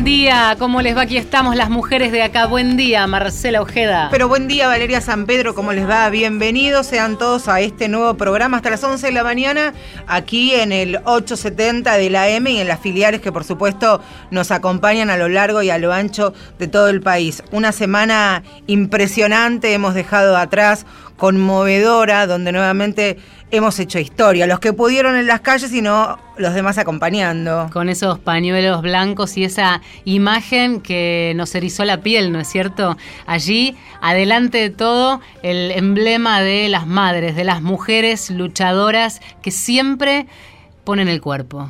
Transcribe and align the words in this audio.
Buen 0.00 0.16
día, 0.16 0.56
¿cómo 0.58 0.80
les 0.80 0.96
va? 0.96 1.02
Aquí 1.02 1.18
estamos 1.18 1.56
las 1.56 1.68
mujeres 1.68 2.10
de 2.10 2.22
acá. 2.22 2.46
Buen 2.46 2.78
día, 2.78 3.06
Marcela 3.06 3.60
Ojeda. 3.60 4.08
Pero 4.10 4.28
buen 4.28 4.48
día, 4.48 4.66
Valeria 4.66 5.02
San 5.02 5.26
Pedro, 5.26 5.54
¿cómo 5.54 5.74
les 5.74 5.86
va? 5.86 6.08
Bienvenidos 6.08 6.86
sean 6.86 7.18
todos 7.18 7.48
a 7.48 7.60
este 7.60 7.86
nuevo 7.86 8.14
programa 8.14 8.56
hasta 8.56 8.70
las 8.70 8.82
11 8.82 9.08
de 9.08 9.12
la 9.12 9.22
mañana, 9.22 9.74
aquí 10.06 10.54
en 10.54 10.72
el 10.72 11.00
870 11.04 11.98
de 11.98 12.08
la 12.08 12.30
M 12.30 12.50
y 12.50 12.60
en 12.60 12.68
las 12.68 12.80
filiales 12.80 13.20
que 13.20 13.30
por 13.30 13.44
supuesto 13.44 14.00
nos 14.30 14.50
acompañan 14.50 15.10
a 15.10 15.18
lo 15.18 15.28
largo 15.28 15.60
y 15.60 15.68
a 15.68 15.76
lo 15.76 15.92
ancho 15.92 16.32
de 16.58 16.66
todo 16.66 16.88
el 16.88 17.02
país. 17.02 17.42
Una 17.52 17.70
semana 17.70 18.42
impresionante 18.68 19.74
hemos 19.74 19.92
dejado 19.92 20.38
atrás, 20.38 20.86
conmovedora, 21.20 22.26
donde 22.26 22.50
nuevamente 22.50 23.18
hemos 23.50 23.78
hecho 23.78 23.98
historia. 23.98 24.46
Los 24.46 24.58
que 24.58 24.72
pudieron 24.72 25.16
en 25.16 25.26
las 25.26 25.42
calles 25.42 25.70
y 25.74 25.82
no 25.82 26.18
los 26.38 26.54
demás 26.54 26.78
acompañando. 26.78 27.68
Con 27.72 27.90
esos 27.90 28.18
pañuelos 28.18 28.80
blancos 28.80 29.36
y 29.36 29.44
esa 29.44 29.82
imagen 30.06 30.80
que 30.80 31.34
nos 31.36 31.54
erizó 31.54 31.84
la 31.84 32.00
piel, 32.00 32.32
¿no 32.32 32.40
es 32.40 32.48
cierto? 32.48 32.96
Allí, 33.26 33.76
adelante 34.00 34.58
de 34.58 34.70
todo, 34.70 35.20
el 35.42 35.72
emblema 35.72 36.40
de 36.40 36.70
las 36.70 36.86
madres, 36.86 37.36
de 37.36 37.44
las 37.44 37.60
mujeres 37.60 38.30
luchadoras 38.30 39.20
que 39.42 39.50
siempre 39.50 40.26
ponen 40.84 41.08
el 41.08 41.20
cuerpo 41.20 41.68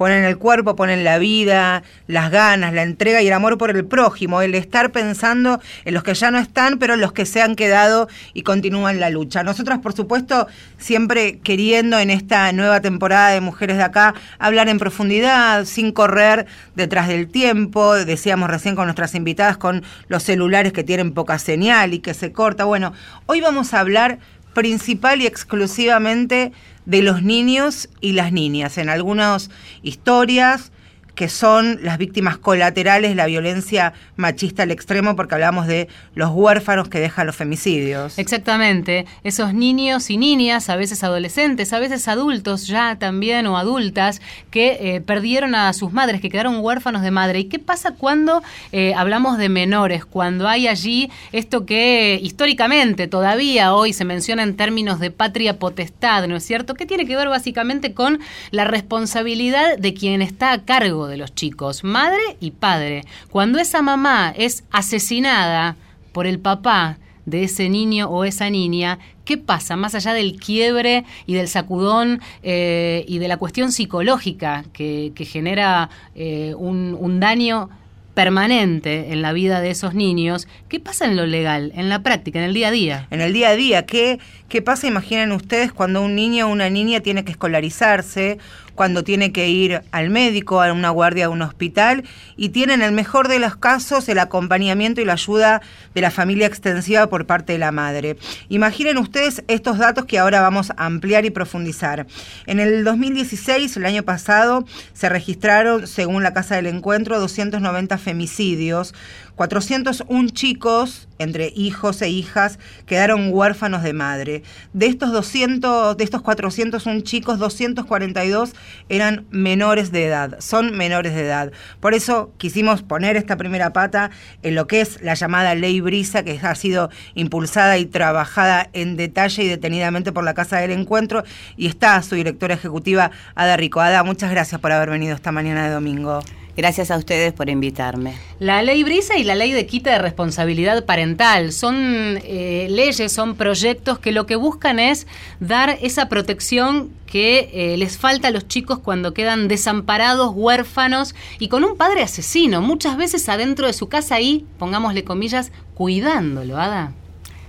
ponen 0.00 0.24
el 0.24 0.38
cuerpo, 0.38 0.76
ponen 0.76 1.04
la 1.04 1.18
vida, 1.18 1.82
las 2.06 2.30
ganas, 2.30 2.72
la 2.72 2.84
entrega 2.84 3.20
y 3.20 3.26
el 3.26 3.34
amor 3.34 3.58
por 3.58 3.68
el 3.68 3.84
prójimo, 3.84 4.40
el 4.40 4.54
estar 4.54 4.92
pensando 4.92 5.60
en 5.84 5.92
los 5.92 6.02
que 6.02 6.14
ya 6.14 6.30
no 6.30 6.38
están, 6.38 6.78
pero 6.78 6.94
en 6.94 7.00
los 7.00 7.12
que 7.12 7.26
se 7.26 7.42
han 7.42 7.54
quedado 7.54 8.08
y 8.32 8.40
continúan 8.40 8.98
la 8.98 9.10
lucha. 9.10 9.42
Nosotras, 9.42 9.80
por 9.80 9.92
supuesto, 9.92 10.46
siempre 10.78 11.38
queriendo 11.40 11.98
en 11.98 12.08
esta 12.08 12.50
nueva 12.52 12.80
temporada 12.80 13.28
de 13.28 13.42
Mujeres 13.42 13.76
de 13.76 13.82
Acá 13.82 14.14
hablar 14.38 14.70
en 14.70 14.78
profundidad, 14.78 15.66
sin 15.66 15.92
correr 15.92 16.46
detrás 16.74 17.06
del 17.06 17.28
tiempo, 17.28 17.94
decíamos 17.94 18.48
recién 18.48 18.76
con 18.76 18.86
nuestras 18.86 19.14
invitadas, 19.14 19.58
con 19.58 19.82
los 20.08 20.22
celulares 20.22 20.72
que 20.72 20.82
tienen 20.82 21.12
poca 21.12 21.38
señal 21.38 21.92
y 21.92 21.98
que 21.98 22.14
se 22.14 22.32
corta. 22.32 22.64
Bueno, 22.64 22.94
hoy 23.26 23.42
vamos 23.42 23.74
a 23.74 23.80
hablar 23.80 24.18
principal 24.54 25.20
y 25.20 25.26
exclusivamente 25.26 26.52
de 26.90 27.02
los 27.02 27.22
niños 27.22 27.88
y 28.00 28.12
las 28.12 28.32
niñas. 28.32 28.76
En 28.76 28.88
algunas 28.88 29.48
historias 29.82 30.72
que 31.14 31.28
son 31.28 31.78
las 31.82 31.98
víctimas 31.98 32.38
colaterales 32.38 33.10
de 33.10 33.14
la 33.14 33.26
violencia 33.26 33.92
machista 34.16 34.62
al 34.62 34.70
extremo, 34.70 35.16
porque 35.16 35.34
hablamos 35.34 35.66
de 35.66 35.88
los 36.14 36.30
huérfanos 36.32 36.88
que 36.88 37.00
dejan 37.00 37.26
los 37.26 37.36
femicidios. 37.36 38.18
Exactamente, 38.18 39.06
esos 39.24 39.54
niños 39.54 40.10
y 40.10 40.16
niñas, 40.16 40.68
a 40.68 40.76
veces 40.76 41.02
adolescentes, 41.04 41.72
a 41.72 41.78
veces 41.78 42.08
adultos 42.08 42.66
ya 42.66 42.96
también 42.98 43.46
o 43.46 43.56
adultas, 43.56 44.20
que 44.50 44.78
eh, 44.80 45.00
perdieron 45.00 45.54
a 45.54 45.72
sus 45.72 45.92
madres, 45.92 46.20
que 46.20 46.30
quedaron 46.30 46.58
huérfanos 46.60 47.02
de 47.02 47.10
madre. 47.10 47.40
¿Y 47.40 47.44
qué 47.44 47.58
pasa 47.58 47.92
cuando 47.92 48.42
eh, 48.72 48.94
hablamos 48.94 49.38
de 49.38 49.48
menores? 49.48 50.04
Cuando 50.04 50.48
hay 50.48 50.68
allí 50.68 51.10
esto 51.32 51.66
que 51.66 52.18
históricamente 52.22 53.08
todavía 53.08 53.74
hoy 53.74 53.92
se 53.92 54.04
menciona 54.04 54.42
en 54.42 54.56
términos 54.56 55.00
de 55.00 55.10
patria 55.10 55.58
potestad, 55.58 56.26
¿no 56.26 56.36
es 56.36 56.44
cierto? 56.44 56.74
¿Qué 56.74 56.86
tiene 56.86 57.06
que 57.06 57.16
ver 57.16 57.28
básicamente 57.28 57.94
con 57.94 58.20
la 58.50 58.64
responsabilidad 58.64 59.78
de 59.78 59.94
quien 59.94 60.22
está 60.22 60.52
a 60.52 60.64
cargo 60.64 60.99
de 61.06 61.16
los 61.16 61.34
chicos, 61.34 61.84
madre 61.84 62.22
y 62.40 62.52
padre. 62.52 63.04
Cuando 63.30 63.58
esa 63.58 63.82
mamá 63.82 64.32
es 64.36 64.64
asesinada 64.70 65.76
por 66.12 66.26
el 66.26 66.38
papá 66.38 66.98
de 67.26 67.44
ese 67.44 67.68
niño 67.68 68.08
o 68.08 68.24
esa 68.24 68.50
niña, 68.50 68.98
¿qué 69.24 69.36
pasa 69.36 69.76
más 69.76 69.94
allá 69.94 70.12
del 70.12 70.38
quiebre 70.38 71.04
y 71.26 71.34
del 71.34 71.48
sacudón 71.48 72.20
eh, 72.42 73.04
y 73.06 73.18
de 73.18 73.28
la 73.28 73.36
cuestión 73.36 73.72
psicológica 73.72 74.64
que, 74.72 75.12
genera 75.16 75.90
eh, 76.14 76.54
un, 76.56 76.96
un 76.98 77.20
daño 77.20 77.70
permanente 78.14 79.12
en 79.12 79.22
la 79.22 79.32
vida 79.32 79.60
de 79.60 79.70
esos 79.70 79.94
niños, 79.94 80.48
¿qué 80.68 80.80
pasa 80.80 81.04
en 81.04 81.16
lo 81.16 81.26
legal, 81.26 81.72
en 81.74 81.88
la 81.88 82.02
práctica, 82.02 82.38
en 82.38 82.44
el 82.46 82.54
día 82.54 82.68
a 82.68 82.70
día? 82.70 83.06
En 83.10 83.20
el 83.20 83.32
día 83.32 83.50
a 83.50 83.56
día, 83.56 83.86
¿qué, 83.86 84.18
qué 84.48 84.62
pasa, 84.62 84.86
imaginen 84.86 85.32
ustedes, 85.32 85.72
cuando 85.72 86.02
un 86.02 86.14
niño 86.14 86.46
o 86.46 86.50
una 86.50 86.68
niña 86.68 87.00
tiene 87.00 87.24
que 87.24 87.30
escolarizarse 87.30 88.38
cuando 88.74 89.04
tiene 89.04 89.32
que 89.32 89.48
ir 89.48 89.82
al 89.92 90.10
médico, 90.10 90.62
a 90.62 90.72
una 90.72 90.90
guardia, 90.90 91.26
a 91.26 91.28
un 91.28 91.42
hospital, 91.42 92.04
y 92.36 92.50
tiene 92.50 92.74
en 92.74 92.82
el 92.82 92.92
mejor 92.92 93.28
de 93.28 93.38
los 93.38 93.56
casos 93.56 94.08
el 94.08 94.18
acompañamiento 94.18 95.00
y 95.00 95.04
la 95.04 95.14
ayuda 95.14 95.62
de 95.94 96.00
la 96.00 96.10
familia 96.10 96.46
extensiva 96.46 97.08
por 97.08 97.26
parte 97.26 97.52
de 97.52 97.58
la 97.58 97.72
madre. 97.72 98.16
Imaginen 98.48 98.98
ustedes 98.98 99.44
estos 99.48 99.78
datos 99.78 100.04
que 100.06 100.18
ahora 100.18 100.40
vamos 100.40 100.70
a 100.70 100.86
ampliar 100.86 101.24
y 101.24 101.30
profundizar. 101.30 102.06
En 102.46 102.60
el 102.60 102.84
2016, 102.84 103.76
el 103.76 103.86
año 103.86 104.02
pasado, 104.02 104.64
se 104.92 105.08
registraron, 105.08 105.86
según 105.86 106.22
la 106.22 106.32
Casa 106.32 106.56
del 106.56 106.66
Encuentro, 106.66 107.20
290 107.20 107.98
femicidios, 107.98 108.94
401 109.40 110.28
chicos, 110.32 111.08
entre 111.18 111.50
hijos 111.56 112.02
e 112.02 112.10
hijas, 112.10 112.58
quedaron 112.84 113.30
huérfanos 113.32 113.82
de 113.82 113.94
madre. 113.94 114.42
De 114.74 114.84
estos 114.84 115.12
200, 115.12 115.96
de 115.96 116.04
estos 116.04 116.20
401 116.20 117.00
chicos, 117.00 117.38
242 117.38 118.52
eran 118.90 119.24
menores 119.30 119.92
de 119.92 120.04
edad, 120.04 120.38
son 120.40 120.76
menores 120.76 121.14
de 121.14 121.22
edad. 121.22 121.52
Por 121.80 121.94
eso 121.94 122.34
quisimos 122.36 122.82
poner 122.82 123.16
esta 123.16 123.38
primera 123.38 123.72
pata 123.72 124.10
en 124.42 124.54
lo 124.54 124.66
que 124.66 124.82
es 124.82 125.00
la 125.00 125.14
llamada 125.14 125.54
Ley 125.54 125.80
Brisa, 125.80 126.22
que 126.22 126.38
ha 126.38 126.54
sido 126.54 126.90
impulsada 127.14 127.78
y 127.78 127.86
trabajada 127.86 128.68
en 128.74 128.98
detalle 128.98 129.44
y 129.44 129.48
detenidamente 129.48 130.12
por 130.12 130.22
la 130.22 130.34
Casa 130.34 130.58
del 130.58 130.72
Encuentro, 130.72 131.24
y 131.56 131.66
está 131.66 132.02
su 132.02 132.14
directora 132.14 132.52
ejecutiva, 132.52 133.10
Ada 133.34 133.56
Rico. 133.56 133.80
Ada, 133.80 134.02
muchas 134.02 134.30
gracias 134.30 134.60
por 134.60 134.70
haber 134.70 134.90
venido 134.90 135.14
esta 135.14 135.32
mañana 135.32 135.64
de 135.64 135.70
domingo. 135.72 136.20
Gracias 136.60 136.90
a 136.90 136.98
ustedes 136.98 137.32
por 137.32 137.48
invitarme. 137.48 138.12
La 138.38 138.60
ley 138.60 138.84
Brisa 138.84 139.16
y 139.16 139.24
la 139.24 139.34
ley 139.34 139.50
de 139.50 139.64
quita 139.64 139.92
de 139.92 139.98
responsabilidad 139.98 140.84
parental 140.84 141.52
son 141.52 142.18
eh, 142.22 142.66
leyes, 142.68 143.10
son 143.10 143.34
proyectos 143.34 143.98
que 143.98 144.12
lo 144.12 144.26
que 144.26 144.36
buscan 144.36 144.78
es 144.78 145.06
dar 145.40 145.78
esa 145.80 146.10
protección 146.10 146.90
que 147.06 147.48
eh, 147.54 147.78
les 147.78 147.96
falta 147.96 148.28
a 148.28 148.30
los 148.30 148.46
chicos 148.46 148.78
cuando 148.78 149.14
quedan 149.14 149.48
desamparados, 149.48 150.32
huérfanos 150.34 151.14
y 151.38 151.48
con 151.48 151.64
un 151.64 151.78
padre 151.78 152.02
asesino, 152.02 152.60
muchas 152.60 152.98
veces 152.98 153.30
adentro 153.30 153.66
de 153.66 153.72
su 153.72 153.88
casa 153.88 154.16
ahí, 154.16 154.44
pongámosle 154.58 155.02
comillas, 155.02 155.52
cuidándolo, 155.72 156.58
Ada. 156.58 156.92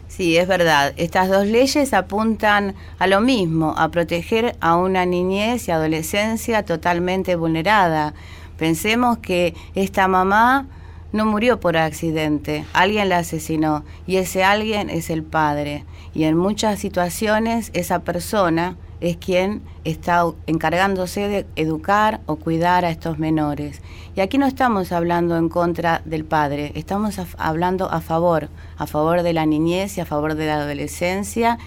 Sí, 0.08 0.38
es 0.38 0.48
verdad. 0.48 0.94
Estas 0.96 1.30
dos 1.30 1.48
leyes 1.48 1.94
apuntan 1.94 2.76
a 2.98 3.08
lo 3.08 3.20
mismo, 3.20 3.74
a 3.78 3.92
proteger 3.92 4.56
a 4.62 4.78
una 4.78 5.06
niñez 5.06 5.68
y 5.68 5.72
adolescencia 5.72 6.64
totalmente 6.64 7.36
vulnerada 7.36 8.14
Pensemos 8.62 9.18
que 9.18 9.56
esta 9.74 10.08
mamá 10.08 10.68
no 11.14 11.26
murió 11.26 11.60
por 11.60 11.78
accidente, 11.78 12.64
alguien 12.74 13.10
la 13.10 13.18
asesinó 13.18 13.84
y 14.06 14.18
ese 14.18 14.44
alguien 14.44 14.92
es 14.92 15.10
el 15.10 15.24
padre. 15.24 15.84
Y 16.14 16.26
en 16.26 16.38
muchas 16.38 16.78
situaciones 16.78 17.72
esa 17.74 18.04
persona 18.04 18.78
es 19.00 19.18
quien 19.18 19.64
está 19.84 20.26
encargándose 20.46 21.28
de 21.28 21.48
educar 21.56 22.22
o 22.28 22.36
cuidar 22.36 22.86
a 22.86 22.92
estos 22.92 23.18
menores. 23.18 23.82
Y 24.16 24.22
aquí 24.22 24.38
no 24.38 24.46
estamos 24.46 24.92
hablando 24.92 25.38
en 25.38 25.50
contra 25.50 26.04
del 26.06 26.24
padre, 26.24 26.72
estamos 26.76 27.20
hablando 27.40 27.90
a 27.90 28.00
favor, 28.00 28.50
a 28.78 28.86
favor 28.86 29.24
de 29.24 29.34
la 29.34 29.48
niñez 29.48 29.98
y 29.98 30.02
a 30.02 30.06
favor 30.06 30.36
de 30.36 30.46
la 30.46 30.58
adolescencia 30.58 31.58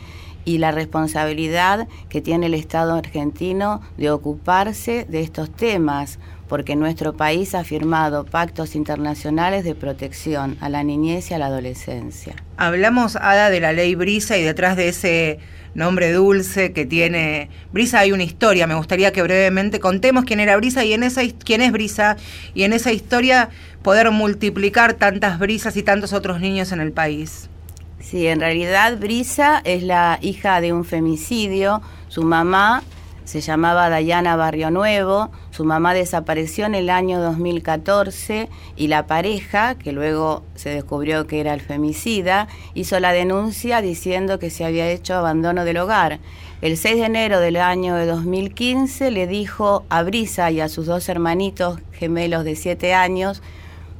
y 0.44 0.58
la 0.58 0.70
responsabilidad 0.70 1.88
que 2.08 2.20
tiene 2.20 2.46
el 2.46 2.54
Estado 2.54 2.94
argentino 2.94 3.80
de 3.96 4.10
ocuparse 4.10 5.06
de 5.08 5.22
estos 5.22 5.50
temas 5.50 6.20
porque 6.54 6.76
nuestro 6.76 7.14
país 7.14 7.52
ha 7.56 7.64
firmado 7.64 8.24
pactos 8.24 8.76
internacionales 8.76 9.64
de 9.64 9.74
protección 9.74 10.56
a 10.60 10.68
la 10.68 10.84
niñez 10.84 11.32
y 11.32 11.34
a 11.34 11.38
la 11.38 11.46
adolescencia. 11.46 12.36
Hablamos, 12.56 13.16
Ada, 13.16 13.50
de 13.50 13.58
la 13.58 13.72
ley 13.72 13.96
Brisa 13.96 14.38
y 14.38 14.44
detrás 14.44 14.76
de 14.76 14.86
ese 14.86 15.40
nombre 15.74 16.12
dulce 16.12 16.72
que 16.72 16.86
tiene 16.86 17.50
Brisa 17.72 17.98
hay 17.98 18.12
una 18.12 18.22
historia. 18.22 18.68
Me 18.68 18.76
gustaría 18.76 19.12
que 19.12 19.20
brevemente 19.20 19.80
contemos 19.80 20.26
quién 20.26 20.38
era 20.38 20.56
Brisa 20.56 20.84
y 20.84 20.92
en 20.92 21.02
esa 21.02 21.22
quién 21.44 21.60
es 21.60 21.72
Brisa 21.72 22.18
y 22.54 22.62
en 22.62 22.72
esa 22.72 22.92
historia 22.92 23.48
poder 23.82 24.12
multiplicar 24.12 24.94
tantas 24.94 25.40
brisas 25.40 25.76
y 25.76 25.82
tantos 25.82 26.12
otros 26.12 26.40
niños 26.40 26.70
en 26.70 26.78
el 26.78 26.92
país. 26.92 27.50
Sí, 27.98 28.28
en 28.28 28.38
realidad 28.38 28.96
Brisa 28.96 29.60
es 29.64 29.82
la 29.82 30.20
hija 30.22 30.60
de 30.60 30.72
un 30.72 30.84
femicidio. 30.84 31.82
Su 32.06 32.22
mamá 32.22 32.84
se 33.24 33.40
llamaba 33.40 33.88
Dayana 33.88 34.36
Barrio 34.36 34.70
Nuevo, 34.70 35.32
su 35.54 35.64
mamá 35.64 35.94
desapareció 35.94 36.66
en 36.66 36.74
el 36.74 36.90
año 36.90 37.20
2014 37.20 38.48
y 38.74 38.88
la 38.88 39.06
pareja, 39.06 39.76
que 39.76 39.92
luego 39.92 40.42
se 40.56 40.70
descubrió 40.70 41.28
que 41.28 41.38
era 41.38 41.54
el 41.54 41.60
femicida, 41.60 42.48
hizo 42.74 42.98
la 42.98 43.12
denuncia 43.12 43.80
diciendo 43.80 44.40
que 44.40 44.50
se 44.50 44.64
había 44.64 44.90
hecho 44.90 45.14
abandono 45.14 45.64
del 45.64 45.76
hogar. 45.76 46.18
El 46.60 46.76
6 46.76 46.96
de 46.96 47.04
enero 47.04 47.38
del 47.38 47.54
año 47.54 47.94
de 47.94 48.04
2015 48.04 49.12
le 49.12 49.28
dijo 49.28 49.84
a 49.90 50.02
Brisa 50.02 50.50
y 50.50 50.58
a 50.58 50.68
sus 50.68 50.86
dos 50.86 51.08
hermanitos 51.08 51.78
gemelos 51.92 52.42
de 52.42 52.56
7 52.56 52.92
años, 52.92 53.40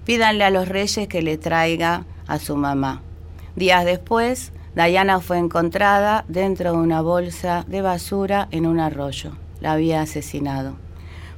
pídanle 0.05 0.43
a 0.43 0.51
los 0.51 0.67
reyes 0.67 1.07
que 1.07 1.23
le 1.23 1.39
traiga 1.39 2.05
a 2.27 2.41
su 2.41 2.57
mamá. 2.57 3.01
Días 3.55 3.85
después, 3.85 4.51
Diana 4.75 5.21
fue 5.21 5.39
encontrada 5.39 6.25
dentro 6.27 6.73
de 6.73 6.79
una 6.79 7.01
bolsa 7.01 7.65
de 7.69 7.81
basura 7.81 8.49
en 8.51 8.67
un 8.67 8.81
arroyo. 8.81 9.37
La 9.61 9.71
había 9.71 10.01
asesinado. 10.03 10.84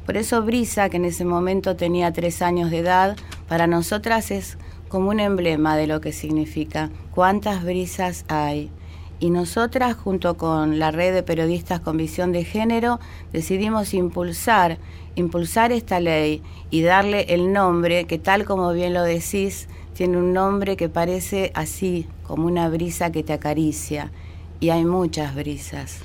Por 0.06 0.16
eso 0.16 0.42
Brisa, 0.42 0.88
que 0.88 0.98
en 0.98 1.04
ese 1.04 1.24
momento 1.24 1.74
tenía 1.74 2.12
tres 2.12 2.40
años 2.40 2.70
de 2.70 2.78
edad, 2.78 3.16
para 3.48 3.66
nosotras 3.66 4.30
es 4.30 4.56
como 4.88 5.10
un 5.10 5.18
emblema 5.18 5.76
de 5.76 5.88
lo 5.88 6.00
que 6.00 6.12
significa. 6.12 6.90
¿Cuántas 7.12 7.64
brisas 7.64 8.24
hay? 8.28 8.70
Y 9.18 9.30
nosotras, 9.30 9.96
junto 9.96 10.36
con 10.36 10.78
la 10.78 10.92
red 10.92 11.12
de 11.12 11.24
periodistas 11.24 11.80
con 11.80 11.96
visión 11.96 12.30
de 12.30 12.44
género, 12.44 13.00
decidimos 13.32 13.94
impulsar, 13.94 14.78
impulsar 15.16 15.72
esta 15.72 15.98
ley 15.98 16.40
y 16.70 16.82
darle 16.82 17.26
el 17.34 17.52
nombre 17.52 18.04
que 18.04 18.18
tal 18.18 18.44
como 18.44 18.72
bien 18.72 18.94
lo 18.94 19.02
decís, 19.02 19.68
tiene 19.94 20.18
un 20.18 20.32
nombre 20.32 20.76
que 20.76 20.88
parece 20.88 21.50
así, 21.54 22.06
como 22.22 22.46
una 22.46 22.68
brisa 22.68 23.10
que 23.10 23.24
te 23.24 23.32
acaricia. 23.32 24.12
Y 24.60 24.68
hay 24.70 24.84
muchas 24.84 25.34
brisas. 25.34 26.00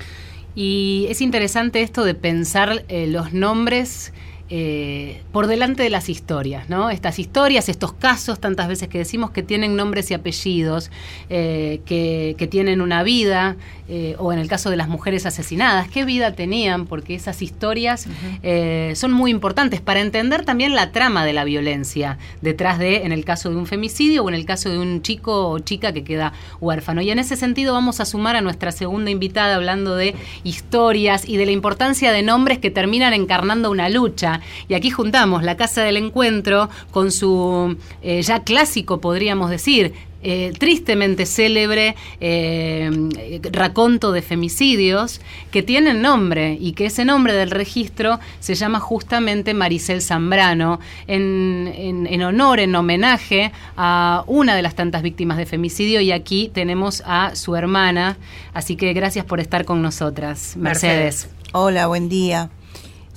Y 0.54 1.06
es 1.08 1.20
interesante 1.20 1.82
esto 1.82 2.04
de 2.04 2.14
pensar 2.14 2.84
eh, 2.88 3.06
los 3.06 3.32
nombres 3.32 4.12
eh, 4.54 5.22
por 5.32 5.46
delante 5.46 5.82
de 5.82 5.88
las 5.88 6.10
historias, 6.10 6.68
¿no? 6.68 6.90
Estas 6.90 7.18
historias, 7.18 7.70
estos 7.70 7.94
casos, 7.94 8.38
tantas 8.38 8.68
veces 8.68 8.86
que 8.88 8.98
decimos 8.98 9.30
que 9.30 9.42
tienen 9.42 9.76
nombres 9.76 10.10
y 10.10 10.14
apellidos, 10.14 10.90
eh, 11.30 11.80
que, 11.86 12.48
tienen 12.50 12.82
una 12.82 13.02
vida, 13.02 13.56
eh, 13.88 14.14
o 14.18 14.30
en 14.30 14.38
el 14.38 14.48
caso 14.48 14.68
de 14.68 14.76
las 14.76 14.88
mujeres 14.88 15.24
asesinadas, 15.24 15.88
¿qué 15.88 16.04
vida 16.04 16.32
tenían? 16.32 16.84
Porque 16.84 17.14
esas 17.14 17.40
historias 17.40 18.06
son 18.94 19.12
muy 19.12 19.30
importantes 19.30 19.80
para 19.80 20.00
entender 20.00 20.44
también 20.44 20.74
la 20.74 20.92
trama 20.92 21.24
de 21.24 21.32
la 21.32 21.44
violencia 21.44 22.18
detrás 22.42 22.78
de, 22.78 23.04
en 23.04 23.12
el 23.12 23.24
caso 23.24 23.48
de 23.48 23.56
un 23.56 23.66
femicidio 23.66 24.22
o 24.22 24.28
en 24.28 24.34
el 24.34 24.44
caso 24.44 24.68
de 24.68 24.78
un 24.78 25.00
chico 25.00 25.48
o 25.48 25.60
chica 25.60 25.92
que 25.94 26.04
queda 26.04 26.34
huérfano. 26.60 27.00
Y 27.00 27.10
en 27.10 27.18
ese 27.18 27.36
sentido 27.36 27.72
vamos 27.72 28.00
a 28.00 28.04
sumar 28.04 28.36
a 28.36 28.42
nuestra 28.42 28.70
segunda 28.70 29.10
invitada 29.10 29.54
hablando 29.54 29.96
de 29.96 30.14
historias 30.44 31.26
y 31.26 31.38
de 31.38 31.46
la 31.46 31.52
importancia 31.52 32.12
de 32.12 32.22
nombres 32.22 32.58
que 32.58 32.70
terminan 32.70 33.14
encarnando 33.14 33.70
una 33.70 33.88
lucha 33.88 34.41
y 34.68 34.74
aquí 34.74 34.90
juntamos 34.90 35.42
la 35.42 35.56
Casa 35.56 35.82
del 35.82 35.96
Encuentro 35.96 36.68
con 36.90 37.10
su 37.10 37.76
eh, 38.02 38.22
ya 38.22 38.42
clásico, 38.42 39.00
podríamos 39.00 39.50
decir, 39.50 39.92
eh, 40.24 40.52
tristemente 40.56 41.26
célebre 41.26 41.96
eh, 42.20 42.88
raconto 43.50 44.12
de 44.12 44.22
femicidios 44.22 45.20
que 45.50 45.64
tienen 45.64 46.00
nombre 46.00 46.56
y 46.60 46.74
que 46.74 46.86
ese 46.86 47.04
nombre 47.04 47.32
del 47.32 47.50
registro 47.50 48.20
se 48.38 48.54
llama 48.54 48.78
justamente 48.78 49.52
Maricel 49.52 50.00
Zambrano 50.00 50.78
en, 51.08 51.74
en, 51.76 52.22
honor, 52.22 52.60
en 52.60 52.72
homenaje 52.76 53.50
a 53.76 54.22
una 54.28 54.54
de 54.54 54.62
las 54.62 54.76
tantas 54.76 55.02
víctimas 55.02 55.38
de 55.38 55.46
femicidio 55.46 56.00
y 56.00 56.12
aquí 56.12 56.52
tenemos 56.54 57.02
a 57.04 57.34
su 57.34 57.56
hermana, 57.56 58.16
así 58.54 58.76
que 58.76 58.92
gracias 58.92 59.24
por 59.24 59.40
estar 59.40 59.64
con 59.64 59.82
nosotras, 59.82 60.56
Mercedes. 60.56 61.30
Hola, 61.52 61.88
buen 61.88 62.08
día. 62.08 62.48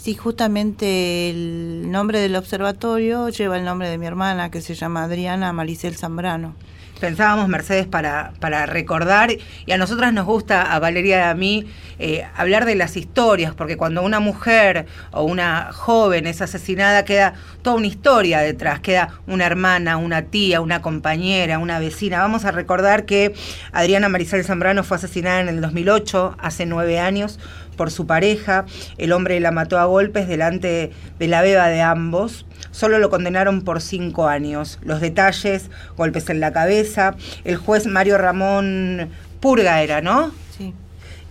Sí, 0.05 0.13
justamente 0.13 1.31
el 1.31 1.89
nombre 1.89 2.19
del 2.19 2.35
observatorio 2.35 3.29
lleva 3.29 3.57
el 3.57 3.65
nombre 3.65 3.89
de 3.89 3.97
mi 3.97 4.05
hermana, 4.05 4.51
que 4.51 4.61
se 4.61 4.75
llama 4.75 5.05
Adriana 5.05 5.51
Maricel 5.51 5.95
Zambrano. 5.95 6.53
Pensábamos, 6.99 7.49
Mercedes, 7.49 7.87
para, 7.87 8.31
para 8.39 8.67
recordar, 8.67 9.31
y 9.65 9.71
a 9.71 9.77
nosotras 9.77 10.13
nos 10.13 10.25
gusta, 10.25 10.61
a 10.61 10.79
Valeria 10.79 11.17
y 11.17 11.21
a 11.23 11.33
mí, 11.33 11.65
eh, 11.97 12.23
hablar 12.37 12.65
de 12.65 12.75
las 12.75 12.95
historias, 12.95 13.53
porque 13.55 13.77
cuando 13.77 14.03
una 14.03 14.19
mujer 14.19 14.85
o 15.11 15.23
una 15.23 15.73
joven 15.73 16.27
es 16.27 16.39
asesinada, 16.41 17.03
queda 17.03 17.33
toda 17.63 17.75
una 17.75 17.87
historia 17.87 18.39
detrás, 18.41 18.79
queda 18.81 19.19
una 19.27 19.45
hermana, 19.45 19.97
una 19.97 20.21
tía, 20.21 20.61
una 20.61 20.81
compañera, 20.81 21.57
una 21.57 21.79
vecina. 21.79 22.19
Vamos 22.19 22.45
a 22.45 22.51
recordar 22.51 23.05
que 23.05 23.33
Adriana 23.73 24.07
Maricel 24.07 24.45
Zambrano 24.45 24.83
fue 24.83 24.97
asesinada 24.97 25.41
en 25.41 25.49
el 25.49 25.61
2008, 25.61 26.37
hace 26.39 26.65
nueve 26.65 26.99
años, 26.99 27.39
por 27.75 27.91
su 27.91 28.07
pareja. 28.07 28.65
El 28.97 29.11
hombre 29.11 29.39
la 29.39 29.51
mató 29.51 29.77
a 29.77 29.85
golpes 29.85 30.27
delante 30.27 30.91
de 31.19 31.27
la 31.27 31.41
beba 31.41 31.67
de 31.67 31.81
ambos. 31.81 32.45
Solo 32.71 32.99
lo 32.99 33.09
condenaron 33.09 33.61
por 33.61 33.81
cinco 33.81 34.27
años. 34.27 34.79
Los 34.83 35.01
detalles, 35.01 35.69
golpes 35.95 36.29
en 36.29 36.39
la 36.39 36.51
cabeza. 36.51 37.15
El 37.43 37.57
juez 37.57 37.85
Mario 37.85 38.17
Ramón 38.17 39.09
Purga 39.39 39.81
era, 39.81 40.01
¿no? 40.01 40.31
Sí. 40.57 40.73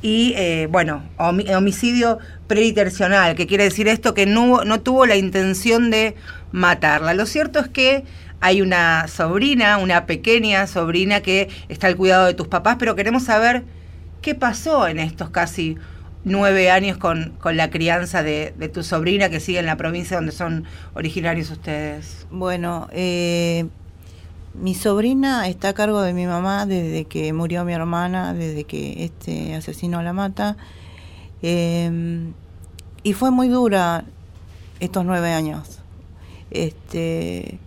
Y 0.03 0.35
eh, 0.37 0.69
bueno, 0.71 1.03
homicidio 1.17 2.19
pretercional, 2.47 3.35
que 3.35 3.47
quiere 3.47 3.65
decir 3.65 3.89
esto 3.89 4.13
que 4.15 4.27
no, 4.27 4.65
no 4.65 4.81
tuvo 4.83 5.07
la 5.07 5.17
intención 5.17 5.91
de 5.91 6.15
matarla. 6.53 7.15
Lo 7.15 7.27
cierto 7.27 7.59
es 7.59 7.69
que 7.69 8.05
hay 8.41 8.61
una 8.61 9.09
sobrina, 9.09 9.79
una 9.79 10.05
pequeña 10.05 10.67
sobrina 10.67 11.21
que 11.23 11.49
está 11.71 11.87
al 11.87 11.97
cuidado 11.97 12.27
de 12.27 12.35
tus 12.35 12.49
papás, 12.49 12.77
pero 12.79 12.95
queremos 12.95 13.25
saber 13.25 13.65
qué 14.21 14.35
pasó 14.35 14.87
en 14.87 14.99
estos 14.99 15.31
casi 15.31 15.79
nueve 16.25 16.71
años 16.71 16.97
con, 16.97 17.35
con 17.41 17.57
la 17.57 17.71
crianza 17.71 18.23
de, 18.23 18.53
tu 18.73 18.83
sobrina 18.83 19.29
que 19.29 19.41
sigue 19.41 19.59
en 19.59 19.67
la 19.67 19.77
provincia 19.77 20.17
donde 20.17 20.33
son 20.33 20.65
originarios 20.95 21.51
ustedes? 21.51 22.27
Bueno, 22.31 22.89
eh, 22.93 23.67
mi 24.55 24.75
sobrina 24.75 25.49
está 25.49 25.71
a 25.71 25.73
cargo 25.75 26.01
de 26.03 26.13
mi 26.13 26.27
mamá 26.27 26.67
desde 26.67 27.05
que 27.05 27.33
murió 27.33 27.65
mi 27.65 27.73
hermana, 27.73 28.35
desde 28.35 28.65
que 28.65 29.05
este 29.05 29.55
asesino 29.55 30.03
la 30.03 30.13
mata. 30.13 30.57
Em, 31.43 32.33
y 33.03 33.13
fue 33.13 33.31
muy 33.31 33.49
dura 33.49 34.05
estos 34.81 35.05
nueve 35.05 35.33
años. 35.33 35.81
Este, 36.51 37.59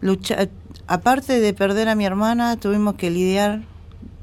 lucha, 0.00 0.48
aparte 0.86 1.40
de 1.40 1.54
perder 1.54 1.88
a 1.88 1.94
mi 1.94 2.04
hermana, 2.04 2.56
tuvimos 2.56 2.94
que 2.94 3.10
lidiar 3.10 3.62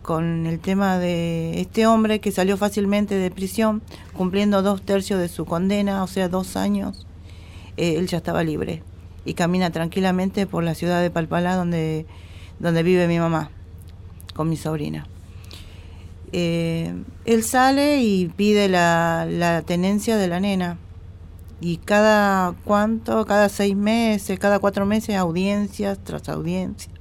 con 0.02 0.46
el 0.46 0.60
tema 0.60 0.98
de 0.98 1.62
este 1.62 1.88
hombre 1.88 2.20
que 2.20 2.32
salió 2.32 2.58
fácilmente 2.58 3.16
de 3.16 3.32
prisión, 3.32 3.82
cumpliendo 4.14 4.62
dos 4.62 4.82
tercios 4.82 5.20
de 5.20 5.28
su 5.28 5.46
condena, 5.46 6.04
o 6.04 6.08
sea, 6.08 6.30
dos 6.30 6.56
años, 6.56 7.08
eh, 7.78 7.96
él 7.98 8.08
ya 8.08 8.18
estaba 8.18 8.44
libre 8.44 8.84
y 9.26 9.34
camina 9.34 9.70
tranquilamente 9.70 10.48
por 10.48 10.64
la 10.64 10.76
ciudad 10.76 11.02
de 11.02 11.12
Palpalá 11.12 11.56
donde, 11.56 12.06
donde 12.60 12.84
vive 12.84 13.08
mi 13.08 13.20
mamá 13.20 13.52
con 14.34 14.50
mi 14.50 14.58
sobrina. 14.58 15.08
Eh, 16.34 16.94
él 17.26 17.44
sale 17.44 18.02
y 18.02 18.28
pide 18.30 18.70
la, 18.70 19.28
la 19.30 19.62
tenencia 19.62 20.18
de 20.18 20.28
la 20.28 20.40
nena 20.40 20.78
y 21.60 21.78
cada 21.78 22.54
cuánto, 22.64 23.26
cada 23.26 23.50
seis 23.50 23.76
meses, 23.76 24.40
cada 24.40 24.60
cuatro 24.60 24.86
meses, 24.86 25.16
audiencias 25.18 26.00
tras 26.04 26.28
audiencias 26.30 26.92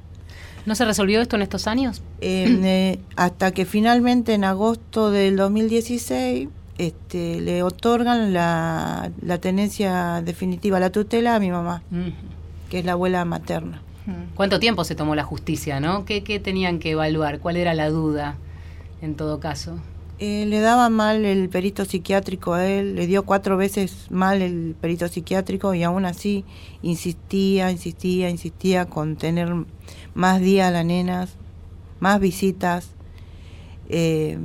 ¿No 0.66 0.75
se 0.75 0.85
resolvió 0.85 1.21
esto 1.21 1.37
en 1.37 1.42
estos 1.42 1.66
años? 1.66 2.02
Eh, 2.23 2.99
hasta 3.17 3.53
que 3.53 3.65
finalmente 3.65 4.35
en 4.35 4.45
agosto 4.45 5.11
del 5.11 5.37
2016 5.37 6.49
este, 6.81 7.41
le 7.41 7.62
otorgan 7.62 8.33
la, 8.33 9.11
tenencia 9.41 10.23
definitiva, 10.23 10.81
la 10.81 10.91
tutela 10.91 11.35
a 11.35 11.41
mi 11.41 11.50
mamá, 11.50 11.83
que 12.69 12.79
es 12.79 12.85
la 12.85 12.93
abuela 12.93 13.25
materna. 13.25 13.83
¿Cuánto 14.35 14.59
tiempo 14.59 14.85
se 14.85 14.95
tomó 14.95 15.15
la 15.15 15.25
justicia, 15.25 15.81
no? 15.81 16.05
¿Qué, 16.05 16.41
tenían 16.43 16.79
que 16.79 16.93
evaluar? 16.93 17.39
¿Cuál 17.41 17.57
era 17.57 17.75
la 17.75 17.91
duda 17.91 18.37
en 19.03 19.15
todo 19.15 19.41
caso? 19.41 19.79
Eh, 20.19 20.47
le 20.47 20.61
daba 20.61 20.89
mal 20.91 21.25
el 21.25 21.49
perito 21.49 21.85
psiquiátrico 21.85 22.55
a 22.55 22.67
él, 22.67 22.95
le 22.97 23.07
dio 23.07 23.25
cuatro 23.25 23.57
veces 23.57 24.07
mal 24.11 24.43
el 24.43 24.75
perito 24.79 25.09
psiquiátrico 25.09 25.75
y 25.75 25.83
aún 25.83 26.05
así 26.05 26.45
insistía, 26.83 27.71
insistía, 27.71 28.29
insistía 28.29 28.87
con 28.87 29.17
tener 29.17 29.55
más 30.15 30.41
días 30.41 30.69
a 30.69 30.71
las 30.71 30.85
nenas, 30.85 31.37
más 32.00 32.21
visitas. 32.21 32.90
Eh, 33.88 34.38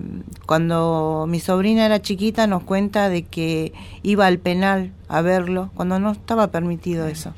cuando 0.46 1.26
mi 1.28 1.40
sobrina 1.40 1.86
era 1.86 2.02
chiquita 2.02 2.48
nos 2.48 2.64
cuenta 2.64 3.10
de 3.10 3.24
que 3.24 3.74
iba 4.04 4.26
al 4.26 4.40
penal 4.40 4.92
a 5.08 5.22
verlo, 5.22 5.72
cuando 5.76 6.00
no 6.00 6.12
estaba 6.12 6.48
permitido 6.48 7.08
eso. 7.08 7.34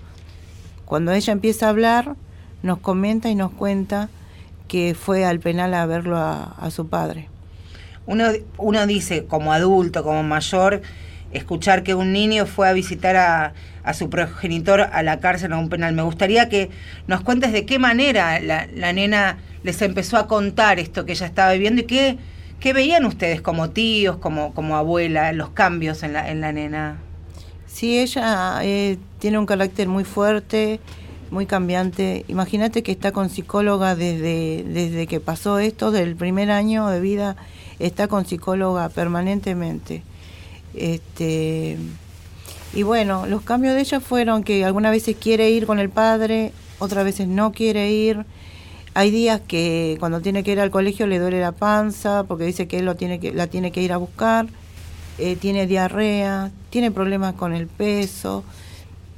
Cuando 0.86 1.12
ella 1.12 1.34
empieza 1.34 1.68
a 1.68 1.70
hablar, 1.70 2.16
nos 2.64 2.80
comenta 2.80 3.30
y 3.30 3.36
nos 3.36 3.52
cuenta 3.52 4.10
que 4.68 4.96
fue 4.96 5.26
al 5.26 5.40
penal 5.40 5.74
a 5.74 5.86
verlo 5.86 6.18
a, 6.18 6.70
su 6.72 6.88
padre. 6.88 7.30
Uno, 8.06 8.26
uno 8.58 8.88
dice, 8.88 9.26
como 9.26 9.52
adulto, 9.52 10.04
como 10.04 10.24
mayor, 10.24 10.82
escuchar 11.32 11.84
que 11.84 11.96
un 11.96 12.14
niño 12.14 12.46
fue 12.46 12.68
a 12.68 12.74
visitar 12.74 13.16
a, 13.16 13.54
su 13.94 14.10
progenitor 14.10 14.82
a 14.82 15.02
la 15.02 15.20
cárcel 15.20 15.54
a 15.54 15.58
un 15.58 15.70
penal. 15.70 15.94
Me 15.94 16.02
gustaría 16.02 16.50
que 16.50 16.70
nos 17.08 17.22
cuentes 17.22 17.54
de 17.54 17.66
qué 17.66 17.80
manera 17.80 18.40
la, 18.40 18.94
nena 18.94 19.38
les 19.64 19.82
empezó 19.82 20.18
a 20.18 20.28
contar 20.28 20.80
esto 20.80 21.06
que 21.06 21.14
ella 21.14 21.26
estaba 21.26 21.54
viviendo 21.54 21.82
y 21.82 21.86
qué, 21.86 22.18
qué 22.60 22.74
veían 22.74 23.06
ustedes 23.06 23.42
como 23.42 23.70
tíos, 23.70 24.18
como, 24.18 24.54
como 24.54 24.76
abuela, 24.76 25.32
los 25.32 25.50
cambios 25.52 26.04
en 26.04 26.14
la, 26.14 26.30
en 26.30 26.42
la 26.42 26.52
nena. 26.52 26.98
Sí, 27.66 28.00
ella 28.00 28.60
eh, 28.64 28.98
tiene 29.20 29.38
un 29.38 29.46
carácter 29.46 29.88
muy 29.88 30.04
fuerte, 30.04 30.80
muy 31.32 31.46
cambiante. 31.46 32.26
Imagínate 32.28 32.84
que 32.84 32.92
está 32.92 33.12
con 33.12 33.30
psicóloga 33.30 33.96
desde, 33.96 34.64
desde 34.64 35.08
que 35.08 35.20
pasó 35.20 35.60
esto, 35.60 35.92
del 35.92 36.16
primer 36.16 36.52
año 36.52 36.88
de 36.88 37.00
vida, 37.00 37.36
está 37.80 38.08
con 38.08 38.26
psicóloga 38.26 38.90
permanentemente. 38.90 40.04
Este, 40.78 41.78
y 42.74 42.84
bueno, 42.84 43.26
los 43.26 43.42
cambios 43.42 43.74
de 43.76 43.82
ella 43.82 44.00
fueron 44.00 44.44
que 44.44 44.64
algunas 44.64 44.92
veces 44.92 45.16
quiere 45.20 45.50
ir 45.50 45.66
con 45.66 45.80
el 45.80 45.90
padre, 45.90 46.54
otras 46.80 47.04
veces 47.04 47.28
no 47.28 47.52
quiere 47.52 47.92
ir. 47.92 48.26
Hay 48.94 49.12
días 49.12 49.42
que 49.48 49.98
cuando 50.00 50.22
tiene 50.22 50.44
que 50.44 50.52
ir 50.52 50.60
al 50.60 50.72
colegio 50.72 51.08
le 51.08 51.20
duele 51.20 51.40
la 51.40 51.52
panza 51.52 52.24
porque 52.28 52.46
dice 52.46 52.68
que 52.68 52.80
él 52.80 52.86
lo 52.86 52.96
tiene 52.96 53.20
que, 53.20 53.34
la 53.34 53.48
tiene 53.48 53.72
que 53.72 53.82
ir 53.82 53.94
a 53.94 53.98
buscar. 53.98 54.48
eh, 55.18 55.36
tiene 55.36 55.66
diarrea, 55.68 56.52
tiene 56.70 56.92
problemas 56.92 57.34
con 57.36 57.54
el 57.54 57.68
peso 57.68 58.44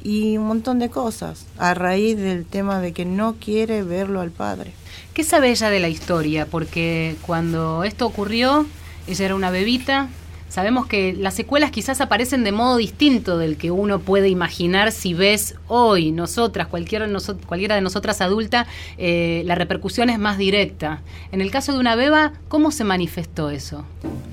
y 0.04 0.38
un 0.38 0.48
montón 0.48 0.80
de 0.80 0.90
cosas 0.90 1.46
a 1.58 1.74
raíz 1.74 2.18
del 2.18 2.46
tema 2.46 2.80
de 2.80 2.94
que 2.94 3.06
no 3.06 3.36
quiere 3.36 3.84
verlo 3.84 4.22
al 4.22 4.32
padre. 4.32 4.72
¿Qué 5.14 5.24
sabe 5.24 5.50
ella 5.50 5.70
de 5.70 5.80
la 5.80 5.90
historia? 5.90 6.46
Porque 6.46 7.18
cuando 7.26 7.84
esto 7.84 8.06
ocurrió, 8.06 8.66
ella 9.08 9.26
era 9.26 9.36
una 9.36 9.52
bebita, 9.52 10.08
Sabemos 10.50 10.88
que 10.88 11.14
las 11.14 11.36
secuelas 11.36 11.70
quizás 11.70 12.02
aparecen 12.02 12.44
de 12.44 12.52
modo 12.52 12.78
distinto 12.78 13.38
del 13.38 13.56
que 13.56 13.70
uno 13.70 14.00
puede 14.00 14.30
imaginar 14.30 14.92
si 14.92 15.14
ves 15.14 15.56
hoy, 15.68 16.12
nosotras, 16.12 16.68
cualquiera, 16.68 17.08
cualquiera 17.46 17.76
de 17.76 17.82
nosotras 17.82 18.20
adulta, 18.20 18.66
eh, 18.98 19.44
la 19.46 19.54
repercusión 19.54 20.10
es 20.10 20.18
más 20.18 20.40
directa. 20.40 21.04
En 21.32 21.42
el 21.42 21.52
caso 21.52 21.72
de 21.72 21.78
una 21.78 21.96
beba, 21.96 22.34
¿cómo 22.48 22.72
se 22.72 22.84
manifestó 22.84 23.52
eso? 23.52 23.86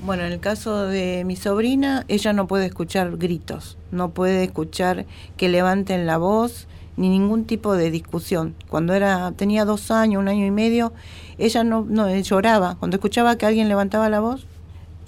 Bueno, 0.03 0.23
en 0.23 0.31
el 0.31 0.39
caso 0.39 0.87
de 0.87 1.23
mi 1.23 1.35
sobrina, 1.35 2.03
ella 2.07 2.33
no 2.33 2.47
puede 2.47 2.65
escuchar 2.65 3.15
gritos, 3.17 3.77
no 3.91 4.09
puede 4.09 4.43
escuchar 4.43 5.05
que 5.37 5.49
levanten 5.49 6.07
la 6.07 6.17
voz 6.17 6.67
ni 6.95 7.09
ningún 7.09 7.45
tipo 7.45 7.75
de 7.75 7.91
discusión. 7.91 8.55
Cuando 8.69 8.95
era 8.95 9.31
tenía 9.33 9.65
dos 9.65 9.91
años, 9.91 10.19
un 10.19 10.29
año 10.29 10.47
y 10.47 10.51
medio, 10.51 10.93
ella 11.37 11.63
no, 11.63 11.85
no 11.87 12.09
lloraba. 12.15 12.75
Cuando 12.79 12.97
escuchaba 12.97 13.37
que 13.37 13.45
alguien 13.45 13.69
levantaba 13.69 14.09
la 14.09 14.19
voz, 14.19 14.47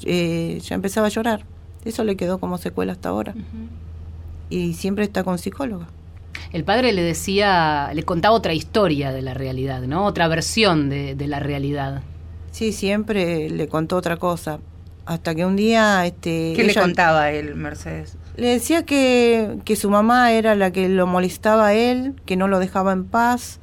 eh, 0.03 0.59
ya 0.63 0.75
empezaba 0.75 1.07
a 1.07 1.09
llorar. 1.09 1.45
Eso 1.85 2.03
le 2.03 2.15
quedó 2.15 2.39
como 2.39 2.57
secuela 2.57 2.93
hasta 2.93 3.09
ahora. 3.09 3.33
Y 4.49 4.73
siempre 4.73 5.05
está 5.05 5.23
con 5.23 5.37
psicóloga. 5.37 5.87
El 6.51 6.63
padre 6.63 6.93
le 6.93 7.03
decía, 7.03 7.91
le 7.93 8.03
contaba 8.03 8.35
otra 8.35 8.53
historia 8.53 9.11
de 9.11 9.21
la 9.21 9.33
realidad, 9.33 9.81
¿no? 9.83 10.05
Otra 10.05 10.27
versión 10.27 10.89
de, 10.89 11.15
la 11.27 11.39
realidad. 11.39 12.01
Sí, 12.51 12.71
siempre 12.71 13.49
le 13.49 13.67
contó 13.67 13.97
otra 13.97 14.17
cosa. 14.17 14.59
Hasta 15.05 15.33
que 15.35 15.45
un 15.45 15.55
día... 15.55 16.05
Este, 16.05 16.53
¿Qué 16.55 16.63
le 16.63 16.73
contaba 16.73 17.31
él, 17.31 17.55
Mercedes? 17.55 18.17
Le 18.35 18.47
decía 18.47 18.85
que, 18.85 19.57
que 19.65 19.75
su 19.75 19.89
mamá 19.89 20.31
era 20.31 20.55
la 20.55 20.71
que 20.71 20.87
lo 20.89 21.07
molestaba 21.07 21.67
a 21.67 21.73
él, 21.73 22.15
que 22.25 22.35
no 22.35 22.47
lo 22.47 22.59
dejaba 22.59 22.93
en 22.93 23.05
paz. 23.05 23.59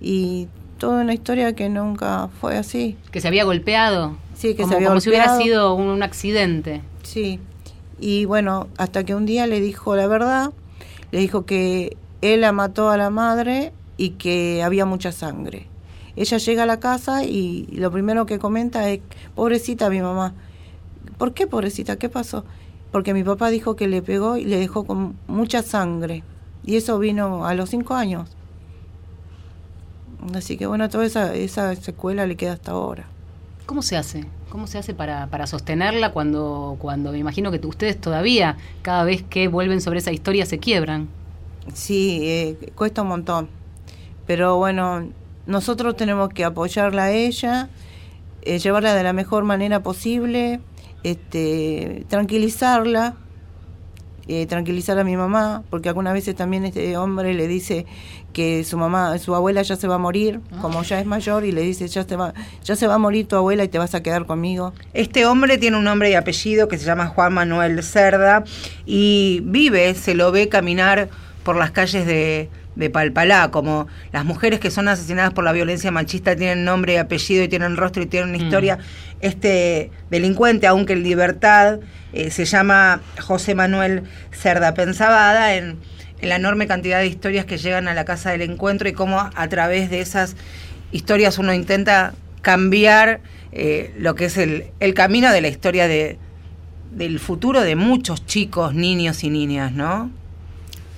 Y 0.00 0.48
toda 0.78 1.02
una 1.02 1.14
historia 1.14 1.54
que 1.54 1.68
nunca 1.68 2.28
fue 2.40 2.56
así. 2.56 2.96
Que 3.10 3.20
se 3.20 3.28
había 3.28 3.44
golpeado. 3.44 4.16
Sí, 4.42 4.56
que 4.56 4.64
como, 4.64 4.70
se 4.70 4.74
había 4.74 4.88
como 4.88 5.00
si 5.00 5.08
hubiera 5.08 5.38
sido 5.38 5.72
un, 5.74 6.02
accidente. 6.02 6.82
Sí. 7.04 7.38
Y 8.00 8.24
bueno, 8.24 8.66
hasta 8.76 9.04
que 9.04 9.14
un 9.14 9.24
día 9.24 9.46
le 9.46 9.60
dijo 9.60 9.94
la 9.94 10.08
verdad, 10.08 10.50
le 11.12 11.20
dijo 11.20 11.46
que 11.46 11.96
él 12.22 12.40
la 12.40 12.50
mató 12.50 12.90
a 12.90 12.96
la 12.96 13.08
madre 13.08 13.72
y 13.96 14.10
que 14.10 14.64
había 14.64 14.84
mucha 14.84 15.12
sangre. 15.12 15.68
Ella 16.16 16.38
llega 16.38 16.64
a 16.64 16.66
la 16.66 16.80
casa 16.80 17.22
y 17.22 17.68
lo 17.70 17.92
primero 17.92 18.26
que 18.26 18.40
comenta 18.40 18.90
es, 18.90 18.98
pobrecita 19.36 19.88
mi 19.90 20.00
mamá. 20.00 20.34
¿Por 21.18 21.34
qué 21.34 21.46
pobrecita? 21.46 21.94
¿Qué 21.94 22.08
pasó? 22.08 22.44
Porque 22.90 23.14
mi 23.14 23.22
papá 23.22 23.48
dijo 23.48 23.76
que 23.76 23.86
le 23.86 24.02
pegó 24.02 24.38
y 24.38 24.44
le 24.44 24.58
dejó 24.58 24.82
con 24.82 25.14
mucha 25.28 25.62
sangre. 25.62 26.24
Y 26.66 26.74
eso 26.74 26.98
vino 26.98 27.46
a 27.46 27.54
los 27.54 27.70
cinco 27.70 27.94
años. 27.94 28.28
Así 30.34 30.56
que 30.56 30.66
bueno, 30.66 30.88
toda 30.88 31.06
esa, 31.06 31.32
esa 31.32 31.76
secuela 31.76 32.26
le 32.26 32.34
queda 32.34 32.54
hasta 32.54 32.72
ahora. 32.72 33.11
¿Cómo 33.66 33.82
se 33.82 33.96
hace? 33.96 34.26
¿Cómo 34.50 34.66
se 34.66 34.78
hace 34.78 34.92
para, 34.92 35.28
para 35.28 35.46
sostenerla 35.46 36.12
cuando, 36.12 36.76
cuando 36.78 37.12
me 37.12 37.18
imagino 37.18 37.50
que 37.50 37.64
ustedes 37.66 38.00
todavía, 38.00 38.56
cada 38.82 39.04
vez 39.04 39.22
que 39.22 39.48
vuelven 39.48 39.80
sobre 39.80 40.00
esa 40.00 40.12
historia, 40.12 40.46
se 40.46 40.58
quiebran? 40.58 41.08
Sí, 41.72 42.20
eh, 42.22 42.72
cuesta 42.74 43.02
un 43.02 43.08
montón. 43.08 43.48
Pero 44.26 44.56
bueno, 44.56 45.08
nosotros 45.46 45.96
tenemos 45.96 46.28
que 46.30 46.44
apoyarla 46.44 47.04
a 47.04 47.12
ella, 47.12 47.70
eh, 48.42 48.58
llevarla 48.58 48.94
de 48.94 49.02
la 49.02 49.12
mejor 49.12 49.44
manera 49.44 49.82
posible, 49.82 50.60
este, 51.02 52.04
tranquilizarla, 52.08 53.16
eh, 54.28 54.46
tranquilizar 54.46 54.98
a 54.98 55.04
mi 55.04 55.16
mamá, 55.16 55.62
porque 55.70 55.88
algunas 55.88 56.12
veces 56.12 56.34
también 56.34 56.64
este 56.64 56.96
hombre 56.96 57.34
le 57.34 57.48
dice 57.48 57.86
que 58.32 58.64
su 58.64 58.78
mamá, 58.78 59.18
su 59.18 59.34
abuela 59.34 59.62
ya 59.62 59.76
se 59.76 59.88
va 59.88 59.96
a 59.96 59.98
morir, 59.98 60.40
ah. 60.52 60.58
como 60.60 60.82
ya 60.82 61.00
es 61.00 61.06
mayor, 61.06 61.44
y 61.44 61.52
le 61.52 61.62
dice, 61.62 61.88
ya, 61.88 62.04
se 62.04 62.16
va, 62.16 62.32
ya 62.64 62.76
se 62.76 62.86
va 62.86 62.94
a 62.94 62.98
morir 62.98 63.26
tu 63.26 63.36
abuela 63.36 63.64
y 63.64 63.68
te 63.68 63.78
vas 63.78 63.94
a 63.94 64.02
quedar 64.02 64.26
conmigo. 64.26 64.72
Este 64.94 65.26
hombre 65.26 65.58
tiene 65.58 65.76
un 65.76 65.84
nombre 65.84 66.10
y 66.10 66.14
apellido 66.14 66.68
que 66.68 66.78
se 66.78 66.84
llama 66.84 67.08
Juan 67.08 67.34
Manuel 67.34 67.82
Cerda 67.82 68.44
y 68.86 69.40
vive, 69.44 69.94
se 69.94 70.14
lo 70.14 70.32
ve 70.32 70.48
caminar 70.48 71.08
por 71.44 71.56
las 71.56 71.72
calles 71.72 72.06
de, 72.06 72.48
de 72.74 72.90
Palpalá, 72.90 73.50
como 73.50 73.86
las 74.12 74.24
mujeres 74.24 74.60
que 74.60 74.70
son 74.70 74.88
asesinadas 74.88 75.32
por 75.32 75.44
la 75.44 75.52
violencia 75.52 75.90
machista 75.90 76.36
tienen 76.36 76.64
nombre 76.64 76.94
y 76.94 76.96
apellido 76.96 77.44
y 77.44 77.48
tienen 77.48 77.76
rostro 77.76 78.02
y 78.02 78.06
tienen 78.06 78.30
una 78.30 78.38
mm. 78.38 78.42
historia. 78.42 78.78
Este 79.20 79.90
delincuente, 80.10 80.66
aunque 80.66 80.94
en 80.94 81.02
libertad, 81.02 81.80
eh, 82.12 82.30
se 82.30 82.44
llama 82.44 83.00
José 83.20 83.54
Manuel 83.54 84.04
Cerda. 84.32 84.74
Pensaba 84.74 85.54
en, 85.54 85.78
la 86.20 86.36
enorme 86.36 86.68
cantidad 86.68 87.00
de 87.00 87.08
historias 87.08 87.46
que 87.46 87.58
llegan 87.58 87.88
a 87.88 87.94
la 87.94 88.04
casa 88.04 88.30
del 88.30 88.42
encuentro 88.42 88.88
y 88.88 88.92
cómo 88.92 89.18
a 89.18 89.48
través 89.48 89.90
de 89.90 90.00
esas 90.00 90.36
historias 90.92 91.38
uno 91.38 91.52
intenta 91.52 92.14
cambiar 92.42 93.20
eh, 93.50 93.92
lo 93.98 94.14
que 94.14 94.26
es 94.26 94.36
el, 94.36 94.66
el, 94.78 94.94
camino 94.94 95.32
de 95.32 95.40
la 95.40 95.48
historia 95.48 95.88
de, 95.88 96.18
del 96.92 97.18
futuro 97.18 97.60
de 97.62 97.74
muchos 97.74 98.24
chicos, 98.24 98.72
niños 98.72 99.24
y 99.24 99.30
niñas, 99.30 99.72
¿no? 99.72 100.10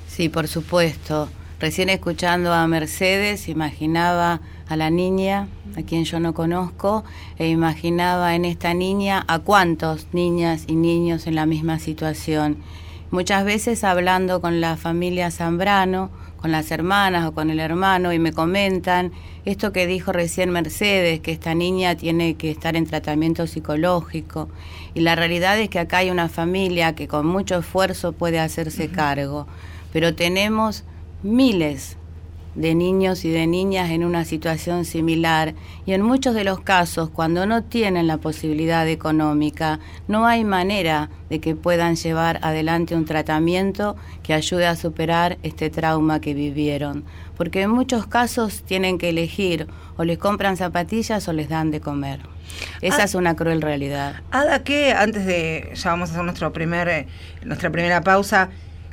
Sí, 0.08 0.28
por 0.28 0.46
supuesto. 0.46 1.30
Recién 1.64 1.88
escuchando 1.88 2.52
a 2.52 2.66
Mercedes, 2.66 3.48
imaginaba 3.48 4.42
a 4.68 4.76
la 4.76 4.90
niña, 4.90 5.48
a 5.78 5.80
quien 5.80 6.04
yo 6.04 6.20
no 6.20 6.34
conozco, 6.34 7.04
e 7.38 7.48
imaginaba 7.48 8.34
en 8.34 8.44
esta 8.44 8.74
niña 8.74 9.24
a 9.28 9.38
cuántos 9.38 10.08
niñas 10.12 10.64
y 10.66 10.74
niños 10.74 11.26
en 11.26 11.34
la 11.34 11.46
misma 11.46 11.78
situación. 11.78 12.58
Muchas 13.10 13.46
veces 13.46 13.82
hablando 13.82 14.42
con 14.42 14.60
la 14.60 14.76
familia 14.76 15.30
Zambrano, 15.30 16.10
con 16.36 16.52
las 16.52 16.70
hermanas 16.70 17.26
o 17.26 17.32
con 17.32 17.48
el 17.48 17.60
hermano, 17.60 18.12
y 18.12 18.18
me 18.18 18.34
comentan 18.34 19.12
esto 19.46 19.72
que 19.72 19.86
dijo 19.86 20.12
recién 20.12 20.50
Mercedes, 20.50 21.20
que 21.20 21.32
esta 21.32 21.54
niña 21.54 21.96
tiene 21.96 22.34
que 22.34 22.50
estar 22.50 22.76
en 22.76 22.84
tratamiento 22.84 23.46
psicológico. 23.46 24.50
Y 24.92 25.00
la 25.00 25.16
realidad 25.16 25.58
es 25.58 25.70
que 25.70 25.78
acá 25.78 25.96
hay 25.96 26.10
una 26.10 26.28
familia 26.28 26.94
que 26.94 27.08
con 27.08 27.24
mucho 27.26 27.60
esfuerzo 27.60 28.12
puede 28.12 28.38
hacerse 28.38 28.90
cargo, 28.90 29.46
pero 29.94 30.14
tenemos 30.14 30.84
miles 31.24 31.96
de 32.54 32.74
niños 32.74 33.24
y 33.24 33.30
de 33.30 33.46
niñas 33.46 33.90
en 33.90 34.04
una 34.04 34.24
situación 34.24 34.84
similar. 34.84 35.54
Y 35.86 35.92
en 35.92 36.02
muchos 36.02 36.34
de 36.34 36.44
los 36.44 36.60
casos 36.60 37.10
cuando 37.10 37.46
no 37.46 37.64
tienen 37.64 38.06
la 38.06 38.18
posibilidad 38.18 38.86
económica 38.88 39.80
no 40.06 40.26
hay 40.26 40.44
manera 40.44 41.10
de 41.30 41.40
que 41.40 41.56
puedan 41.56 41.96
llevar 41.96 42.38
adelante 42.42 42.94
un 42.94 43.04
tratamiento 43.04 43.96
que 44.22 44.34
ayude 44.34 44.66
a 44.66 44.76
superar 44.76 45.38
este 45.42 45.70
trauma 45.70 46.20
que 46.20 46.34
vivieron. 46.34 47.04
Porque 47.36 47.62
en 47.62 47.70
muchos 47.70 48.06
casos 48.06 48.62
tienen 48.62 48.98
que 48.98 49.08
elegir 49.08 49.66
o 49.96 50.04
les 50.04 50.18
compran 50.18 50.56
zapatillas 50.56 51.26
o 51.26 51.32
les 51.32 51.48
dan 51.48 51.70
de 51.70 51.80
comer. 51.80 52.20
Esa 52.82 53.02
ah. 53.02 53.04
es 53.04 53.14
una 53.16 53.34
cruel 53.34 53.62
realidad. 53.62 54.22
Ada 54.30 54.62
que 54.62 54.92
antes 54.92 55.26
de 55.26 55.72
ya 55.74 55.90
vamos 55.90 56.10
a 56.10 56.12
hacer 56.12 56.24
nuestro 56.24 56.52
primer 56.52 56.88
eh, 56.88 57.06
nuestra 57.42 57.70
primera 57.70 58.02
pausa 58.02 58.50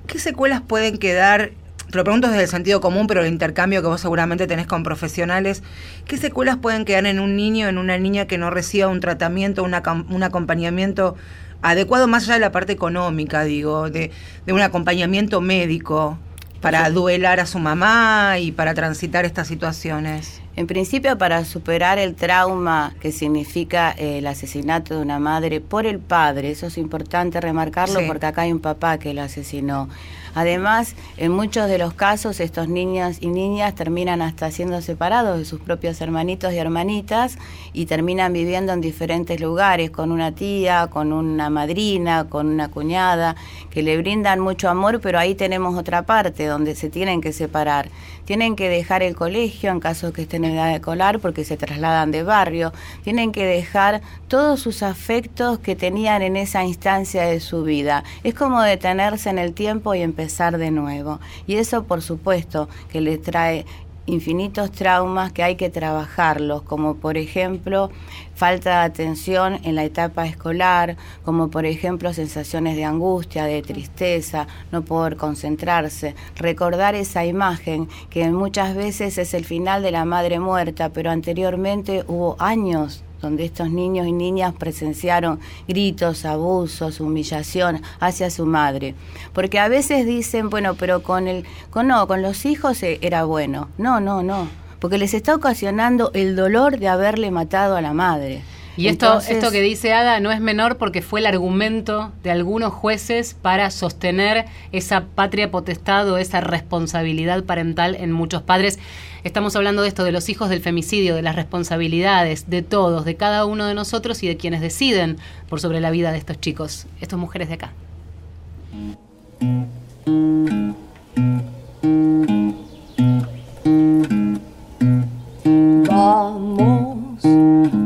¿Qué 0.08 0.20
secuelas 0.20 0.62
pueden 0.62 0.98
quedar 0.98 1.52
lo 1.94 2.04
pregunto 2.04 2.28
desde 2.28 2.44
el 2.44 2.50
sentido 2.50 2.82
común, 2.82 3.08
pero 3.08 3.22
el 3.22 3.28
intercambio 3.28 3.82
que 3.82 3.88
vos 3.88 4.02
seguramente 4.02 4.48
tenés 4.48 4.68
con 4.68 4.84
profesionales, 4.84 5.64
¿qué 6.06 6.18
secuelas 6.18 6.58
pueden 6.58 6.86
quedar 6.86 7.06
en 7.06 7.20
un 7.20 7.36
niño, 7.36 7.68
en 7.68 7.78
una 7.78 7.98
niña 7.98 8.26
que 8.28 8.38
no 8.38 8.50
reciba 8.50 8.88
un 8.88 9.00
tratamiento, 9.00 9.64
un 9.64 10.24
acompañamiento 10.24 11.16
adecuado, 11.62 12.08
más 12.08 12.24
allá 12.24 12.36
de 12.36 12.40
la 12.40 12.52
parte 12.52 12.74
económica, 12.74 13.44
digo, 13.44 13.90
de, 13.90 14.12
de 14.46 14.54
un 14.54 14.62
acompañamiento 14.62 15.42
médico 15.42 16.18
para 16.62 16.90
duelar 16.92 17.40
a 17.40 17.46
su 17.46 17.60
mamá 17.60 18.38
y 18.40 18.52
para 18.52 18.74
transitar 18.74 19.26
estas 19.26 19.48
situaciones? 19.48 20.42
En 20.56 20.68
principio, 20.68 21.18
para 21.18 21.46
superar 21.46 21.98
el 21.98 22.14
trauma 22.16 22.94
que 23.00 23.12
significa 23.12 23.92
el 23.92 24.28
asesinato 24.28 24.96
de 24.96 25.02
una 25.02 25.18
madre 25.18 25.62
por 25.62 25.86
el 25.86 26.00
padre, 26.00 26.52
eso 26.52 26.68
es 26.68 26.78
importante 26.78 27.40
remarcarlo 27.40 28.00
porque 28.06 28.26
acá 28.26 28.42
hay 28.42 28.52
un 28.52 28.60
papá 28.60 28.98
que 28.98 29.14
lo 29.14 29.22
asesinó. 29.22 29.88
Además, 30.34 30.96
en 31.18 31.32
muchos 31.32 31.68
de 31.68 31.78
los 31.78 31.94
casos, 31.94 32.40
estos 32.40 32.68
niños 32.68 33.18
y 33.20 33.28
niñas 33.28 33.76
terminan 33.76 34.22
hasta 34.22 34.50
siendo 34.52 34.82
separados 34.82 35.38
de 35.38 35.46
sus 35.46 35.60
propios 35.60 36.00
hermanitos 36.02 36.54
y 36.54 36.58
hermanitas 36.58 37.38
y 37.74 37.86
terminan 37.86 38.34
viviendo 38.34 38.74
en 38.74 38.82
diferentes 38.82 39.40
lugares, 39.42 39.92
con 39.92 40.12
una 40.12 40.32
tía, 40.32 40.88
con 40.88 41.12
una 41.12 41.50
madrina, 41.50 42.28
con 42.30 42.48
una 42.48 42.70
cuñada, 42.70 43.36
que 43.70 43.84
le 43.84 43.98
brindan 43.98 44.40
mucho 44.40 44.70
amor, 44.70 45.02
pero 45.02 45.20
ahí 45.20 45.36
tenemos 45.36 45.78
otra 45.78 46.04
parte 46.04 46.46
donde 46.46 46.76
se 46.76 46.90
tienen 46.90 47.22
que 47.22 47.34
separar. 47.34 47.90
Tienen 48.32 48.56
que 48.56 48.70
dejar 48.70 49.04
el 49.04 49.14
colegio 49.14 49.72
en 49.72 49.82
caso 49.82 50.14
que 50.14 50.22
estén 50.22 50.46
en 50.46 50.54
edad 50.54 50.72
de 50.72 50.80
colar 50.80 51.20
porque 51.20 51.44
se 51.44 51.58
trasladan 51.58 52.12
de 52.12 52.24
barrio. 52.24 52.72
Tienen 53.04 53.34
que 53.34 53.44
dejar 53.44 54.00
todos 54.30 54.62
sus 54.62 54.84
afectos 54.84 55.60
que 55.60 55.76
tenían 55.76 56.22
en 56.22 56.38
esa 56.38 56.64
instancia 56.64 57.24
de 57.24 57.42
su 57.42 57.66
vida. 57.66 58.06
Es 58.24 58.34
como 58.34 58.62
detenerse 58.62 59.30
en 59.30 59.38
el 59.38 59.54
tiempo 59.54 59.96
y 59.96 60.02
empezar 60.02 60.58
de 60.58 60.72
nuevo. 60.72 61.20
Y 61.46 61.56
eso, 61.56 61.84
por 61.84 62.02
supuesto, 62.02 62.70
que 62.90 63.02
les 63.02 63.22
trae 63.22 63.66
infinitos 64.06 64.72
traumas 64.72 65.32
que 65.32 65.44
hay 65.44 65.56
que 65.56 65.70
trabajarlos, 65.70 66.64
como 66.64 66.96
por 66.96 67.18
ejemplo 67.18 67.92
falta 68.34 68.80
de 68.80 68.86
atención 68.86 69.60
en 69.64 69.76
la 69.76 69.84
etapa 69.84 70.26
escolar, 70.26 70.98
como 71.24 71.50
por 71.50 71.66
ejemplo 71.66 72.12
sensaciones 72.14 72.76
de 72.76 72.86
angustia, 72.86 73.46
de 73.46 73.62
tristeza, 73.62 74.48
no 74.72 74.84
poder 74.84 75.18
concentrarse, 75.18 76.16
recordar 76.36 76.96
esa 76.96 77.26
imagen 77.26 77.88
que 78.10 78.30
muchas 78.32 78.76
veces 78.76 79.18
es 79.18 79.34
el 79.34 79.46
final 79.46 79.84
de 79.84 79.92
la 79.92 80.06
madre 80.06 80.40
muerta, 80.40 80.90
pero 80.90 81.12
anteriormente 81.12 82.04
hubo 82.08 82.36
años 82.40 83.04
donde 83.22 83.46
estos 83.46 83.70
niños 83.70 84.08
y 84.08 84.12
niñas 84.12 84.54
presenciaron 84.54 85.40
gritos, 85.68 86.26
abusos, 86.26 87.00
humillación 87.00 87.82
hacia 88.00 88.30
su 88.30 88.46
madre. 88.46 88.96
Porque 89.34 89.60
a 89.60 89.68
veces 89.68 90.06
dicen, 90.06 90.50
bueno, 90.50 90.76
pero 90.76 91.04
con 91.04 91.28
el, 91.28 91.46
con 91.70 91.88
no, 91.88 92.08
con 92.08 92.22
los 92.22 92.46
hijos 92.46 92.82
eh, 92.84 93.00
era 93.02 93.24
bueno. 93.26 93.70
No, 93.78 94.00
no, 94.00 94.24
no. 94.24 94.48
Porque 94.80 94.98
les 94.98 95.14
está 95.14 95.36
ocasionando 95.36 96.12
el 96.14 96.36
dolor 96.36 96.80
de 96.80 96.88
haberle 96.88 97.30
matado 97.32 97.76
a 97.76 97.82
la 97.82 97.94
madre. 97.94 98.42
Y 98.78 98.88
esto, 98.88 99.20
esto 99.20 99.52
que 99.52 99.62
dice 99.62 99.94
Ada 99.94 100.20
no 100.22 100.32
es 100.32 100.40
menor 100.40 100.78
porque 100.78 101.02
fue 101.02 101.20
el 101.20 101.26
argumento 101.26 102.12
de 102.24 102.32
algunos 102.32 102.74
jueces 102.74 103.34
para 103.34 103.70
sostener 103.70 104.46
esa 104.72 105.06
patria 105.14 105.52
potestad 105.52 106.10
o 106.10 106.18
esa 106.18 106.40
responsabilidad 106.40 107.44
parental 107.44 107.96
en 107.96 108.12
muchos 108.12 108.42
padres. 108.42 108.80
Estamos 109.24 109.56
hablando 109.56 109.84
de 109.84 109.88
esto, 109.88 110.04
de 110.04 110.12
los 110.12 110.30
hijos 110.30 110.50
del 110.50 110.62
femicidio, 110.62 111.16
de 111.16 111.22
las 111.22 111.36
responsabilidades 111.36 112.50
de 112.50 112.64
todos, 112.64 113.06
de 113.06 113.16
cada 113.16 113.46
uno 113.46 113.68
de 113.68 113.76
nosotros 113.76 114.24
y 114.24 114.28
de 114.28 114.36
quienes 114.36 114.62
deciden 114.62 115.18
por 115.48 115.60
sobre 115.60 115.80
la 115.80 115.92
vida 115.92 116.12
de 116.12 116.18
estos 116.18 116.40
chicos, 116.40 116.88
estas 117.00 117.20
mujeres 117.20 117.48
de 117.50 117.54
acá. 117.56 117.72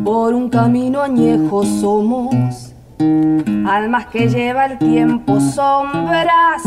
por 0.05 0.33
un 0.33 0.49
camino 0.49 1.01
añejo 1.01 1.65
somos. 1.65 2.73
Almas 2.97 4.05
que 4.07 4.29
lleva 4.29 4.67
el 4.67 4.77
tiempo 4.77 5.39
sombras, 5.41 6.63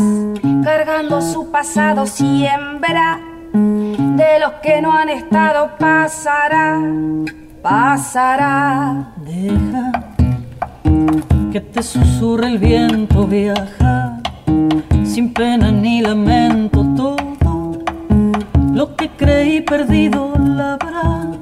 cargando 0.63 1.21
su 1.21 1.49
pasado 1.49 2.05
siembra. 2.05 3.38
De 4.19 4.37
los 4.37 4.51
que 4.61 4.81
no 4.81 4.91
han 4.91 5.07
estado 5.07 5.77
pasará, 5.79 6.77
pasará. 7.61 9.13
Deja 9.25 9.91
que 11.53 11.61
te 11.61 11.81
susurre 11.81 12.47
el 12.47 12.57
viento, 12.57 13.25
viaja 13.25 14.19
sin 15.05 15.33
pena 15.33 15.71
ni 15.71 16.01
lamento 16.01 16.85
todo 16.97 17.79
lo 18.73 18.93
que 18.97 19.09
creí 19.11 19.61
perdido 19.61 20.33
labrar 20.37 21.37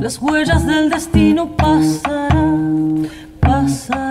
las 0.00 0.18
huellas 0.22 0.66
del 0.66 0.88
destino 0.88 1.54
pasarán, 1.54 3.08
pasarán. 3.40 4.03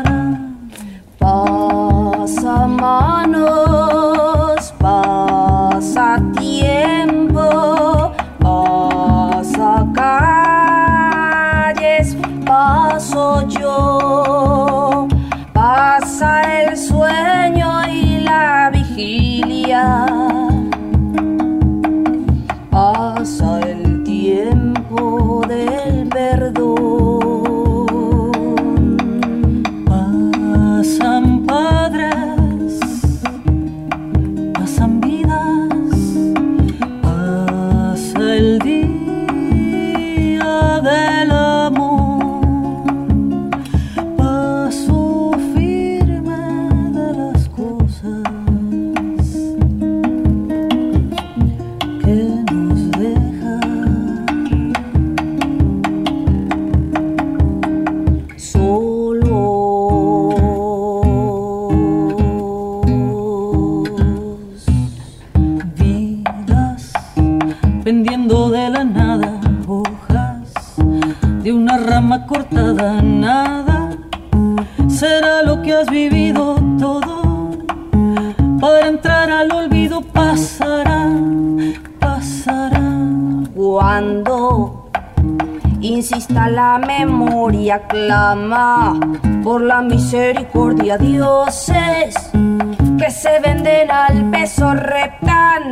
Peso 94.44 94.74
reptan 94.74 95.72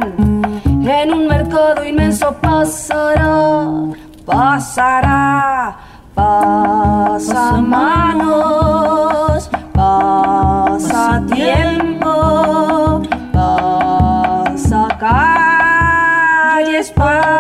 en 0.88 1.14
un 1.14 1.28
mercado 1.28 1.84
inmenso 1.84 2.34
pasará, 2.42 3.92
pasará, 4.26 5.76
pasa 6.16 7.58
manos, 7.60 9.50
pasa 9.74 11.22
tiempo, 11.34 13.02
pasa 13.34 14.88
calles, 15.04 16.92
paso 16.92 17.31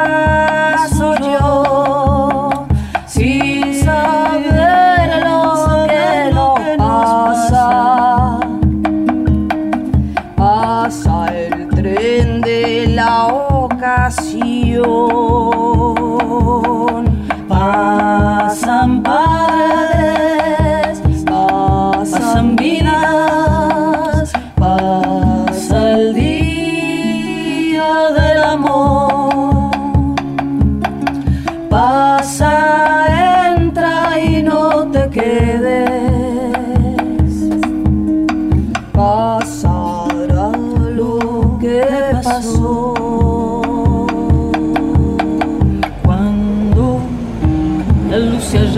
Pasan 14.82 15.11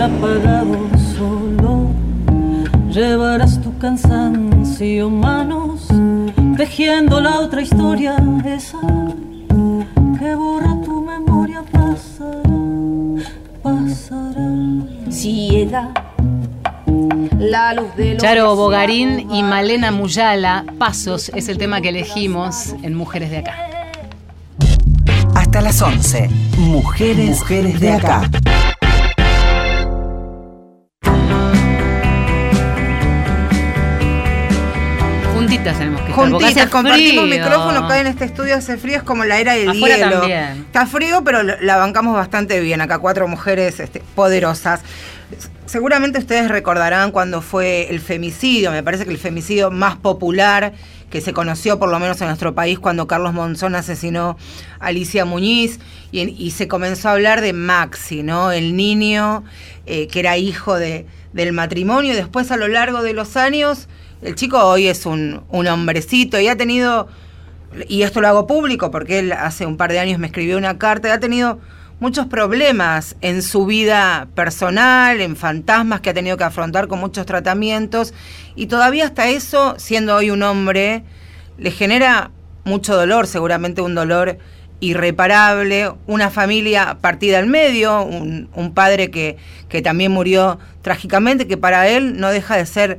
apagado 0.04 0.76
solo, 1.16 1.90
llevarás 2.90 3.60
tu 3.62 3.76
cansancio 3.78 5.08
manos, 5.08 5.88
tejiendo 6.58 7.22
la 7.22 7.40
otra 7.40 7.62
historia, 7.62 8.16
esa 8.44 8.80
que 10.18 10.34
borra 10.34 10.76
tu 10.84 11.00
memoria, 11.00 11.62
pasará, 11.72 12.42
pasará. 13.62 14.50
Ciega. 15.10 15.90
La 17.38 17.72
luz 17.72 17.94
de 17.96 18.18
Charo 18.18 18.54
Bogarín 18.56 19.30
y 19.32 19.42
Malena 19.42 19.90
Muyala, 19.90 20.66
Pasos 20.78 21.30
es 21.34 21.48
el 21.48 21.56
tema 21.56 21.80
que 21.80 21.88
elegimos 21.88 22.74
en 22.82 22.94
Mujeres 22.94 23.30
de 23.30 23.38
Acá. 23.38 23.56
Hasta 25.34 25.62
las 25.62 25.80
11, 25.80 26.28
Mujeres, 26.58 27.40
Mujeres 27.40 27.80
de 27.80 27.92
Acá. 27.92 28.30
Juntitas 35.64 35.78
tenemos 35.78 36.00
que 36.02 36.10
estar. 36.10 36.30
porque 36.30 36.44
Juntitas, 36.44 36.62
hace 36.62 36.70
compartimos 36.70 37.24
micrófono 37.26 37.84
acá 37.84 38.00
en 38.00 38.06
este 38.06 38.24
estudio 38.24 38.56
hace 38.56 38.76
frío, 38.76 38.96
es 38.96 39.02
como 39.02 39.24
la 39.24 39.38
era 39.38 39.54
del 39.54 39.70
Afuera 39.70 39.96
hielo. 39.96 40.20
también. 40.20 40.64
Está 40.66 40.86
frío, 40.86 41.22
pero 41.24 41.42
la 41.42 41.76
bancamos 41.76 42.14
bastante 42.14 42.60
bien. 42.60 42.80
Acá 42.80 42.98
cuatro 42.98 43.28
mujeres 43.28 43.80
este, 43.80 44.02
poderosas. 44.14 44.80
Seguramente 45.66 46.18
ustedes 46.18 46.48
recordarán 46.48 47.10
cuando 47.10 47.40
fue 47.40 47.88
el 47.90 48.00
femicidio, 48.00 48.70
me 48.70 48.82
parece 48.82 49.04
que 49.04 49.10
el 49.10 49.18
femicidio 49.18 49.70
más 49.70 49.96
popular 49.96 50.74
que 51.10 51.20
se 51.20 51.32
conoció 51.32 51.78
por 51.78 51.88
lo 51.88 51.98
menos 51.98 52.20
en 52.20 52.26
nuestro 52.26 52.54
país 52.54 52.78
cuando 52.78 53.06
Carlos 53.06 53.32
Monzón 53.32 53.74
asesinó 53.74 54.36
a 54.80 54.86
Alicia 54.86 55.24
Muñiz 55.24 55.78
y, 56.12 56.20
y 56.20 56.50
se 56.50 56.68
comenzó 56.68 57.08
a 57.08 57.12
hablar 57.12 57.40
de 57.40 57.52
Maxi, 57.52 58.22
¿no? 58.22 58.52
El 58.52 58.76
niño 58.76 59.44
eh, 59.86 60.08
que 60.08 60.20
era 60.20 60.36
hijo 60.36 60.76
de, 60.76 61.06
del 61.32 61.52
matrimonio. 61.52 62.14
Después 62.14 62.50
a 62.50 62.56
lo 62.56 62.68
largo 62.68 63.02
de 63.02 63.12
los 63.12 63.36
años, 63.36 63.88
el 64.22 64.34
chico 64.34 64.58
hoy 64.58 64.88
es 64.88 65.06
un, 65.06 65.42
un 65.50 65.66
hombrecito 65.66 66.40
y 66.40 66.48
ha 66.48 66.56
tenido 66.56 67.08
y 67.88 68.02
esto 68.02 68.20
lo 68.20 68.28
hago 68.28 68.46
público 68.46 68.90
porque 68.90 69.18
él 69.18 69.32
hace 69.32 69.66
un 69.66 69.76
par 69.76 69.90
de 69.90 69.98
años 69.98 70.18
me 70.18 70.26
escribió 70.26 70.56
una 70.56 70.78
carta, 70.78 71.12
ha 71.12 71.20
tenido 71.20 71.58
muchos 72.00 72.26
problemas 72.26 73.16
en 73.20 73.42
su 73.42 73.66
vida 73.66 74.28
personal, 74.34 75.20
en 75.20 75.36
fantasmas 75.36 76.00
que 76.00 76.10
ha 76.10 76.14
tenido 76.14 76.36
que 76.36 76.44
afrontar 76.44 76.88
con 76.88 77.00
muchos 77.00 77.26
tratamientos 77.26 78.14
y 78.54 78.66
todavía 78.66 79.06
hasta 79.06 79.28
eso, 79.28 79.74
siendo 79.78 80.14
hoy 80.16 80.30
un 80.30 80.42
hombre, 80.42 81.04
le 81.58 81.70
genera 81.70 82.30
mucho 82.64 82.96
dolor, 82.96 83.26
seguramente 83.26 83.82
un 83.82 83.94
dolor 83.94 84.38
irreparable, 84.80 85.90
una 86.06 86.30
familia 86.30 86.98
partida 87.00 87.38
al 87.38 87.46
medio, 87.46 88.02
un, 88.02 88.48
un 88.54 88.74
padre 88.74 89.10
que, 89.10 89.36
que 89.68 89.82
también 89.82 90.12
murió 90.12 90.58
trágicamente, 90.82 91.46
que 91.46 91.56
para 91.56 91.88
él 91.88 92.20
no 92.20 92.30
deja 92.30 92.56
de 92.56 92.66
ser 92.66 92.98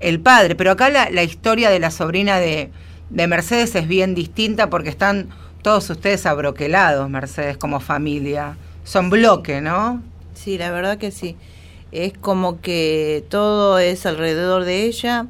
el 0.00 0.20
padre. 0.20 0.54
Pero 0.54 0.72
acá 0.72 0.88
la, 0.88 1.10
la 1.10 1.22
historia 1.22 1.70
de 1.70 1.78
la 1.78 1.90
sobrina 1.90 2.38
de, 2.38 2.70
de 3.10 3.26
Mercedes 3.26 3.74
es 3.74 3.88
bien 3.88 4.14
distinta 4.14 4.70
porque 4.70 4.88
están 4.88 5.28
todos 5.62 5.88
ustedes 5.90 6.26
abroquelados, 6.26 7.10
Mercedes, 7.10 7.56
como 7.56 7.80
familia. 7.80 8.56
Son 8.84 9.10
bloque, 9.10 9.60
¿no? 9.60 10.00
Sí, 10.34 10.58
la 10.58 10.70
verdad 10.70 10.98
que 10.98 11.10
sí. 11.10 11.36
Es 11.92 12.12
como 12.12 12.60
que 12.60 13.24
todo 13.30 13.78
es 13.78 14.06
alrededor 14.06 14.64
de 14.64 14.84
ella. 14.84 15.26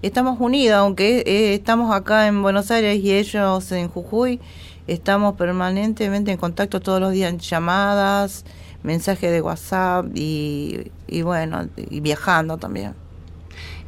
Estamos 0.00 0.38
unidos, 0.40 0.78
aunque 0.78 1.22
eh, 1.26 1.54
estamos 1.54 1.94
acá 1.94 2.26
en 2.26 2.42
Buenos 2.42 2.70
Aires 2.70 2.98
y 3.02 3.12
ellos 3.12 3.72
en 3.72 3.88
Jujuy. 3.88 4.40
Estamos 4.86 5.36
permanentemente 5.36 6.30
en 6.30 6.36
contacto 6.36 6.80
todos 6.80 7.00
los 7.00 7.12
días, 7.12 7.32
en 7.32 7.38
llamadas, 7.38 8.44
mensajes 8.82 9.30
de 9.30 9.40
WhatsApp 9.40 10.06
y, 10.14 10.90
y 11.06 11.22
bueno, 11.22 11.68
y 11.76 12.00
viajando 12.00 12.58
también. 12.58 12.94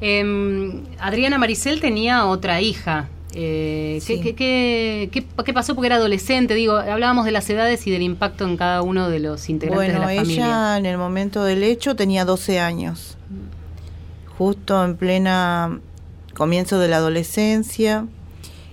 Eh, 0.00 0.82
Adriana 0.98 1.38
Maricel 1.38 1.80
tenía 1.80 2.26
otra 2.26 2.60
hija. 2.60 3.08
Eh, 3.38 4.00
¿qué, 4.06 4.16
Sí. 4.16 4.20
qué, 4.22 4.34
qué, 4.34 5.08
qué- 5.12 5.26
qué 5.44 5.52
pasó? 5.52 5.74
Porque 5.74 5.86
era 5.88 5.96
adolescente, 5.96 6.54
digo, 6.54 6.76
hablábamos 6.76 7.24
de 7.26 7.32
las 7.32 7.48
edades 7.50 7.86
y 7.86 7.90
del 7.90 8.02
impacto 8.02 8.46
en 8.46 8.56
cada 8.56 8.80
uno 8.82 9.10
de 9.10 9.18
los 9.20 9.48
integrantes 9.50 9.76
Bueno, 9.92 10.00
de 10.00 10.06
la 10.06 10.12
ella 10.12 10.22
familia. 10.22 10.76
en 10.78 10.86
el 10.86 10.96
momento 10.96 11.44
del 11.44 11.62
hecho 11.62 11.94
tenía 11.96 12.24
12 12.24 12.60
años, 12.60 13.18
justo 14.38 14.82
en 14.84 14.96
plena 14.96 15.80
comienzo 16.34 16.78
de 16.78 16.88
la 16.88 16.96
adolescencia, 16.96 18.06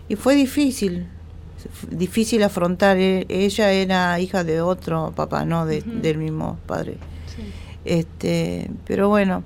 y 0.08 0.16
fue 0.16 0.36
difícil, 0.36 1.08
difícil 1.90 2.44
afrontar. 2.44 2.98
E- 2.98 3.26
Ella 3.30 3.72
era 3.72 4.18
hija 4.20 4.44
de 4.46 4.62
otro 4.62 5.12
papá, 5.16 5.44
no 5.46 5.66
de- 5.66 5.82
del 5.82 6.18
mismo 6.20 6.58
padre. 6.68 6.98
Este, 7.86 8.70
pero 8.86 9.10
bueno, 9.10 9.44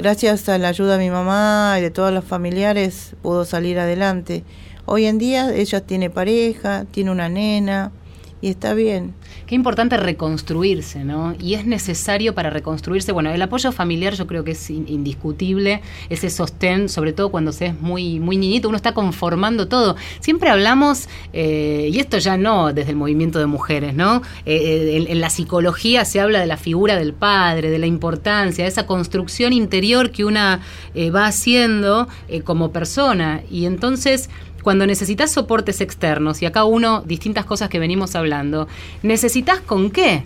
gracias 0.00 0.48
a 0.48 0.56
la 0.56 0.68
ayuda 0.68 0.96
de 0.96 1.04
mi 1.04 1.10
mamá 1.10 1.76
y 1.78 1.82
de 1.82 1.90
todos 1.90 2.10
los 2.10 2.24
familiares 2.24 3.14
pudo 3.20 3.44
salir 3.44 3.78
adelante. 3.78 4.44
Hoy 4.86 5.04
en 5.04 5.18
día 5.18 5.54
ella 5.54 5.82
tiene 5.82 6.08
pareja, 6.08 6.86
tiene 6.90 7.10
una 7.10 7.28
nena 7.28 7.92
y 8.42 8.48
está 8.48 8.74
bien. 8.74 9.14
Qué 9.46 9.54
importante 9.54 9.96
reconstruirse, 9.96 11.04
¿no? 11.04 11.34
Y 11.38 11.54
es 11.54 11.66
necesario 11.66 12.34
para 12.34 12.50
reconstruirse. 12.50 13.12
Bueno, 13.12 13.30
el 13.30 13.42
apoyo 13.42 13.72
familiar 13.72 14.14
yo 14.14 14.26
creo 14.26 14.44
que 14.44 14.52
es 14.52 14.70
in- 14.70 14.86
indiscutible, 14.88 15.82
ese 16.08 16.30
sostén, 16.30 16.88
sobre 16.88 17.12
todo 17.12 17.30
cuando 17.30 17.52
se 17.52 17.66
es 17.66 17.80
muy, 17.80 18.18
muy 18.20 18.36
niñito, 18.36 18.68
uno 18.68 18.76
está 18.76 18.94
conformando 18.94 19.68
todo. 19.68 19.96
Siempre 20.20 20.50
hablamos, 20.50 21.08
eh, 21.32 21.90
y 21.92 21.98
esto 21.98 22.18
ya 22.18 22.36
no 22.36 22.72
desde 22.72 22.90
el 22.90 22.96
movimiento 22.96 23.38
de 23.38 23.46
mujeres, 23.46 23.94
¿no? 23.94 24.22
Eh, 24.46 24.56
eh, 24.96 25.06
en, 25.08 25.20
la 25.20 25.28
psicología 25.30 26.04
se 26.04 26.20
habla 26.20 26.40
de 26.40 26.46
la 26.46 26.56
figura 26.56 26.96
del 26.96 27.12
padre, 27.12 27.70
de 27.70 27.78
la 27.78 27.86
importancia, 27.86 28.64
de 28.64 28.70
esa 28.70 28.86
construcción 28.86 29.52
interior 29.52 30.10
que 30.10 30.24
una 30.24 30.60
eh, 30.94 31.10
va 31.10 31.26
haciendo 31.26 32.08
como 32.44 32.70
persona. 32.72 33.42
Y 33.50 33.66
entonces 33.66 34.30
cuando 34.62 34.86
necesitas 34.86 35.32
soportes 35.32 35.80
externos, 35.80 36.42
y 36.42 36.46
acá 36.46 36.64
uno, 36.64 37.02
distintas 37.06 37.44
cosas 37.44 37.68
que 37.68 37.78
venimos 37.78 38.14
hablando, 38.14 38.68
¿necesitas 39.02 39.60
con 39.60 39.90
qué? 39.90 40.24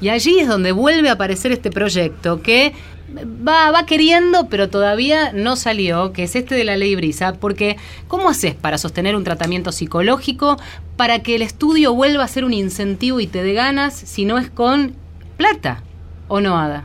Y 0.00 0.08
allí 0.08 0.38
es 0.40 0.48
donde 0.48 0.72
vuelve 0.72 1.10
a 1.10 1.12
aparecer 1.12 1.52
este 1.52 1.70
proyecto 1.70 2.42
que 2.42 2.72
va, 3.16 3.70
va 3.70 3.86
queriendo, 3.86 4.48
pero 4.48 4.68
todavía 4.68 5.32
no 5.32 5.56
salió, 5.56 6.12
que 6.12 6.24
es 6.24 6.36
este 6.36 6.54
de 6.54 6.64
la 6.64 6.76
ley 6.76 6.94
Brisa, 6.94 7.34
porque 7.34 7.76
¿cómo 8.08 8.28
haces 8.28 8.54
para 8.54 8.78
sostener 8.78 9.16
un 9.16 9.24
tratamiento 9.24 9.72
psicológico 9.72 10.56
para 10.96 11.20
que 11.20 11.34
el 11.34 11.42
estudio 11.42 11.94
vuelva 11.94 12.24
a 12.24 12.28
ser 12.28 12.44
un 12.44 12.52
incentivo 12.52 13.20
y 13.20 13.26
te 13.26 13.42
dé 13.42 13.52
ganas 13.52 13.94
si 13.94 14.24
no 14.24 14.38
es 14.38 14.50
con 14.50 14.94
plata? 15.36 15.82
¿O 16.28 16.40
no, 16.40 16.58
Ada? 16.58 16.84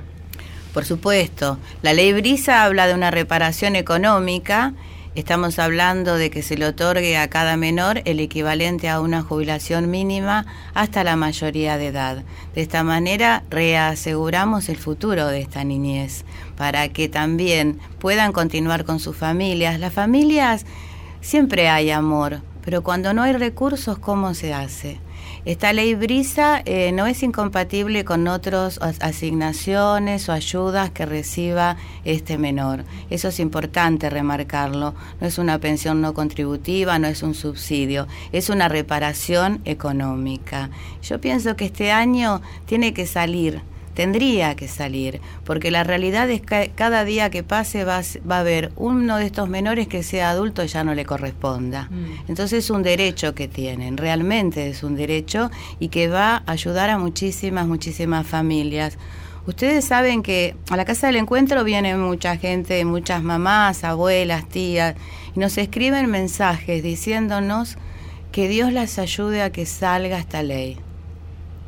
Por 0.74 0.84
supuesto, 0.84 1.58
la 1.82 1.94
ley 1.94 2.12
Brisa 2.12 2.66
habla 2.66 2.88
de 2.88 2.94
una 2.94 3.12
reparación 3.12 3.78
económica. 3.78 4.74
Estamos 5.16 5.60
hablando 5.60 6.18
de 6.18 6.30
que 6.30 6.42
se 6.42 6.58
le 6.58 6.66
otorgue 6.66 7.18
a 7.18 7.30
cada 7.30 7.56
menor 7.56 8.02
el 8.04 8.20
equivalente 8.20 8.90
a 8.90 9.00
una 9.00 9.22
jubilación 9.22 9.90
mínima 9.90 10.46
hasta 10.74 11.06
la 11.06 11.16
mayoría 11.16 11.78
de 11.78 11.88
edad. 11.88 12.24
De 12.54 12.62
esta 12.62 12.84
manera 12.84 13.42
reaseguramos 13.50 14.68
el 14.68 14.76
futuro 14.76 15.28
de 15.28 15.40
esta 15.40 15.64
niñez 15.64 16.26
para 16.58 16.90
que 16.90 17.08
también 17.08 17.80
puedan 17.98 18.34
continuar 18.34 18.84
con 18.84 19.00
sus 19.00 19.16
familias. 19.16 19.80
Las 19.80 19.94
familias 19.94 20.66
siempre 21.22 21.70
hay 21.70 21.92
amor, 21.92 22.42
pero 22.66 22.84
cuando 22.84 23.14
no 23.14 23.24
hay 23.24 23.32
recursos, 23.32 23.98
¿cómo 23.98 24.34
se 24.34 24.54
hace? 24.54 25.00
Esta 25.46 25.74
ley 25.74 25.94
Brisa 25.94 26.64
eh, 26.66 26.92
no 26.92 27.06
es 27.06 27.22
incompatible 27.22 28.04
con 28.04 28.28
otras 28.28 28.80
asignaciones 28.82 30.28
o 30.28 30.32
ayudas 30.32 30.90
que 30.90 31.06
reciba 31.06 31.78
este 32.04 32.40
menor. 32.40 32.84
Eso 33.12 33.28
es 33.28 33.40
importante 33.40 34.10
remarcarlo. 34.10 34.96
No 35.22 35.28
es 35.28 35.38
una 35.38 35.60
pensión 35.60 36.02
no 36.02 36.16
contributiva, 36.16 36.98
no 36.98 37.08
es 37.08 37.22
un 37.22 37.36
subsidio, 37.36 38.08
es 38.32 38.50
una 38.50 38.70
reparación 38.70 39.62
económica. 39.66 40.72
Yo 41.04 41.22
pienso 41.22 41.56
que 41.56 41.66
este 41.66 41.92
año 41.92 42.42
tiene 42.66 42.96
que 42.96 43.06
salir 43.06 43.62
tendría 43.96 44.56
que 44.56 44.68
salir, 44.68 45.22
porque 45.46 45.72
la 45.72 45.84
realidad 45.84 46.30
es 46.30 46.42
que 46.42 46.72
cada 46.76 47.04
día 47.06 47.32
que 47.32 47.42
pase 47.42 47.86
va, 47.86 48.02
va 48.30 48.38
a 48.38 48.40
haber 48.42 48.72
uno 48.76 49.18
de 49.18 49.26
estos 49.26 49.50
menores 49.50 49.88
que 49.88 50.04
sea 50.04 50.30
adulto 50.30 50.64
y 50.64 50.68
ya 50.68 50.84
no 50.84 50.94
le 50.94 51.06
corresponda. 51.06 51.88
Mm. 51.90 52.30
Entonces 52.30 52.66
es 52.66 52.70
un 52.70 52.84
derecho 52.84 53.34
que 53.34 53.48
tienen, 53.48 53.98
realmente 53.98 54.70
es 54.70 54.84
un 54.84 54.96
derecho 54.96 55.50
y 55.80 55.88
que 55.88 56.10
va 56.10 56.44
a 56.46 56.52
ayudar 56.52 56.90
a 56.90 57.00
muchísimas, 57.00 57.66
muchísimas 57.68 58.28
familias. 58.28 58.98
Ustedes 59.48 59.86
saben 59.86 60.24
que 60.24 60.56
a 60.70 60.76
la 60.76 60.86
Casa 60.86 61.08
del 61.08 61.16
Encuentro 61.16 61.64
viene 61.64 61.96
mucha 61.96 62.36
gente, 62.36 62.84
muchas 62.84 63.24
mamás, 63.24 63.84
abuelas, 63.84 64.50
tías, 64.50 64.96
y 65.36 65.40
nos 65.40 65.58
escriben 65.58 66.10
mensajes 66.12 66.84
diciéndonos 66.84 67.78
que 68.32 68.50
Dios 68.50 68.74
las 68.74 69.00
ayude 69.00 69.42
a 69.42 69.52
que 69.52 69.66
salga 69.66 70.20
esta 70.20 70.44
ley 70.44 70.80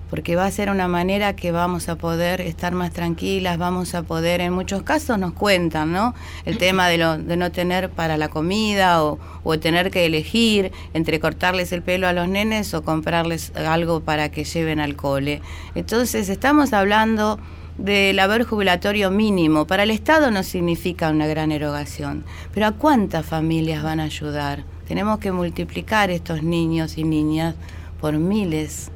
porque 0.10 0.36
va 0.36 0.46
a 0.46 0.52
ser 0.52 0.70
una 0.70 0.88
manera 0.88 1.36
que 1.36 1.52
vamos 1.52 1.90
a 1.90 1.96
poder 1.96 2.42
estar 2.42 2.74
más 2.74 2.92
tranquilas, 2.92 3.58
vamos 3.58 3.96
a 3.96 4.04
poder, 4.04 4.42
en 4.42 4.54
muchos 4.54 4.84
casos 4.84 5.20
nos 5.20 5.34
cuentan, 5.34 5.92
¿no? 5.92 6.14
El 6.46 6.58
tema 6.58 6.88
de, 6.88 6.98
lo, 6.98 7.18
de 7.18 7.38
no 7.38 7.52
tener 7.52 7.90
para 7.90 8.18
la 8.18 8.30
comida 8.30 9.04
o, 9.04 9.20
o 9.44 9.60
tener 9.60 9.92
que 9.92 10.06
elegir 10.06 10.72
entre 10.94 11.20
cortarles 11.20 11.72
el 11.72 11.82
pelo 11.82 12.08
a 12.08 12.14
los 12.14 12.28
nenes 12.28 12.74
o 12.74 12.84
comprarles 12.84 13.52
algo 13.56 14.02
para 14.02 14.30
que 14.30 14.44
lleven 14.44 14.80
al 14.80 14.96
cole. 14.96 15.42
Entonces 15.76 16.30
estamos 16.30 16.74
hablando 16.74 17.40
del 17.78 18.18
haber 18.20 18.44
jubilatorio 18.44 19.12
mínimo. 19.12 19.68
Para 19.68 19.84
el 19.84 19.92
Estado 19.92 20.32
no 20.32 20.44
significa 20.44 21.10
una 21.10 21.28
gran 21.28 21.52
erogación, 21.52 22.24
pero 22.54 22.68
¿a 22.68 22.72
cuántas 22.72 23.26
familias 23.26 23.84
van 23.84 24.00
a 24.00 24.06
ayudar? 24.06 24.64
Tenemos 24.88 25.20
que 25.20 25.32
multiplicar 25.32 26.10
estos 26.10 26.44
niños 26.44 26.98
y 26.98 27.04
niñas 27.04 27.56
por 28.00 28.18
miles 28.18 28.92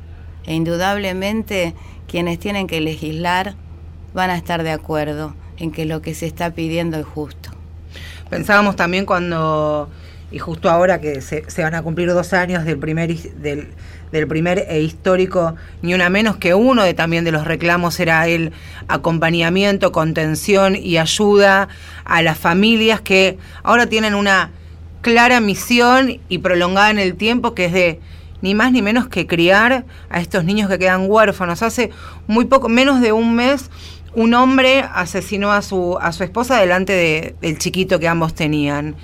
e 0.46 0.54
indudablemente 0.54 1.74
quienes 2.08 2.40
tienen 2.40 2.68
que 2.68 2.82
legislar 2.82 3.56
van 4.14 4.30
a 4.30 4.38
estar 4.38 4.64
de 4.64 4.72
acuerdo 4.72 5.36
en 5.58 5.72
que 5.72 5.86
lo 5.86 6.02
que 6.02 6.14
se 6.14 6.26
está 6.26 6.52
pidiendo 6.52 6.98
es 6.98 7.06
justo. 7.06 7.52
Pensábamos 8.30 8.76
también 8.76 9.06
cuando, 9.06 9.90
y 10.32 10.40
justo 10.40 10.70
ahora 10.70 11.00
que 11.00 11.22
se, 11.22 11.50
se 11.50 11.64
van 11.64 11.76
a 11.76 11.82
cumplir 11.82 12.10
dos 12.10 12.34
años 12.34 12.66
del 12.66 12.78
primer, 12.80 13.14
del, 13.16 13.70
del 14.12 14.28
primer 14.28 14.66
e 14.70 14.82
histórico, 14.82 15.56
ni 15.82 15.94
una 15.94 16.10
menos 16.10 16.38
que 16.38 16.54
uno 16.54 16.84
de 16.84 16.94
también 16.94 17.24
de 17.24 17.32
los 17.32 17.46
reclamos 17.46 18.00
era 18.00 18.28
el 18.28 18.52
acompañamiento, 18.88 19.92
contención 19.92 20.76
y 20.76 20.98
ayuda 20.98 21.70
a 22.04 22.22
las 22.22 22.38
familias 22.38 23.02
que 23.02 23.38
ahora 23.64 23.88
tienen 23.88 24.16
una 24.16 24.52
clara 25.02 25.40
misión 25.40 26.20
y 26.30 26.38
prolongada 26.40 26.92
en 26.92 27.00
el 27.00 27.16
tiempo 27.16 27.54
que 27.54 27.66
es 27.66 27.74
de 27.74 28.00
ni 28.42 28.56
más 28.56 28.72
ni 28.72 28.82
menos 28.82 29.08
que 29.08 29.28
criar 29.28 29.86
a 30.10 30.20
estos 30.20 30.44
niños 30.44 30.70
que 30.70 30.80
quedan 30.80 31.06
huérfanos. 31.10 31.62
Hace 31.62 31.92
muy 32.28 32.46
poco, 32.46 32.70
menos 32.70 33.02
de 33.02 33.12
un 33.12 33.36
mes, 33.36 33.70
un 34.14 34.34
hombre 34.34 34.84
asesinó 34.94 35.52
a 35.52 35.62
su, 35.62 35.98
a 36.02 36.12
su 36.12 36.24
esposa 36.24 36.58
delante 36.60 36.94
de- 36.94 37.36
del 37.42 37.58
chiquito 37.58 38.00
que 38.00 38.08
ambos 38.08 38.34
tenían. 38.34 38.96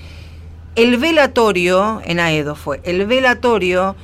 El 0.76 0.98
velatorio, 0.98 2.02
en 2.06 2.20
Aedo 2.20 2.56
fue, 2.56 2.82
el 2.84 3.06
velatorio 3.06 3.96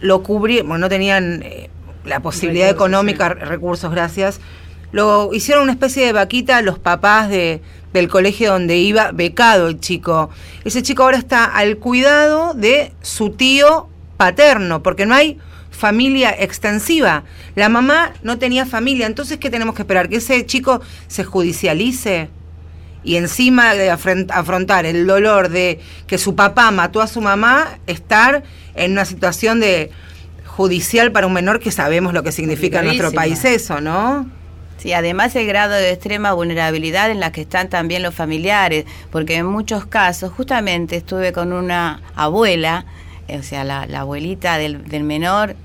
lo 0.00 0.22
cubrieron, 0.22 0.68
bueno, 0.68 0.82
no 0.86 0.88
tenían 0.88 1.42
eh, 1.42 1.70
la 2.04 2.20
posibilidad 2.20 2.68
Recursos, 2.68 2.86
económica, 2.88 3.28
recursos, 3.28 3.90
gracias. 3.90 4.40
Lo 4.92 5.30
hicieron 5.32 5.62
una 5.62 5.72
especie 5.72 6.04
de 6.04 6.12
vaquita 6.12 6.56
a 6.56 6.62
los 6.62 6.78
papás 6.78 7.28
de, 7.28 7.62
del 7.92 8.08
colegio 8.08 8.50
donde 8.52 8.76
iba, 8.76 9.12
becado 9.12 9.68
el 9.68 9.78
chico. 9.78 10.30
Ese 10.64 10.82
chico 10.82 11.04
ahora 11.04 11.18
está 11.18 11.44
al 11.44 11.76
cuidado 11.76 12.54
de 12.54 12.92
su 13.02 13.30
tío 13.30 13.88
paterno, 14.20 14.82
porque 14.82 15.06
no 15.06 15.14
hay 15.14 15.38
familia 15.70 16.34
extensiva. 16.38 17.24
La 17.54 17.70
mamá 17.70 18.12
no 18.22 18.38
tenía 18.38 18.66
familia, 18.66 19.06
entonces 19.06 19.38
¿qué 19.38 19.48
tenemos 19.48 19.74
que 19.74 19.80
esperar? 19.80 20.10
¿Que 20.10 20.16
ese 20.16 20.44
chico 20.44 20.82
se 21.08 21.24
judicialice? 21.24 22.28
Y 23.02 23.16
encima 23.16 23.72
de 23.72 23.90
afront- 23.90 24.30
afrontar 24.30 24.84
el 24.84 25.06
dolor 25.06 25.48
de 25.48 25.80
que 26.06 26.18
su 26.18 26.34
papá 26.36 26.70
mató 26.70 27.00
a 27.00 27.06
su 27.06 27.22
mamá, 27.22 27.78
estar 27.86 28.42
en 28.74 28.92
una 28.92 29.06
situación 29.06 29.58
de 29.58 29.90
judicial 30.44 31.12
para 31.12 31.26
un 31.26 31.32
menor 31.32 31.58
que 31.58 31.70
sabemos 31.70 32.12
lo 32.12 32.22
que 32.22 32.30
significa 32.32 32.80
en 32.80 32.86
nuestro 32.86 33.12
país 33.12 33.42
eso, 33.46 33.80
¿no? 33.80 34.28
Sí, 34.76 34.92
además 34.92 35.34
el 35.36 35.46
grado 35.46 35.72
de 35.74 35.92
extrema 35.92 36.34
vulnerabilidad 36.34 37.10
en 37.10 37.20
la 37.20 37.32
que 37.32 37.40
están 37.40 37.70
también 37.70 38.02
los 38.02 38.14
familiares, 38.14 38.84
porque 39.10 39.36
en 39.36 39.46
muchos 39.46 39.86
casos, 39.86 40.30
justamente 40.30 40.96
estuve 40.96 41.32
con 41.32 41.54
una 41.54 42.02
abuela, 42.14 42.84
o 43.38 43.42
sea, 43.42 43.64
la, 43.64 43.82
abuelita 43.82 44.58
del, 44.58 44.86
del 44.88 45.04
menor, 45.04 45.56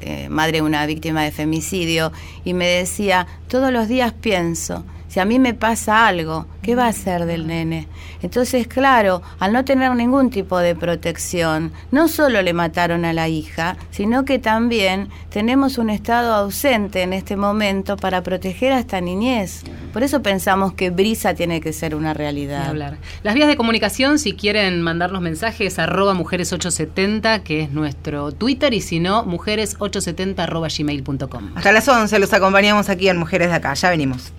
eh, 0.00 0.28
madre 0.28 0.58
de 0.58 0.62
una 0.62 0.86
víctima 0.86 1.22
de 1.22 1.30
femicidio, 1.30 2.12
y 2.44 2.54
me 2.54 2.66
decía, 2.66 3.26
todos 3.48 3.72
los 3.72 3.88
días 3.88 4.12
pienso, 4.12 4.84
si 5.10 5.18
a 5.18 5.24
mí 5.24 5.40
me 5.40 5.54
pasa 5.54 6.06
algo, 6.06 6.46
¿qué 6.62 6.76
va 6.76 6.84
a 6.84 6.90
hacer 6.90 7.26
del 7.26 7.48
nene? 7.48 7.88
Entonces, 8.22 8.68
claro, 8.68 9.22
al 9.40 9.52
no 9.52 9.64
tener 9.64 9.92
ningún 9.96 10.30
tipo 10.30 10.56
de 10.60 10.76
protección, 10.76 11.72
no 11.90 12.06
solo 12.06 12.42
le 12.42 12.52
mataron 12.52 13.04
a 13.04 13.12
la 13.12 13.26
hija, 13.26 13.76
sino 13.90 14.24
que 14.24 14.38
también 14.38 15.08
tenemos 15.28 15.78
un 15.78 15.90
Estado 15.90 16.32
ausente 16.32 17.02
en 17.02 17.12
este 17.12 17.34
momento 17.34 17.96
para 17.96 18.22
proteger 18.22 18.72
a 18.72 18.78
esta 18.78 19.00
niñez. 19.00 19.64
Por 19.92 20.04
eso 20.04 20.22
pensamos 20.22 20.74
que 20.74 20.90
Brisa 20.90 21.34
tiene 21.34 21.60
que 21.60 21.72
ser 21.72 21.96
una 21.96 22.14
realidad. 22.14 22.68
hablar. 22.68 22.98
Las 23.24 23.34
vías 23.34 23.48
de 23.48 23.56
comunicación, 23.56 24.20
si 24.20 24.34
quieren 24.34 24.80
mandarnos 24.80 25.22
mensajes, 25.22 25.80
arroba 25.80 26.14
mujeres870, 26.14 27.42
que 27.42 27.62
es 27.62 27.72
nuestro 27.72 28.30
Twitter, 28.30 28.72
y 28.74 28.80
si 28.80 29.00
no, 29.00 29.26
mujeres870 29.26 30.38
arroba 30.38 30.68
gmail.com. 30.68 31.50
Hasta 31.56 31.72
las 31.72 31.88
11 31.88 32.16
los 32.20 32.32
acompañamos 32.32 32.88
aquí 32.88 33.08
en 33.08 33.16
Mujeres 33.16 33.48
de 33.48 33.54
Acá, 33.54 33.74
ya 33.74 33.90
venimos. 33.90 34.32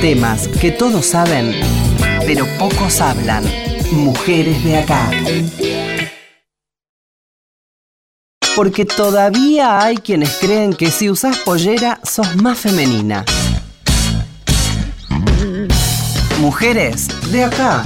Temas 0.00 0.48
que 0.48 0.70
todos 0.70 1.06
saben, 1.06 1.52
pero 2.26 2.46
pocos 2.58 3.00
hablan. 3.00 3.44
Mujeres 3.92 4.62
de 4.64 4.78
acá. 4.78 5.10
Porque 8.54 8.84
todavía 8.84 9.80
hay 9.80 9.96
quienes 9.96 10.36
creen 10.40 10.74
que 10.74 10.90
si 10.90 11.10
usas 11.10 11.38
pollera 11.38 12.00
sos 12.02 12.36
más 12.36 12.58
femenina. 12.58 13.24
Mujeres 16.40 17.08
de 17.32 17.44
acá. 17.44 17.84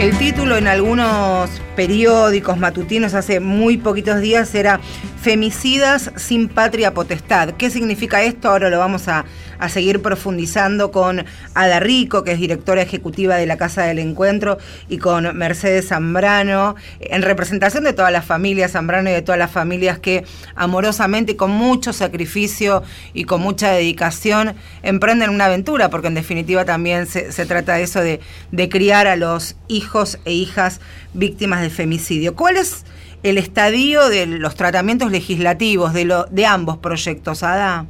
El 0.00 0.16
título 0.16 0.56
en 0.56 0.66
algunos 0.66 1.50
periódicos 1.76 2.56
matutinos 2.56 3.12
hace 3.12 3.38
muy 3.38 3.76
poquitos 3.76 4.20
días 4.20 4.54
era 4.54 4.80
Femicidas 5.22 6.12
sin 6.16 6.48
patria 6.48 6.94
potestad. 6.94 7.50
¿Qué 7.50 7.68
significa 7.68 8.22
esto? 8.22 8.48
Ahora 8.48 8.70
lo 8.70 8.78
vamos 8.78 9.06
a, 9.06 9.26
a 9.58 9.68
seguir 9.68 10.00
profundizando 10.00 10.90
con 10.90 11.26
Ada 11.52 11.78
Rico, 11.78 12.24
que 12.24 12.32
es 12.32 12.38
directora 12.38 12.80
ejecutiva 12.80 13.36
de 13.36 13.44
la 13.44 13.58
Casa 13.58 13.82
del 13.82 13.98
Encuentro, 13.98 14.56
y 14.88 14.96
con 14.96 15.36
Mercedes 15.36 15.88
Zambrano, 15.88 16.74
en 17.00 17.20
representación 17.20 17.84
de 17.84 17.92
todas 17.92 18.10
las 18.10 18.24
familias 18.24 18.72
Zambrano 18.72 19.10
y 19.10 19.12
de 19.12 19.20
todas 19.20 19.38
las 19.38 19.50
familias 19.50 19.98
que 19.98 20.24
amorosamente, 20.54 21.32
y 21.32 21.36
con 21.36 21.50
mucho 21.50 21.92
sacrificio 21.92 22.82
y 23.12 23.24
con 23.24 23.42
mucha 23.42 23.72
dedicación, 23.72 24.54
emprenden 24.82 25.28
una 25.28 25.44
aventura, 25.44 25.90
porque 25.90 26.06
en 26.06 26.14
definitiva 26.14 26.64
también 26.64 27.06
se, 27.06 27.30
se 27.30 27.44
trata 27.44 27.74
de 27.74 27.82
eso 27.82 28.00
de, 28.00 28.20
de 28.52 28.68
criar 28.70 29.06
a 29.06 29.16
los 29.16 29.56
hijos 29.68 30.18
e 30.24 30.32
hijas 30.32 30.80
víctimas 31.12 31.60
de 31.60 31.68
femicidio. 31.68 32.34
¿Cuál 32.34 32.56
es 32.56 32.86
el 33.22 33.38
estadio 33.38 34.08
de 34.08 34.26
los 34.26 34.54
tratamientos 34.54 35.10
legislativos 35.10 35.92
de, 35.92 36.46
ambos 36.46 36.78
proyectos, 36.78 37.42
Ada? 37.42 37.86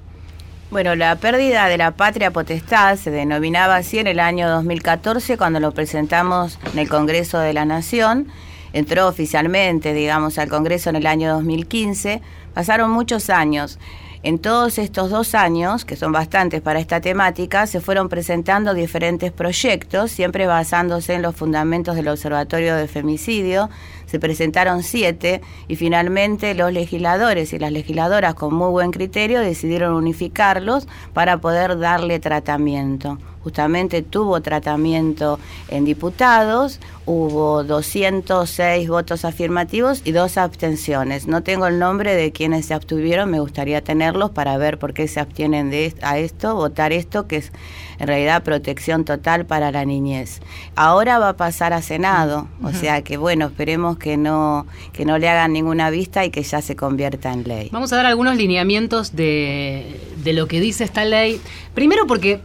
Bueno, 0.71 0.95
la 0.95 1.17
pérdida 1.17 1.67
de 1.67 1.79
la 1.79 1.93
patria 1.93 2.31
potestad 2.31 2.97
se 2.97 3.11
denominaba 3.11 3.77
así 3.77 3.99
en 3.99 4.07
el 4.07 4.21
año 4.21 4.49
2014 4.49 5.37
cuando 5.37 5.61
lo 5.61 5.73
presentamos 5.73 6.59
en 6.73 6.79
el 6.79 6.89
Congreso 6.89 7.39
de 7.39 7.53
la 7.53 7.65
Nación. 7.65 8.29
Entró 8.73 9.09
oficialmente, 9.09 9.93
digamos, 9.93 10.39
al 10.39 10.49
Congreso 10.49 10.91
en 10.91 10.97
el 10.97 11.07
año 11.07 11.33
2015. 11.33 12.23
Pasaron 12.55 12.91
muchos 12.91 13.31
años. 13.31 13.79
En 14.23 14.39
todos 14.39 14.79
estos 14.79 15.09
dos 15.09 15.35
años, 15.35 15.87
que 15.87 15.97
son 15.97 16.13
bastantes 16.13 16.61
para 16.61 16.79
esta 16.79 17.01
temática, 17.01 17.67
se 17.67 17.81
fueron 17.81 18.11
presentando 18.11 18.75
diferentes 18.75 19.33
proyectos, 19.33 20.11
siempre 20.11 20.47
basándose 20.47 21.15
en 21.15 21.23
los 21.23 21.35
fundamentos 21.35 21.97
del 21.97 22.09
Observatorio 22.09 22.77
de 22.77 22.87
Femicidio. 22.87 23.71
Se 24.11 24.19
presentaron 24.19 24.83
siete 24.83 25.41
y 25.69 25.77
finalmente 25.77 26.55
los 26.55 26.73
legisladores 26.73 27.53
y 27.53 27.61
las 27.61 27.71
legisladoras 27.71 28.35
con 28.35 28.53
muy 28.53 28.71
buen 28.71 28.91
criterio 28.91 29.41
decidieron 29.41 29.95
unificarlos 29.95 30.89
para 31.13 31.39
poder 31.39 31.79
darle 31.79 32.19
tratamiento. 32.19 33.19
Justamente 33.43 34.03
tuvo 34.03 34.41
tratamiento 34.43 35.39
en 35.69 35.85
diputados, 35.85 36.79
hubo 37.07 37.65
206 37.65 38.89
votos 38.89 39.25
afirmativos 39.25 40.03
y 40.05 40.13
dos 40.13 40.37
abstenciones. 40.37 41.27
No 41.27 41.43
tengo 41.43 41.67
el 41.67 41.79
nombre 41.79 42.15
de 42.15 42.33
quienes 42.33 42.67
se 42.67 42.75
abstuvieron, 42.75 43.31
me 43.31 43.41
gustaría 43.41 43.83
tenerlos 43.83 44.31
para 44.31 44.59
ver 44.59 44.79
por 44.79 44.93
qué 44.93 45.09
se 45.09 45.21
abstienen 45.21 45.71
de 45.71 45.95
a 46.03 46.19
esto, 46.19 46.55
votar 46.55 46.93
esto, 46.93 47.27
que 47.27 47.37
es 47.37 47.53
en 47.99 48.07
realidad 48.07 48.43
protección 48.43 49.05
total 49.05 49.47
para 49.47 49.71
la 49.71 49.85
niñez. 49.85 50.41
Ahora 50.75 51.19
va 51.19 51.31
a 51.31 51.37
pasar 51.37 51.73
a 51.73 51.83
Senado, 51.83 52.49
o 52.63 52.73
sea 52.73 53.03
que 53.03 53.17
bueno, 53.17 53.47
esperemos 53.47 53.99
que 53.99 54.17
no, 54.17 54.67
que 54.93 55.05
no 55.05 55.19
le 55.19 55.29
hagan 55.29 55.53
ninguna 55.53 55.91
vista 55.91 56.25
y 56.25 56.31
que 56.31 56.43
ya 56.43 56.63
se 56.63 56.77
convierta 56.77 57.33
en 57.33 57.45
ley. 57.45 57.69
Vamos 57.73 57.93
a 57.93 57.97
dar 57.97 58.07
algunos 58.07 58.37
lineamientos 58.37 59.17
de, 59.17 60.01
de 60.23 60.33
lo 60.33 60.47
que 60.47 60.61
dice 60.61 60.85
esta 60.85 61.05
ley. 61.05 61.41
Primero 61.75 62.07
porque 62.07 62.41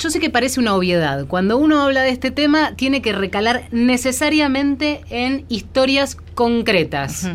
yo 0.00 0.10
sé 0.10 0.18
que 0.18 0.30
parece 0.30 0.58
una 0.60 0.74
obviedad. 0.74 1.26
Cuando 1.26 1.58
uno 1.58 1.82
habla 1.82 2.02
de 2.02 2.10
este 2.10 2.30
tema, 2.30 2.74
tiene 2.74 3.02
que 3.02 3.12
recalar 3.12 3.68
necesariamente 3.70 5.02
en 5.10 5.44
historias 5.48 6.16
concretas. 6.34 7.28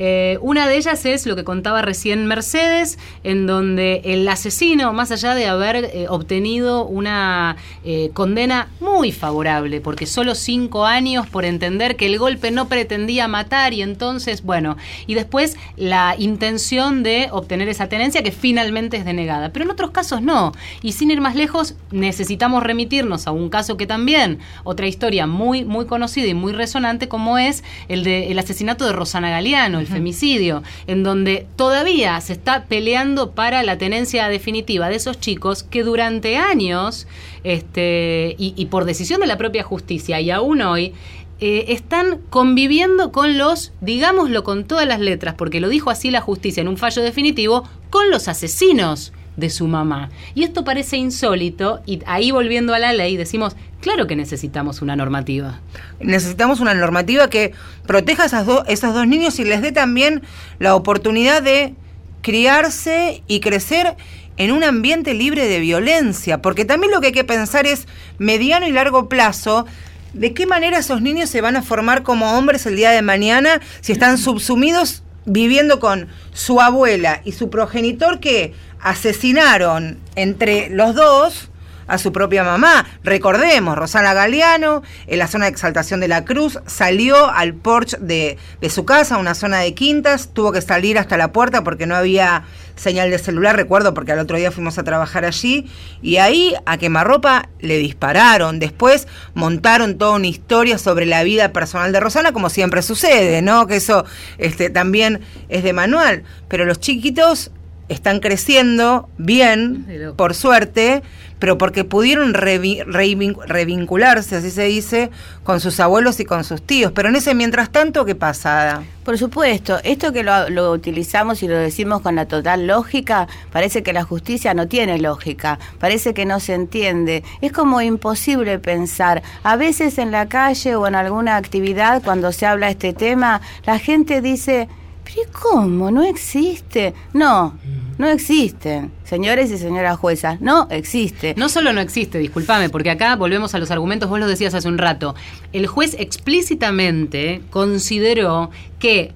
Eh, 0.00 0.38
una 0.42 0.68
de 0.68 0.76
ellas 0.76 1.04
es 1.04 1.26
lo 1.26 1.34
que 1.34 1.42
contaba 1.42 1.82
recién 1.82 2.26
Mercedes, 2.26 2.98
en 3.24 3.48
donde 3.48 4.00
el 4.04 4.28
asesino, 4.28 4.92
más 4.92 5.10
allá 5.10 5.34
de 5.34 5.46
haber 5.46 5.76
eh, 5.76 6.06
obtenido 6.08 6.86
una 6.86 7.56
eh, 7.84 8.10
condena 8.14 8.68
muy 8.78 9.10
favorable, 9.10 9.80
porque 9.80 10.06
solo 10.06 10.36
cinco 10.36 10.86
años 10.86 11.26
por 11.26 11.44
entender 11.44 11.96
que 11.96 12.06
el 12.06 12.16
golpe 12.16 12.52
no 12.52 12.68
pretendía 12.68 13.26
matar 13.26 13.74
y 13.74 13.82
entonces, 13.82 14.44
bueno, 14.44 14.76
y 15.08 15.14
después 15.14 15.56
la 15.76 16.14
intención 16.16 17.02
de 17.02 17.28
obtener 17.32 17.68
esa 17.68 17.88
tenencia 17.88 18.22
que 18.22 18.30
finalmente 18.30 18.98
es 18.98 19.04
denegada. 19.04 19.52
Pero 19.52 19.64
en 19.64 19.72
otros 19.72 19.90
casos 19.90 20.22
no. 20.22 20.52
Y 20.80 20.92
sin 20.92 21.10
ir 21.10 21.20
más 21.20 21.34
lejos, 21.34 21.74
necesitamos 21.90 22.62
remitirnos 22.62 23.26
a 23.26 23.32
un 23.32 23.48
caso 23.48 23.76
que 23.76 23.88
también, 23.88 24.38
otra 24.62 24.86
historia 24.86 25.26
muy, 25.26 25.64
muy 25.64 25.86
conocida 25.86 26.28
y 26.28 26.34
muy 26.34 26.52
resonante, 26.52 27.08
como 27.08 27.36
es 27.36 27.64
el 27.88 28.04
de 28.04 28.30
el 28.30 28.38
asesinato 28.38 28.86
de 28.86 28.92
Rosana 28.92 29.30
Galeano, 29.30 29.80
el 29.80 29.87
femicidio, 29.88 30.62
en 30.86 31.02
donde 31.02 31.46
todavía 31.56 32.20
se 32.20 32.32
está 32.34 32.64
peleando 32.64 33.32
para 33.32 33.62
la 33.62 33.78
tenencia 33.78 34.28
definitiva 34.28 34.88
de 34.88 34.96
esos 34.96 35.18
chicos 35.18 35.62
que 35.62 35.82
durante 35.82 36.36
años, 36.36 37.06
este, 37.44 38.36
y, 38.38 38.66
por 38.66 38.84
decisión 38.84 39.20
de 39.20 39.26
la 39.26 39.38
propia 39.38 39.62
justicia, 39.62 40.20
y 40.20 40.30
aún 40.30 40.62
hoy, 40.62 40.94
eh, 41.40 41.66
están 41.68 42.18
conviviendo 42.30 43.12
con 43.12 43.38
los, 43.38 43.72
digámoslo 43.80 44.42
con 44.44 44.64
todas 44.64 44.86
las 44.86 45.00
letras, 45.00 45.34
porque 45.36 45.60
lo 45.60 45.68
dijo 45.68 45.90
así 45.90 46.10
la 46.10 46.20
justicia 46.20 46.60
en 46.60 46.68
un 46.68 46.76
fallo 46.76 47.02
definitivo, 47.02 47.68
con 47.90 48.10
los 48.10 48.28
asesinos 48.28 49.12
de 49.38 49.48
su 49.50 49.66
mamá. 49.68 50.10
Y 50.34 50.42
esto 50.44 50.64
parece 50.64 50.96
insólito, 50.98 51.80
y 51.86 52.00
ahí 52.06 52.30
volviendo 52.32 52.74
a 52.74 52.78
la 52.78 52.92
ley 52.92 53.16
decimos, 53.16 53.56
claro 53.80 54.06
que 54.06 54.16
necesitamos 54.16 54.82
una 54.82 54.96
normativa. 54.96 55.60
Necesitamos 56.00 56.60
una 56.60 56.74
normativa 56.74 57.30
que 57.30 57.52
proteja 57.86 58.24
a 58.24 58.26
esas 58.26 58.44
do- 58.46 58.64
esos 58.66 58.92
dos 58.92 59.06
niños 59.06 59.38
y 59.38 59.44
les 59.44 59.62
dé 59.62 59.72
también 59.72 60.22
la 60.58 60.74
oportunidad 60.74 61.40
de 61.42 61.74
criarse 62.20 63.22
y 63.26 63.40
crecer 63.40 63.96
en 64.36 64.52
un 64.52 64.64
ambiente 64.64 65.14
libre 65.14 65.46
de 65.46 65.60
violencia, 65.60 66.42
porque 66.42 66.64
también 66.64 66.92
lo 66.92 67.00
que 67.00 67.08
hay 67.08 67.12
que 67.12 67.24
pensar 67.24 67.66
es 67.66 67.86
mediano 68.18 68.66
y 68.66 68.72
largo 68.72 69.08
plazo, 69.08 69.66
de 70.14 70.34
qué 70.34 70.46
manera 70.46 70.78
esos 70.78 71.00
niños 71.00 71.30
se 71.30 71.40
van 71.40 71.56
a 71.56 71.62
formar 71.62 72.02
como 72.02 72.36
hombres 72.36 72.66
el 72.66 72.76
día 72.76 72.90
de 72.90 73.02
mañana 73.02 73.60
si 73.80 73.92
están 73.92 74.18
subsumidos 74.18 75.02
viviendo 75.28 75.80
con 75.80 76.08
su 76.32 76.60
abuela 76.60 77.20
y 77.24 77.32
su 77.32 77.50
progenitor 77.50 78.20
que 78.20 78.54
asesinaron 78.80 79.98
entre 80.16 80.70
los 80.70 80.94
dos 80.94 81.50
a 81.88 81.98
su 81.98 82.12
propia 82.12 82.44
mamá. 82.44 82.86
Recordemos, 83.02 83.76
Rosana 83.76 84.14
Galeano, 84.14 84.82
en 85.06 85.18
la 85.18 85.26
zona 85.26 85.46
de 85.46 85.50
exaltación 85.50 86.00
de 86.00 86.08
la 86.08 86.24
Cruz, 86.24 86.60
salió 86.66 87.30
al 87.30 87.54
porche 87.54 87.96
de, 88.00 88.38
de, 88.60 88.70
su 88.70 88.84
casa, 88.84 89.18
una 89.18 89.34
zona 89.34 89.58
de 89.58 89.74
quintas, 89.74 90.30
tuvo 90.32 90.52
que 90.52 90.60
salir 90.60 90.98
hasta 90.98 91.16
la 91.16 91.32
puerta 91.32 91.64
porque 91.64 91.86
no 91.86 91.96
había 91.96 92.44
señal 92.78 93.10
de 93.10 93.18
celular, 93.18 93.56
recuerdo, 93.56 93.92
porque 93.92 94.12
al 94.12 94.18
otro 94.20 94.36
día 94.36 94.50
fuimos 94.50 94.78
a 94.78 94.84
trabajar 94.84 95.24
allí, 95.24 95.66
y 96.00 96.16
ahí 96.16 96.54
a 96.64 96.78
quemarropa 96.78 97.48
le 97.60 97.76
dispararon. 97.78 98.58
Después 98.58 99.08
montaron 99.34 99.98
toda 99.98 100.12
una 100.12 100.26
historia 100.26 100.78
sobre 100.78 101.06
la 101.06 101.22
vida 101.22 101.52
personal 101.52 101.92
de 101.92 102.00
Rosana, 102.00 102.32
como 102.32 102.50
siempre 102.50 102.82
sucede, 102.82 103.42
¿no? 103.42 103.66
Que 103.66 103.76
eso 103.76 104.04
este, 104.38 104.70
también 104.70 105.20
es 105.48 105.64
de 105.64 105.72
manual. 105.72 106.22
Pero 106.48 106.64
los 106.64 106.80
chiquitos 106.80 107.50
están 107.88 108.20
creciendo 108.20 109.08
bien, 109.18 110.14
por 110.16 110.34
suerte, 110.34 111.02
pero 111.38 111.56
porque 111.56 111.84
pudieron 111.84 112.34
revincularse, 112.34 114.36
así 114.36 114.50
se 114.50 114.64
dice, 114.64 115.10
con 115.44 115.60
sus 115.60 115.78
abuelos 115.80 116.18
y 116.20 116.24
con 116.24 116.44
sus 116.44 116.62
tíos. 116.62 116.92
Pero 116.92 117.08
en 117.08 117.16
ese 117.16 117.34
mientras 117.34 117.70
tanto, 117.70 118.04
¿qué 118.04 118.14
pasa? 118.14 118.82
Por 119.04 119.18
supuesto, 119.18 119.78
esto 119.84 120.12
que 120.12 120.22
lo, 120.22 120.50
lo, 120.50 120.72
utilizamos 120.72 121.42
y 121.42 121.48
lo 121.48 121.56
decimos 121.56 122.02
con 122.02 122.16
la 122.16 122.26
total 122.26 122.66
lógica, 122.66 123.28
parece 123.52 123.82
que 123.82 123.92
la 123.92 124.02
justicia 124.02 124.52
no 124.52 124.68
tiene 124.68 124.98
lógica, 124.98 125.58
parece 125.78 126.12
que 126.12 126.26
no 126.26 126.40
se 126.40 126.54
entiende. 126.54 127.22
Es 127.40 127.52
como 127.52 127.80
imposible 127.80 128.58
pensar. 128.58 129.22
A 129.44 129.56
veces 129.56 129.98
en 129.98 130.10
la 130.10 130.28
calle 130.28 130.76
o 130.76 130.86
en 130.86 130.94
alguna 130.94 131.36
actividad, 131.36 132.02
cuando 132.02 132.32
se 132.32 132.46
habla 132.46 132.66
de 132.66 132.72
este 132.72 132.92
tema, 132.92 133.40
la 133.64 133.78
gente 133.78 134.20
dice 134.20 134.68
¿Pero 135.08 135.30
cómo? 135.32 135.90
¿No 135.90 136.02
existe? 136.02 136.92
No, 137.14 137.54
no 137.98 138.06
existen, 138.06 138.92
señores 139.04 139.50
y 139.50 139.58
señoras 139.58 139.98
juezas, 139.98 140.40
no 140.40 140.68
existe. 140.70 141.34
No 141.36 141.48
solo 141.48 141.72
no 141.72 141.80
existe, 141.80 142.18
discúlpame, 142.18 142.70
porque 142.70 142.90
acá 142.90 143.16
volvemos 143.16 143.54
a 143.54 143.58
los 143.58 143.72
argumentos, 143.72 144.08
vos 144.08 144.20
lo 144.20 144.28
decías 144.28 144.54
hace 144.54 144.68
un 144.68 144.78
rato. 144.78 145.16
El 145.52 145.66
juez 145.66 145.96
explícitamente 145.98 147.42
consideró 147.50 148.50
que 148.78 149.12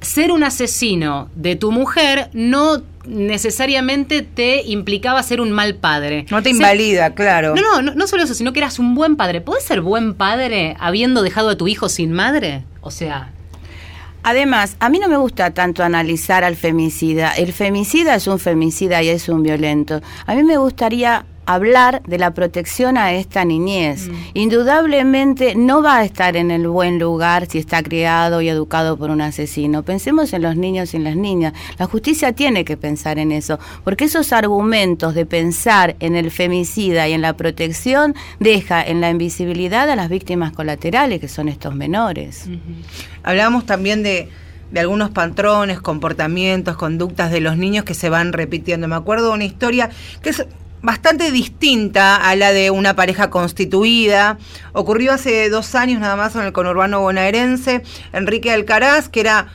ser 0.00 0.32
un 0.32 0.42
asesino 0.42 1.30
de 1.36 1.56
tu 1.56 1.70
mujer 1.70 2.28
no 2.32 2.82
necesariamente 3.06 4.22
te 4.22 4.62
implicaba 4.62 5.22
ser 5.22 5.40
un 5.40 5.52
mal 5.52 5.76
padre. 5.76 6.26
No 6.30 6.42
te 6.42 6.50
invalida, 6.50 7.14
claro. 7.14 7.54
No, 7.54 7.62
no, 7.62 7.82
no, 7.82 7.94
no 7.94 8.06
solo 8.06 8.24
eso, 8.24 8.34
sino 8.34 8.52
que 8.52 8.60
eras 8.60 8.78
un 8.78 8.94
buen 8.94 9.16
padre. 9.16 9.40
¿Puedes 9.42 9.64
ser 9.64 9.80
buen 9.80 10.14
padre 10.14 10.76
habiendo 10.80 11.22
dejado 11.22 11.50
a 11.50 11.56
tu 11.56 11.68
hijo 11.68 11.88
sin 11.88 12.12
madre? 12.12 12.64
O 12.80 12.90
sea, 12.90 13.30
Además, 14.26 14.76
a 14.80 14.88
mí 14.88 14.98
no 14.98 15.06
me 15.06 15.18
gusta 15.18 15.52
tanto 15.52 15.84
analizar 15.84 16.44
al 16.44 16.56
femicida. 16.56 17.32
El 17.32 17.52
femicida 17.52 18.14
es 18.14 18.26
un 18.26 18.38
femicida 18.38 19.02
y 19.02 19.10
es 19.10 19.28
un 19.28 19.42
violento. 19.42 20.00
A 20.26 20.34
mí 20.34 20.42
me 20.42 20.56
gustaría 20.56 21.26
hablar 21.46 22.02
de 22.06 22.18
la 22.18 22.32
protección 22.32 22.96
a 22.96 23.12
esta 23.12 23.44
niñez. 23.44 24.08
Mm. 24.08 24.14
Indudablemente 24.34 25.54
no 25.54 25.82
va 25.82 25.98
a 25.98 26.04
estar 26.04 26.36
en 26.36 26.50
el 26.50 26.68
buen 26.68 26.98
lugar 26.98 27.46
si 27.46 27.58
está 27.58 27.82
criado 27.82 28.40
y 28.40 28.48
educado 28.48 28.96
por 28.96 29.10
un 29.10 29.20
asesino. 29.20 29.82
Pensemos 29.82 30.32
en 30.32 30.42
los 30.42 30.56
niños 30.56 30.94
y 30.94 30.98
en 30.98 31.04
las 31.04 31.16
niñas. 31.16 31.52
La 31.78 31.86
justicia 31.86 32.32
tiene 32.32 32.64
que 32.64 32.76
pensar 32.76 33.18
en 33.18 33.32
eso, 33.32 33.58
porque 33.84 34.04
esos 34.04 34.32
argumentos 34.32 35.14
de 35.14 35.26
pensar 35.26 35.96
en 36.00 36.16
el 36.16 36.30
femicida 36.30 37.08
y 37.08 37.12
en 37.12 37.22
la 37.22 37.36
protección 37.36 38.14
deja 38.40 38.82
en 38.82 39.00
la 39.00 39.10
invisibilidad 39.10 39.88
a 39.90 39.96
las 39.96 40.08
víctimas 40.08 40.52
colaterales, 40.52 41.20
que 41.20 41.28
son 41.28 41.48
estos 41.48 41.74
menores. 41.74 42.48
Hablábamos 43.22 43.66
también 43.66 44.02
de 44.02 44.28
de 44.74 44.80
algunos 44.80 45.10
patrones, 45.10 45.80
comportamientos, 45.80 46.76
conductas 46.76 47.30
de 47.30 47.40
los 47.40 47.56
niños 47.56 47.84
que 47.84 47.94
se 47.94 48.08
van 48.08 48.32
repitiendo. 48.32 48.88
Me 48.88 48.96
acuerdo 48.96 49.28
de 49.28 49.34
una 49.34 49.44
historia 49.44 49.88
que 50.20 50.30
es 50.30 50.44
bastante 50.84 51.30
distinta 51.30 52.16
a 52.16 52.36
la 52.36 52.52
de 52.52 52.70
una 52.70 52.94
pareja 52.94 53.30
constituida. 53.30 54.36
Ocurrió 54.74 55.14
hace 55.14 55.48
dos 55.48 55.74
años 55.74 55.98
nada 55.98 56.14
más 56.14 56.36
en 56.36 56.42
el 56.42 56.52
conurbano 56.52 57.00
bonaerense. 57.00 57.82
Enrique 58.12 58.52
Alcaraz, 58.52 59.08
que 59.08 59.20
era 59.20 59.46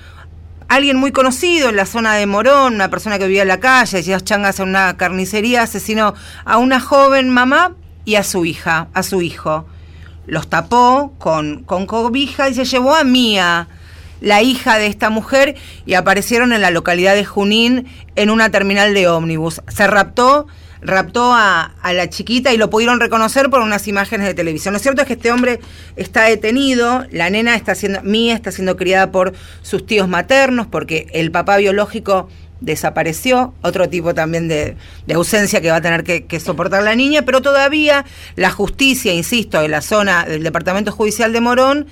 alguien 0.67 0.97
muy 0.97 1.11
conocido 1.11 1.69
en 1.69 1.75
la 1.75 1.85
zona 1.85 2.15
de 2.15 2.25
Morón, 2.25 2.73
una 2.73 2.89
persona 2.89 3.19
que 3.19 3.27
vivía 3.27 3.43
en 3.43 3.47
la 3.47 3.59
calle, 3.59 3.99
hacía 3.99 4.19
changas 4.19 4.59
en 4.59 4.69
una 4.69 4.97
carnicería, 4.97 5.61
asesinó 5.61 6.15
a 6.45 6.57
una 6.57 6.79
joven 6.79 7.29
mamá 7.29 7.75
y 8.05 8.15
a 8.15 8.23
su 8.23 8.43
hija, 8.43 8.87
a 8.95 9.03
su 9.03 9.21
hijo. 9.21 9.67
Los 10.25 10.47
tapó 10.49 11.13
con, 11.19 11.63
con 11.63 11.85
cobija 11.85 12.49
y 12.49 12.55
se 12.55 12.65
llevó 12.65 12.95
a 12.95 13.03
Mía, 13.03 13.67
la 14.19 14.41
hija 14.41 14.79
de 14.79 14.87
esta 14.87 15.11
mujer, 15.11 15.55
y 15.85 15.93
aparecieron 15.93 16.53
en 16.53 16.61
la 16.61 16.71
localidad 16.71 17.13
de 17.13 17.23
Junín 17.23 17.85
en 18.15 18.31
una 18.31 18.49
terminal 18.49 18.95
de 18.95 19.07
ómnibus. 19.07 19.61
Se 19.67 19.85
raptó 19.85 20.47
raptó 20.81 21.33
a, 21.33 21.73
la 21.83 22.09
chiquita 22.09 22.53
y 22.53 22.57
lo 22.57 22.69
pudieron 22.69 22.99
reconocer 22.99 23.49
por 23.49 23.61
unas 23.61 23.87
imágenes 23.87 24.27
de 24.27 24.33
televisión. 24.33 24.73
Lo 24.73 24.79
cierto 24.79 25.01
es 25.01 25.07
que 25.07 25.13
este 25.13 25.31
hombre 25.31 25.59
está 25.95 26.23
detenido, 26.23 27.05
la 27.11 27.29
nena 27.29 27.55
está 27.55 27.75
siendo, 27.75 28.01
Mía 28.03 28.35
está 28.35 28.51
siendo 28.51 28.77
criada 28.77 29.11
por 29.11 29.33
sus 29.61 29.85
tíos 29.85 30.07
maternos, 30.07 30.67
porque 30.67 31.07
el 31.13 31.31
papá 31.31 31.57
biológico 31.57 32.29
desapareció, 32.61 33.53
otro 33.61 33.89
tipo 33.89 34.13
también 34.13 34.47
de, 34.47 34.75
ausencia 35.13 35.61
que 35.61 35.71
va 35.71 35.77
a 35.77 35.81
tener 35.81 36.03
que, 36.03 36.39
soportar 36.39 36.83
la 36.83 36.95
niña, 36.95 37.23
pero 37.23 37.41
todavía 37.41 38.05
la 38.35 38.51
justicia, 38.51 39.13
insisto, 39.13 39.61
de 39.61 39.67
la 39.67 39.81
zona 39.81 40.25
del 40.25 40.43
Departamento 40.43 40.91
Judicial 40.91 41.33
de 41.33 41.41
Morón, 41.41 41.87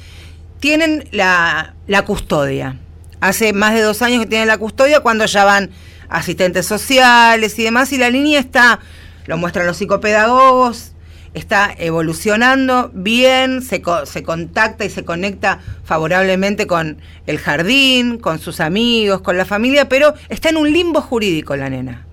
tienen 0.59 1.07
la, 1.11 1.75
la 1.87 2.03
custodia. 2.03 2.77
Hace 3.19 3.53
más 3.53 3.73
de 3.73 3.81
dos 3.81 4.01
años 4.01 4.21
que 4.21 4.27
tienen 4.27 4.47
la 4.47 4.57
custodia 4.57 4.99
cuando 4.99 5.25
ya 5.25 5.43
van 5.43 5.71
asistentes 6.09 6.65
sociales 6.65 7.57
y 7.59 7.63
demás, 7.63 7.91
y 7.93 7.97
la 7.97 8.09
línea 8.09 8.39
está, 8.39 8.79
lo 9.25 9.37
muestran 9.37 9.65
los 9.65 9.77
psicopedagogos, 9.77 10.93
está 11.33 11.73
evolucionando 11.77 12.89
bien, 12.93 13.61
se, 13.61 13.81
se 14.05 14.23
contacta 14.23 14.85
y 14.85 14.89
se 14.89 15.05
conecta 15.05 15.59
favorablemente 15.83 16.67
con 16.67 16.97
el 17.25 17.37
jardín, 17.37 18.17
con 18.17 18.39
sus 18.39 18.59
amigos, 18.59 19.21
con 19.21 19.37
la 19.37 19.45
familia, 19.45 19.87
pero 19.87 20.13
está 20.29 20.49
en 20.49 20.57
un 20.57 20.71
limbo 20.71 21.01
jurídico 21.01 21.55
la 21.55 21.69
nena. 21.69 22.07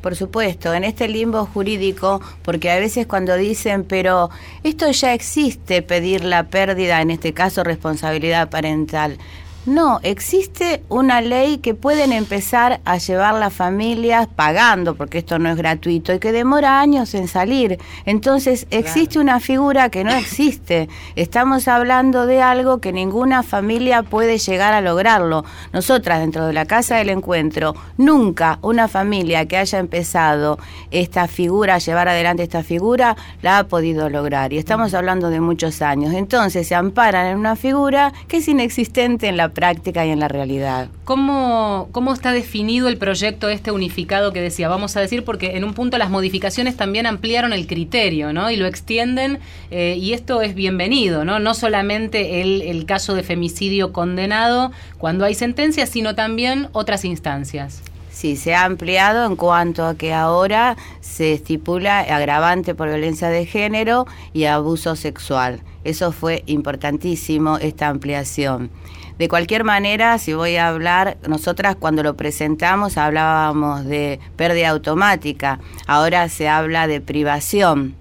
Por 0.00 0.14
supuesto, 0.14 0.72
en 0.74 0.84
este 0.84 1.08
limbo 1.08 1.44
jurídico, 1.44 2.20
porque 2.42 2.70
a 2.70 2.78
veces 2.78 3.06
cuando 3.08 3.36
dicen, 3.36 3.82
pero 3.82 4.30
esto 4.62 4.88
ya 4.92 5.12
existe, 5.12 5.82
pedir 5.82 6.22
la 6.22 6.44
pérdida, 6.44 7.02
en 7.02 7.10
este 7.10 7.34
caso 7.34 7.64
responsabilidad 7.64 8.48
parental. 8.48 9.18
No, 9.68 10.00
existe 10.02 10.82
una 10.88 11.20
ley 11.20 11.58
que 11.58 11.74
pueden 11.74 12.10
empezar 12.12 12.80
a 12.86 12.96
llevar 12.96 13.34
las 13.34 13.52
familias 13.52 14.26
pagando, 14.26 14.94
porque 14.94 15.18
esto 15.18 15.38
no 15.38 15.50
es 15.50 15.56
gratuito, 15.56 16.14
y 16.14 16.18
que 16.18 16.32
demora 16.32 16.80
años 16.80 17.12
en 17.12 17.28
salir. 17.28 17.78
Entonces, 18.06 18.66
existe 18.70 19.18
una 19.18 19.40
figura 19.40 19.90
que 19.90 20.04
no 20.04 20.12
existe. 20.12 20.88
Estamos 21.16 21.68
hablando 21.68 22.24
de 22.24 22.40
algo 22.40 22.78
que 22.78 22.94
ninguna 22.94 23.42
familia 23.42 24.02
puede 24.02 24.38
llegar 24.38 24.72
a 24.72 24.80
lograrlo. 24.80 25.44
Nosotras, 25.74 26.20
dentro 26.20 26.46
de 26.46 26.54
la 26.54 26.64
Casa 26.64 26.96
del 26.96 27.10
Encuentro, 27.10 27.74
nunca 27.98 28.60
una 28.62 28.88
familia 28.88 29.44
que 29.44 29.58
haya 29.58 29.78
empezado 29.80 30.58
esta 30.90 31.28
figura, 31.28 31.74
a 31.74 31.78
llevar 31.78 32.08
adelante 32.08 32.42
esta 32.42 32.62
figura, 32.62 33.18
la 33.42 33.58
ha 33.58 33.64
podido 33.68 34.08
lograr. 34.08 34.50
Y 34.54 34.56
estamos 34.56 34.94
hablando 34.94 35.28
de 35.28 35.40
muchos 35.40 35.82
años. 35.82 36.14
Entonces, 36.14 36.66
se 36.66 36.74
amparan 36.74 37.26
en 37.26 37.36
una 37.36 37.54
figura 37.54 38.14
que 38.28 38.38
es 38.38 38.48
inexistente 38.48 39.28
en 39.28 39.36
la 39.36 39.57
práctica 39.58 40.06
y 40.06 40.10
en 40.10 40.20
la 40.20 40.28
realidad. 40.28 40.86
¿Cómo, 41.04 41.88
¿Cómo 41.90 42.12
está 42.12 42.30
definido 42.30 42.86
el 42.86 42.96
proyecto 42.96 43.48
este 43.48 43.72
unificado 43.72 44.32
que 44.32 44.40
decía? 44.40 44.68
Vamos 44.68 44.96
a 44.96 45.00
decir, 45.00 45.24
porque 45.24 45.56
en 45.56 45.64
un 45.64 45.74
punto 45.74 45.98
las 45.98 46.10
modificaciones 46.10 46.76
también 46.76 47.06
ampliaron 47.06 47.52
el 47.52 47.66
criterio, 47.66 48.32
¿no? 48.32 48.52
Y 48.52 48.56
lo 48.56 48.66
extienden, 48.66 49.40
eh, 49.72 49.96
y 50.00 50.12
esto 50.12 50.42
es 50.42 50.54
bienvenido, 50.54 51.24
¿no? 51.24 51.40
No 51.40 51.54
solamente 51.54 52.40
el, 52.40 52.62
el 52.62 52.86
caso 52.86 53.16
de 53.16 53.24
femicidio 53.24 53.92
condenado 53.92 54.70
cuando 54.96 55.24
hay 55.24 55.34
sentencia, 55.34 55.86
sino 55.86 56.14
también 56.14 56.68
otras 56.70 57.04
instancias. 57.04 57.82
Sí, 58.12 58.36
se 58.36 58.54
ha 58.54 58.64
ampliado 58.64 59.26
en 59.26 59.36
cuanto 59.36 59.86
a 59.86 59.94
que 59.94 60.12
ahora 60.12 60.76
se 61.00 61.32
estipula 61.32 62.00
agravante 62.00 62.74
por 62.74 62.88
violencia 62.88 63.28
de 63.28 63.46
género 63.46 64.06
y 64.32 64.44
abuso 64.44 64.96
sexual. 64.96 65.62
Eso 65.84 66.10
fue 66.10 66.42
importantísimo, 66.46 67.58
esta 67.58 67.88
ampliación. 67.88 68.70
De 69.18 69.28
cualquier 69.28 69.64
manera, 69.64 70.16
si 70.18 70.32
voy 70.32 70.56
a 70.56 70.68
hablar, 70.68 71.18
nosotras 71.26 71.76
cuando 71.76 72.02
lo 72.02 72.16
presentamos 72.16 72.96
hablábamos 72.96 73.84
de 73.84 74.20
pérdida 74.36 74.70
automática, 74.70 75.58
ahora 75.86 76.28
se 76.28 76.48
habla 76.48 76.86
de 76.86 77.00
privación 77.00 77.96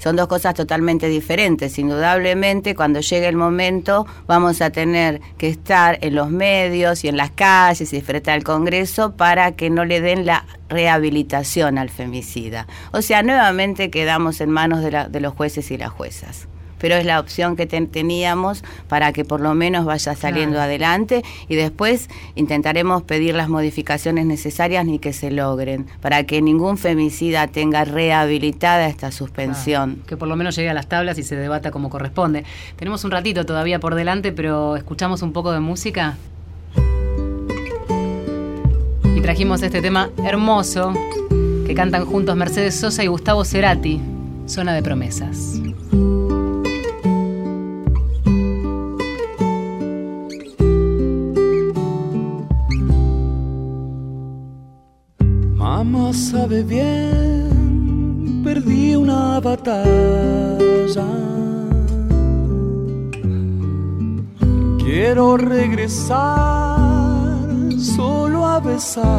son 0.00 0.16
dos 0.16 0.28
cosas 0.28 0.54
totalmente 0.54 1.08
diferentes. 1.08 1.78
Indudablemente, 1.78 2.74
cuando 2.74 3.00
llegue 3.00 3.28
el 3.28 3.36
momento, 3.36 4.06
vamos 4.26 4.62
a 4.62 4.70
tener 4.70 5.20
que 5.36 5.48
estar 5.48 5.98
en 6.00 6.14
los 6.14 6.30
medios 6.30 7.04
y 7.04 7.08
en 7.08 7.18
las 7.18 7.30
calles 7.30 7.92
y 7.92 8.00
frente 8.00 8.30
al 8.30 8.42
Congreso 8.42 9.14
para 9.14 9.52
que 9.52 9.68
no 9.68 9.84
le 9.84 10.00
den 10.00 10.24
la 10.24 10.46
rehabilitación 10.70 11.76
al 11.76 11.90
femicida. 11.90 12.66
O 12.92 13.02
sea, 13.02 13.22
nuevamente 13.22 13.90
quedamos 13.90 14.40
en 14.40 14.50
manos 14.50 14.82
de, 14.82 14.90
la, 14.90 15.08
de 15.08 15.20
los 15.20 15.34
jueces 15.34 15.70
y 15.70 15.76
las 15.76 15.90
juezas 15.90 16.48
pero 16.80 16.96
es 16.96 17.04
la 17.04 17.20
opción 17.20 17.56
que 17.56 17.66
teníamos 17.66 18.64
para 18.88 19.12
que 19.12 19.24
por 19.24 19.40
lo 19.40 19.54
menos 19.54 19.84
vaya 19.84 20.14
saliendo 20.16 20.60
adelante 20.60 21.22
y 21.48 21.54
después 21.54 22.08
intentaremos 22.34 23.02
pedir 23.02 23.34
las 23.34 23.48
modificaciones 23.48 24.26
necesarias 24.26 24.84
ni 24.86 24.98
que 24.98 25.12
se 25.12 25.30
logren, 25.30 25.86
para 26.00 26.24
que 26.24 26.42
ningún 26.42 26.78
femicida 26.78 27.46
tenga 27.46 27.84
rehabilitada 27.84 28.86
esta 28.88 29.12
suspensión. 29.12 30.02
que 30.06 30.16
por 30.16 30.28
lo 30.28 30.36
menos 30.36 30.56
llegue 30.56 30.70
a 30.70 30.74
las 30.74 30.88
tablas 30.88 31.18
y 31.18 31.22
se 31.22 31.36
debata 31.36 31.70
como 31.70 31.90
corresponde. 31.90 32.44
Tenemos 32.76 33.04
un 33.04 33.10
ratito 33.10 33.44
todavía 33.44 33.78
por 33.80 33.94
delante, 33.94 34.32
pero 34.32 34.76
escuchamos 34.76 35.22
un 35.22 35.32
poco 35.32 35.52
de 35.52 35.60
música. 35.60 36.16
Y 39.16 39.20
trajimos 39.20 39.62
este 39.62 39.82
tema 39.82 40.10
hermoso 40.24 40.94
que 41.66 41.74
cantan 41.74 42.06
juntos 42.06 42.36
Mercedes 42.36 42.74
Sosa 42.74 43.04
y 43.04 43.06
Gustavo 43.06 43.44
Cerati, 43.44 44.00
Zona 44.46 44.72
de 44.72 44.82
Promesas. 44.82 45.60
Sabe 56.12 56.62
bien, 56.62 58.40
perdí 58.44 58.96
una 58.96 59.40
batalla. 59.40 61.06
Quiero 64.78 65.36
regresar 65.36 66.18
solo 67.78 68.46
a 68.46 68.60
besarla. 68.60 69.10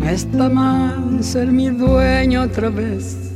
No 0.00 0.08
está 0.08 0.48
mal 0.48 1.22
ser 1.22 1.48
mi 1.52 1.68
dueño 1.68 2.42
otra 2.42 2.68
vez, 2.68 3.32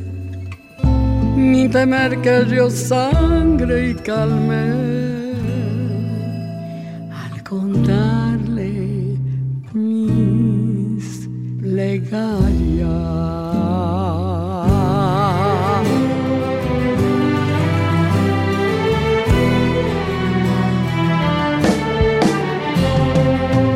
ni 1.37 1.69
temer 1.69 2.21
que 2.21 2.45
yo 2.51 2.71
sangre 2.71 3.91
y 3.91 3.95
calme 3.95 4.87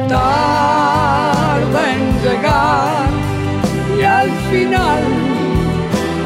Tarda 0.09 1.93
en 1.93 2.23
llegar 2.23 3.09
y 3.99 4.03
al 4.03 4.31
final, 4.51 5.03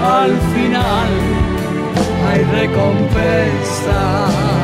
al 0.03 0.33
final 0.55 1.11
hay 2.29 2.41
recompensa. 2.45 4.64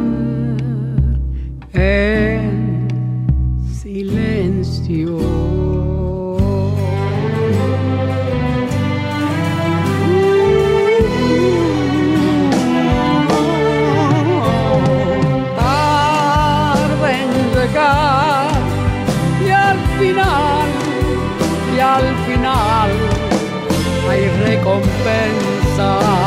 en 1.81 2.87
silencio. 3.81 5.17
Tarde 15.57 17.09
en 17.23 17.31
llegar 17.55 18.51
y 19.43 19.49
al 19.49 19.79
final, 19.97 20.67
y 21.75 21.79
al 21.79 22.07
final 22.27 22.91
hay 24.09 24.23
recompensa. 24.45 26.20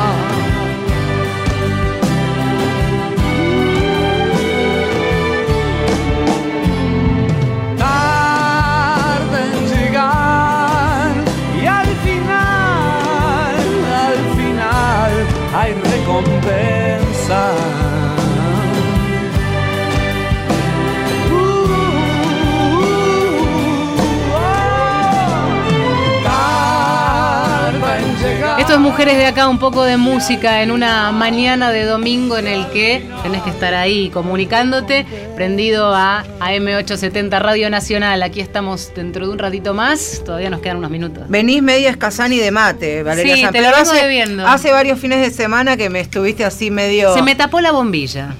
Es 28.75 28.81
Mujeres 28.81 29.16
de 29.16 29.27
Acá, 29.27 29.47
un 29.47 29.61
poco 29.61 29.85
de 29.85 29.97
música 29.97 30.62
en 30.62 30.72
una 30.72 31.12
mañana 31.12 31.70
de 31.70 31.85
domingo 31.85 32.37
en 32.39 32.49
el 32.49 32.68
que 32.70 33.07
tenés 33.22 33.43
que 33.43 33.51
estar 33.51 33.72
ahí 33.72 34.11
comunicándote, 34.11 35.07
prendido 35.37 35.95
a 35.95 36.25
AM870 36.41 37.39
Radio 37.39 37.70
Nacional. 37.70 38.22
Aquí 38.25 38.41
estamos 38.41 38.93
dentro 38.97 39.27
de 39.27 39.33
un 39.33 39.39
ratito 39.39 39.75
más, 39.75 40.22
todavía 40.25 40.51
nos 40.51 40.61
quedan 40.61 40.79
unos 40.79 40.91
minutos. 40.91 41.22
Venís 41.29 41.62
media 41.62 41.91
escasani 41.91 42.39
de 42.39 42.51
mate, 42.51 43.05
Valeria 43.05 43.37
Sí, 43.37 43.47
te 43.53 43.61
lo 43.61 43.70
vengo 43.70 43.93
debiendo. 43.93 44.45
Hace 44.45 44.72
varios 44.72 44.99
fines 44.99 45.20
de 45.20 45.31
semana 45.31 45.77
que 45.77 45.89
me 45.89 46.01
estuviste 46.01 46.45
así 46.45 46.72
medio... 46.72 47.14
Se 47.14 47.22
me 47.22 47.37
tapó 47.37 47.61
la 47.61 47.70
bombilla. 47.70 48.35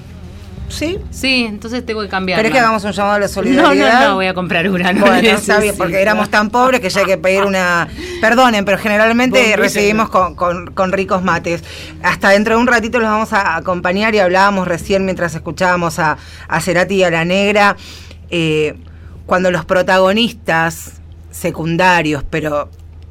¿Sí? 0.69 0.99
Sí, 1.11 1.45
entonces 1.47 1.85
tengo 1.85 2.01
que 2.01 2.09
cambiar. 2.09 2.37
¿Querés 2.39 2.51
que 2.51 2.59
hagamos 2.59 2.83
un 2.83 2.91
llamado 2.91 3.15
a 3.15 3.19
la 3.19 3.27
solidaridad? 3.27 3.93
No, 3.93 3.99
no, 3.99 4.09
no, 4.09 4.15
voy 4.15 4.27
a 4.27 4.33
comprar 4.33 4.69
una. 4.69 4.91
No 4.93 5.01
bueno, 5.01 5.29
está 5.29 5.59
bien, 5.59 5.75
porque 5.77 6.01
éramos 6.01 6.29
tan 6.29 6.49
pobres 6.49 6.81
que 6.81 6.89
ya 6.89 7.01
hay 7.01 7.05
que 7.05 7.17
pedir 7.17 7.43
una... 7.43 7.87
Perdonen, 8.21 8.65
pero 8.65 8.77
generalmente 8.77 9.55
recibimos 9.55 10.09
con, 10.09 10.91
ricos 10.91 11.23
mates. 11.23 11.63
Hasta 12.03 12.29
dentro 12.29 12.55
de 12.55 12.61
un 12.61 12.67
ratito 12.67 12.99
los 12.99 13.09
vamos 13.09 13.33
a 13.33 13.55
acompañar 13.55 14.15
y 14.15 14.19
hablábamos 14.19 14.67
recién 14.67 15.05
mientras 15.05 15.35
escuchábamos 15.35 15.99
a, 15.99 16.17
a 16.47 16.61
Cerati 16.61 16.95
y 16.95 17.03
a 17.03 17.11
La 17.11 17.25
Negra, 17.25 17.75
eh, 18.29 18.75
cuando 19.25 19.51
los 19.51 19.65
protagonistas 19.65 21.01
secundarios, 21.31 22.23
pero 22.29 22.69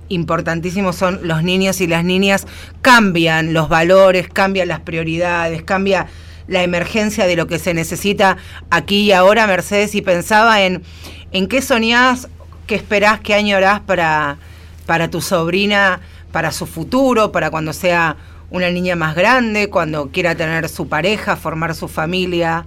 importantísimos 0.08 0.96
son 0.96 1.20
los 1.22 1.42
niños 1.42 1.80
y 1.80 1.86
las 1.86 2.04
niñas, 2.04 2.46
cambian 2.82 3.52
los 3.52 3.68
valores, 3.68 4.28
cambian 4.28 4.68
las 4.68 4.80
prioridades, 4.80 5.62
cambia 5.62 6.06
la 6.46 6.62
emergencia 6.62 7.26
de 7.26 7.36
lo 7.36 7.46
que 7.46 7.58
se 7.58 7.74
necesita 7.74 8.36
aquí 8.70 9.02
y 9.02 9.12
ahora, 9.12 9.46
Mercedes, 9.46 9.94
y 9.94 10.02
pensaba 10.02 10.62
en, 10.62 10.82
en 11.32 11.48
qué 11.48 11.62
soñás, 11.62 12.28
qué 12.66 12.74
esperás, 12.74 13.20
qué 13.20 13.34
añorás 13.34 13.80
para, 13.80 14.38
para 14.86 15.10
tu 15.10 15.20
sobrina, 15.20 16.00
para 16.32 16.52
su 16.52 16.66
futuro, 16.66 17.32
para 17.32 17.50
cuando 17.50 17.72
sea 17.72 18.16
una 18.50 18.70
niña 18.70 18.96
más 18.96 19.14
grande, 19.14 19.70
cuando 19.70 20.10
quiera 20.10 20.34
tener 20.34 20.68
su 20.68 20.88
pareja, 20.88 21.36
formar 21.36 21.74
su 21.74 21.88
familia. 21.88 22.66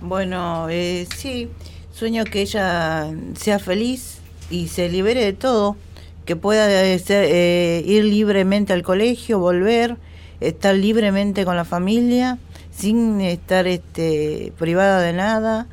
Bueno, 0.00 0.66
eh, 0.70 1.06
sí, 1.16 1.48
sueño 1.92 2.24
que 2.24 2.42
ella 2.42 3.10
sea 3.34 3.58
feliz 3.58 4.18
y 4.50 4.68
se 4.68 4.88
libere 4.88 5.24
de 5.24 5.32
todo, 5.32 5.76
que 6.24 6.34
pueda 6.34 6.68
eh, 6.70 7.00
eh, 7.08 7.82
ir 7.86 8.04
libremente 8.04 8.72
al 8.72 8.82
colegio, 8.82 9.38
volver, 9.38 9.96
estar 10.40 10.74
libremente 10.74 11.44
con 11.44 11.56
la 11.56 11.64
familia 11.64 12.38
sin 12.74 13.20
estar 13.20 13.66
este, 13.66 14.52
privada 14.58 15.00
de 15.00 15.12
nada 15.12 15.66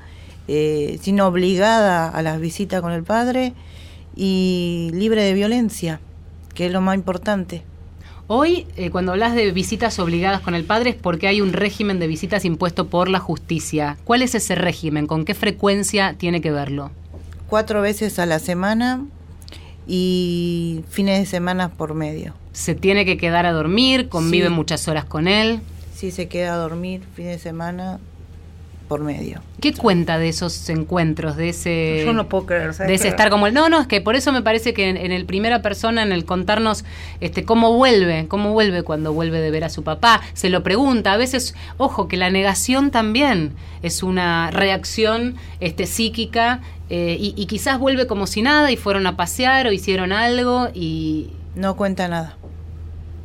eh, 0.52 0.98
sino 1.02 1.28
obligada 1.28 2.10
a 2.10 2.22
las 2.24 2.40
visitas 2.40 2.82
con 2.82 2.92
el 2.92 3.04
padre 3.04 3.54
y 4.16 4.90
libre 4.94 5.24
de 5.24 5.34
violencia, 5.34 6.02
que 6.56 6.66
es 6.66 6.72
lo 6.72 6.82
más 6.82 6.96
importante. 6.96 7.62
Hoy, 8.26 8.66
eh, 8.76 8.90
cuando 8.90 9.12
hablas 9.12 9.36
de 9.36 9.52
visitas 9.52 10.00
obligadas 10.00 10.42
con 10.42 10.56
el 10.56 10.64
padre, 10.64 10.90
es 10.92 10.96
porque 10.96 11.28
hay 11.28 11.42
un 11.42 11.54
régimen 11.54 12.00
de 12.00 12.08
visitas 12.08 12.46
impuesto 12.46 12.88
por 12.88 13.10
la 13.10 13.20
justicia. 13.20 13.98
¿Cuál 14.06 14.24
es 14.24 14.34
ese 14.36 14.56
régimen? 14.56 15.06
¿Con 15.08 15.24
qué 15.24 15.36
frecuencia 15.36 16.16
tiene 16.18 16.42
que 16.42 16.52
verlo? 16.52 16.90
Cuatro 17.48 17.82
veces 17.82 18.18
a 18.20 18.26
la 18.26 18.40
semana 18.40 19.06
y 19.88 20.84
fines 20.90 21.20
de 21.20 21.26
semana 21.26 21.70
por 21.70 21.94
medio. 21.94 22.34
¿Se 22.54 22.76
tiene 22.76 23.06
que 23.06 23.18
quedar 23.18 23.46
a 23.46 23.52
dormir? 23.52 24.10
¿Convive 24.10 24.48
Sí. 24.48 24.54
muchas 24.54 24.88
horas 24.88 25.06
con 25.06 25.28
él? 25.28 25.62
Si 26.00 26.12
se 26.12 26.30
queda 26.30 26.54
a 26.54 26.56
dormir 26.56 27.02
fines 27.14 27.34
de 27.34 27.40
semana 27.40 28.00
por 28.88 29.02
medio. 29.02 29.42
¿Qué 29.60 29.74
cuenta 29.74 30.18
de 30.18 30.30
esos 30.30 30.70
encuentros, 30.70 31.36
de 31.36 31.50
ese... 31.50 32.04
Yo 32.06 32.14
no 32.14 32.30
puedo 32.30 32.46
creer, 32.46 32.74
¿sabes 32.74 32.88
de 32.88 32.96
ese 32.96 33.10
estar 33.10 33.30
como 33.30 33.48
el 33.48 33.54
no 33.54 33.68
no 33.68 33.82
es 33.82 33.88
que 33.88 34.00
por 34.00 34.16
eso 34.16 34.32
me 34.32 34.42
parece 34.42 34.74
que 34.74 34.88
en, 34.88 34.96
en 34.96 35.12
el 35.12 35.26
primera 35.26 35.62
persona 35.62 36.02
en 36.02 36.14
el 36.14 36.24
contarnos 36.24 36.86
este 37.20 37.44
cómo 37.44 37.74
vuelve 37.74 38.28
cómo 38.30 38.54
vuelve 38.54 38.84
cuando 38.84 39.12
vuelve 39.12 39.42
de 39.42 39.52
ver 39.52 39.66
a 39.66 39.70
su 39.70 39.84
papá 39.84 40.22
se 40.32 40.50
lo 40.50 40.64
pregunta 40.64 41.12
a 41.12 41.18
veces 41.18 41.54
ojo 41.76 42.08
que 42.08 42.16
la 42.16 42.30
negación 42.30 42.92
también 42.92 43.52
es 43.84 44.02
una 44.02 44.52
reacción 44.52 45.36
este 45.60 45.86
psíquica 45.86 46.62
eh, 46.90 47.18
y, 47.20 47.34
y 47.36 47.46
quizás 47.48 47.78
vuelve 47.78 48.08
como 48.08 48.26
si 48.26 48.42
nada 48.42 48.72
y 48.72 48.78
fueron 48.78 49.06
a 49.06 49.18
pasear 49.18 49.68
o 49.68 49.74
hicieron 49.74 50.14
algo 50.14 50.70
y 50.74 51.32
No 51.56 51.76
cuenta 51.76 52.08
nada. 52.08 52.38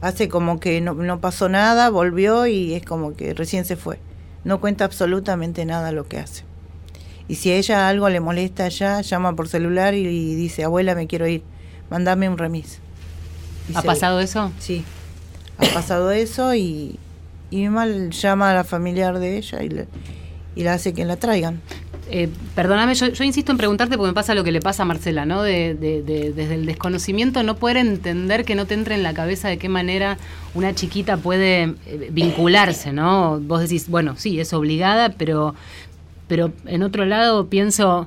Hace 0.04 0.28
como 0.28 0.60
que 0.60 0.80
no, 0.80 0.92
no 0.94 1.20
pasó 1.20 1.48
nada, 1.48 1.88
volvió 1.88 2.46
y 2.46 2.74
es 2.74 2.84
como 2.84 3.14
que 3.14 3.32
recién 3.32 3.64
se 3.64 3.76
fue. 3.76 3.98
No 4.44 4.60
cuenta 4.60 4.84
absolutamente 4.84 5.64
nada 5.64 5.92
lo 5.92 6.06
que 6.06 6.18
hace. 6.18 6.44
Y 7.26 7.36
si 7.36 7.50
a 7.50 7.56
ella 7.56 7.88
algo 7.88 8.08
le 8.10 8.20
molesta 8.20 8.68
ya, 8.68 9.00
llama 9.00 9.34
por 9.34 9.48
celular 9.48 9.94
y, 9.94 10.06
y 10.06 10.34
dice, 10.34 10.62
abuela, 10.64 10.94
me 10.94 11.06
quiero 11.06 11.26
ir, 11.26 11.42
mandame 11.90 12.28
un 12.28 12.36
remis. 12.36 12.80
Y 13.70 13.76
ha 13.76 13.80
se- 13.80 13.86
pasado 13.86 14.20
eso 14.20 14.52
Sí, 14.58 14.84
ha 15.56 15.64
pasado 15.72 16.10
eso 16.10 16.54
y, 16.54 16.98
y 17.50 17.56
mi 17.56 17.68
mamá 17.70 17.86
llama 18.10 18.50
a 18.50 18.54
la 18.54 18.64
familiar 18.64 19.18
de 19.18 19.38
ella 19.38 19.62
y 19.62 19.70
le, 19.70 19.86
y 20.54 20.64
la 20.64 20.74
hace 20.74 20.92
que 20.92 21.06
la 21.06 21.16
traigan. 21.16 21.62
Eh, 22.10 22.28
perdóname, 22.54 22.94
yo, 22.94 23.06
insisto 23.24 23.50
en 23.50 23.56
preguntarte 23.58 23.96
porque 23.96 24.08
me 24.08 24.14
pasa 24.14 24.34
lo 24.34 24.44
que 24.44 24.52
le 24.52 24.60
pasa 24.60 24.82
a 24.82 24.86
Marcela, 24.86 25.24
¿no? 25.24 25.42
De, 25.42 25.74
de- 25.74 26.02
de- 26.02 26.32
desde 26.32 26.54
el 26.54 26.66
desconocimiento 26.66 27.42
no 27.42 27.56
poder 27.56 27.78
entender 27.78 28.44
que 28.44 28.54
no 28.54 28.66
te 28.66 28.74
entre 28.74 28.94
en 28.94 29.02
la 29.02 29.14
cabeza 29.14 29.48
de 29.48 29.56
qué 29.56 29.68
manera 29.70 30.18
una 30.54 30.74
chiquita 30.74 31.16
puede 31.16 31.74
eh, 31.86 32.08
vincularse, 32.12 32.92
¿no? 32.92 33.40
Vos 33.40 33.60
decís, 33.62 33.88
bueno, 33.88 34.16
sí, 34.18 34.38
es 34.38 34.52
obligada, 34.52 35.10
pero, 35.16 35.54
pero 36.28 36.52
en 36.66 36.82
otro 36.82 37.06
lado 37.06 37.46
pienso, 37.46 38.06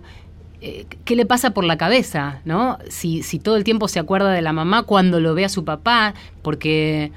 eh, 0.62 0.86
¿qué 1.04 1.16
le 1.16 1.26
pasa 1.26 1.52
por 1.52 1.64
la 1.64 1.78
cabeza, 1.78 2.41
¿no? 2.45 2.78
Si 2.89 3.22
todo 3.39 3.58
el 3.58 3.64
tiempo 3.64 3.88
se 3.88 4.00
acuerda 4.00 4.32
de 4.32 4.43
la 4.43 4.54
mamá 4.54 4.84
cuando 4.84 5.20
lo 5.20 5.34
ve 5.34 5.43
a 5.45 5.50
su 5.50 5.66
papá, 5.66 6.14
porque 6.43 7.12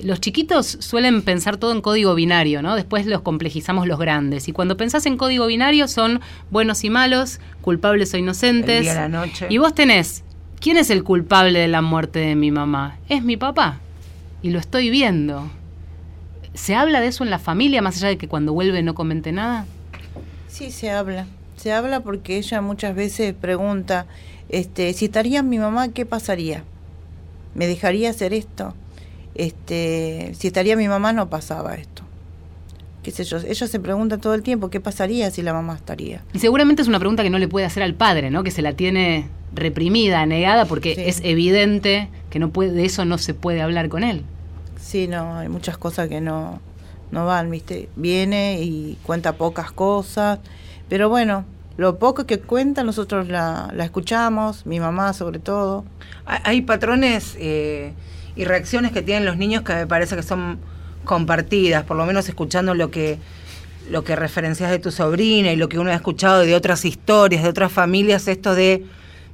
los 0.00 0.20
chiquitos 0.20 0.66
suelen 0.80 1.22
pensar 1.22 1.56
todo 1.56 1.72
en 1.72 1.80
código 1.80 2.14
binario, 2.14 2.62
¿no? 2.62 2.76
Después 2.76 3.06
los 3.06 3.22
complejizamos 3.22 3.86
los 3.86 3.98
grandes. 3.98 4.48
Y 4.48 4.52
cuando 4.52 4.76
pensás 4.76 5.06
en 5.06 5.16
código 5.16 5.46
binario 5.46 5.88
son 5.88 6.20
buenos 6.50 6.84
y 6.84 6.90
malos, 6.90 7.40
culpables 7.60 8.12
o 8.14 8.16
inocentes. 8.16 8.78
El 8.78 8.82
día, 8.82 8.94
la 8.94 9.08
noche. 9.08 9.46
Y 9.48 9.58
vos 9.58 9.74
tenés, 9.74 10.24
¿quién 10.60 10.76
es 10.76 10.90
el 10.90 11.04
culpable 11.04 11.58
de 11.58 11.68
la 11.68 11.82
muerte 11.82 12.18
de 12.18 12.34
mi 12.34 12.50
mamá? 12.50 12.98
Es 13.08 13.22
mi 13.22 13.36
papá. 13.36 13.80
Y 14.42 14.50
lo 14.50 14.58
estoy 14.58 14.90
viendo. 14.90 15.50
¿Se 16.54 16.74
habla 16.74 17.00
de 17.00 17.08
eso 17.08 17.24
en 17.24 17.30
la 17.30 17.38
familia, 17.38 17.82
más 17.82 17.96
allá 17.96 18.08
de 18.08 18.18
que 18.18 18.28
cuando 18.28 18.52
vuelve 18.52 18.82
no 18.82 18.94
comente 18.94 19.32
nada? 19.32 19.66
Sí, 20.48 20.70
se 20.70 20.90
habla. 20.90 21.26
Se 21.56 21.72
habla 21.72 22.00
porque 22.00 22.38
ella 22.38 22.60
muchas 22.60 22.94
veces 22.94 23.34
pregunta, 23.34 24.06
este, 24.48 24.92
si 24.92 25.06
estaría 25.06 25.42
mi 25.42 25.58
mamá, 25.58 25.88
¿qué 25.88 26.06
pasaría? 26.06 26.64
¿Me 27.54 27.66
dejaría 27.66 28.10
hacer 28.10 28.32
esto? 28.34 28.74
Este, 29.36 30.32
si 30.38 30.46
estaría 30.48 30.76
mi 30.76 30.88
mamá 30.88 31.12
no 31.12 31.28
pasaba 31.28 31.74
esto. 31.74 32.02
Qué 33.02 33.10
sé 33.12 33.22
yo, 33.24 33.36
ella 33.38 33.66
se 33.68 33.78
pregunta 33.78 34.18
todo 34.18 34.34
el 34.34 34.42
tiempo, 34.42 34.68
¿qué 34.68 34.80
pasaría 34.80 35.30
si 35.30 35.42
la 35.42 35.52
mamá 35.52 35.74
estaría? 35.76 36.24
Y 36.32 36.40
seguramente 36.40 36.82
es 36.82 36.88
una 36.88 36.98
pregunta 36.98 37.22
que 37.22 37.30
no 37.30 37.38
le 37.38 37.46
puede 37.46 37.64
hacer 37.66 37.82
al 37.84 37.94
padre, 37.94 38.30
¿no? 38.30 38.42
Que 38.42 38.50
se 38.50 38.62
la 38.62 38.72
tiene 38.72 39.28
reprimida, 39.54 40.26
negada, 40.26 40.64
porque 40.64 40.94
Sí. 40.96 41.02
es 41.06 41.20
evidente 41.22 42.08
que 42.30 42.38
no 42.40 42.50
puede, 42.50 42.72
de 42.72 42.84
eso 42.84 43.04
no 43.04 43.18
se 43.18 43.32
puede 43.32 43.62
hablar 43.62 43.88
con 43.88 44.02
él. 44.02 44.24
Sí, 44.80 45.06
no, 45.06 45.36
hay 45.36 45.48
muchas 45.48 45.78
cosas 45.78 46.08
que 46.08 46.20
no, 46.20 46.60
no 47.12 47.26
van, 47.26 47.48
¿viste? 47.50 47.88
Viene 47.94 48.60
y 48.62 48.98
cuenta 49.04 49.34
pocas 49.34 49.70
cosas, 49.70 50.40
pero 50.88 51.08
bueno, 51.08 51.44
lo 51.76 51.98
poco 52.00 52.26
que 52.26 52.40
cuenta 52.40 52.82
nosotros 52.82 53.28
la, 53.28 53.70
la 53.72 53.84
escuchamos, 53.84 54.66
mi 54.66 54.80
mamá 54.80 55.12
sobre 55.12 55.38
todo. 55.38 55.84
Hay- 56.24 56.40
Hay 56.42 56.62
patrones 56.62 57.36
eh, 57.38 57.92
y 58.36 58.44
reacciones 58.44 58.92
que 58.92 59.02
tienen 59.02 59.24
los 59.24 59.36
niños 59.36 59.62
que 59.62 59.74
me 59.74 59.86
parece 59.86 60.14
que 60.16 60.22
son 60.22 60.58
compartidas, 61.04 61.84
por 61.84 61.96
lo 61.96 62.04
menos 62.06 62.28
escuchando 62.28 62.74
lo 62.74 62.90
que 62.90 63.18
lo 63.90 64.02
que 64.02 64.16
referencias 64.16 64.68
de 64.72 64.80
tu 64.80 64.90
sobrina 64.90 65.52
y 65.52 65.56
lo 65.56 65.68
que 65.68 65.78
uno 65.78 65.90
ha 65.90 65.94
escuchado 65.94 66.40
de 66.40 66.56
otras 66.56 66.84
historias, 66.84 67.44
de 67.44 67.48
otras 67.48 67.70
familias, 67.70 68.26
esto 68.26 68.54
de 68.54 68.84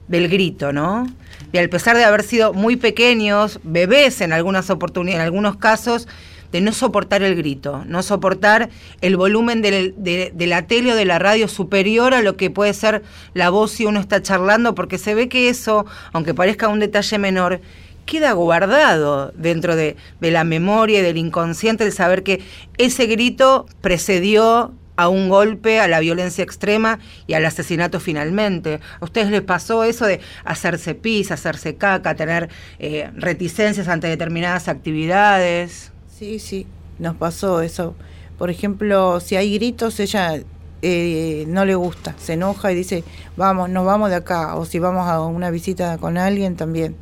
del 0.09 0.29
grito, 0.29 0.73
¿no? 0.73 1.07
Y 1.53 1.59
al 1.59 1.71
pesar 1.71 1.97
de 1.97 2.05
haber 2.05 2.23
sido 2.23 2.53
muy 2.53 2.77
pequeños, 2.77 3.61
bebés 3.63 4.21
en 4.21 4.33
algunas 4.35 4.69
oportunidades, 4.69 5.21
en 5.21 5.25
algunos 5.25 5.57
casos, 5.57 6.07
de 6.51 6.61
no 6.61 6.73
soportar 6.73 7.23
el 7.23 7.35
grito, 7.35 7.83
no 7.87 8.03
soportar 8.03 8.69
el 9.01 9.17
volumen 9.17 9.63
del- 9.63 9.95
de, 9.97 10.33
de 10.35 10.47
la 10.47 10.67
tele 10.67 10.93
o 10.93 10.97
de 10.97 11.07
la 11.07 11.19
radio 11.19 11.49
superior 11.49 12.13
a 12.13 12.21
lo 12.21 12.37
que 12.37 12.51
puede 12.51 12.75
ser 12.75 13.03
la 13.33 13.49
voz 13.49 13.71
si 13.71 13.87
uno 13.87 14.01
está 14.01 14.21
charlando, 14.21 14.75
porque 14.75 14.99
se 14.99 15.15
ve 15.15 15.31
que 15.31 15.49
eso, 15.49 15.87
aunque 16.13 16.35
parezca 16.35 16.69
un 16.69 16.79
detalle 16.81 17.17
menor, 17.19 17.63
queda 18.05 18.33
guardado 18.33 19.33
dentro 19.37 19.77
de, 19.77 19.97
la 20.21 20.45
memoria 20.45 21.01
y 21.01 21.03
del 21.03 21.17
inconsciente, 21.17 21.85
el 21.85 21.93
saber 21.93 22.23
que 22.23 22.41
ese 22.79 23.07
grito 23.07 23.67
precedió 23.81 24.73
a 24.97 25.09
un 25.09 25.29
golpe, 25.29 25.81
a 25.81 25.89
la 25.89 26.01
violencia 26.01 26.45
extrema 26.45 26.99
y 27.27 27.35
al 27.35 27.45
asesinato 27.45 27.99
finalmente. 27.99 28.81
¿A 29.01 29.05
ustedes 29.05 29.31
les 29.31 29.43
pasó 29.43 29.85
eso 29.85 30.07
de 30.07 30.21
hacerse 30.45 30.95
pis, 30.95 31.31
hacerse 31.33 31.77
caca, 31.77 32.15
tener 32.15 32.51
eh, 32.79 33.11
reticencias 33.15 33.89
ante 33.89 34.07
determinadas 34.07 34.69
actividades? 34.69 35.93
Sí, 36.19 36.39
sí, 36.39 36.67
nos 36.99 37.17
pasó 37.17 37.63
eso. 37.63 37.95
Por 38.39 38.51
ejemplo, 38.51 39.21
si 39.21 39.37
hay 39.37 39.55
gritos, 39.55 39.99
ella 40.01 40.41
eh, 40.83 41.45
no 41.47 41.65
le 41.65 41.77
gusta, 41.77 42.15
se 42.19 42.33
enoja 42.33 42.73
y 42.73 42.75
dice, 42.75 43.05
vamos, 43.37 43.71
nos 43.71 43.87
vamos 43.87 44.11
de 44.11 44.17
acá. 44.17 44.57
O 44.57 44.65
si 44.65 44.79
vamos 44.79 45.09
a 45.09 45.21
una 45.21 45.51
visita 45.51 45.97
con 45.99 46.19
alguien 46.19 46.57
también. 46.57 46.97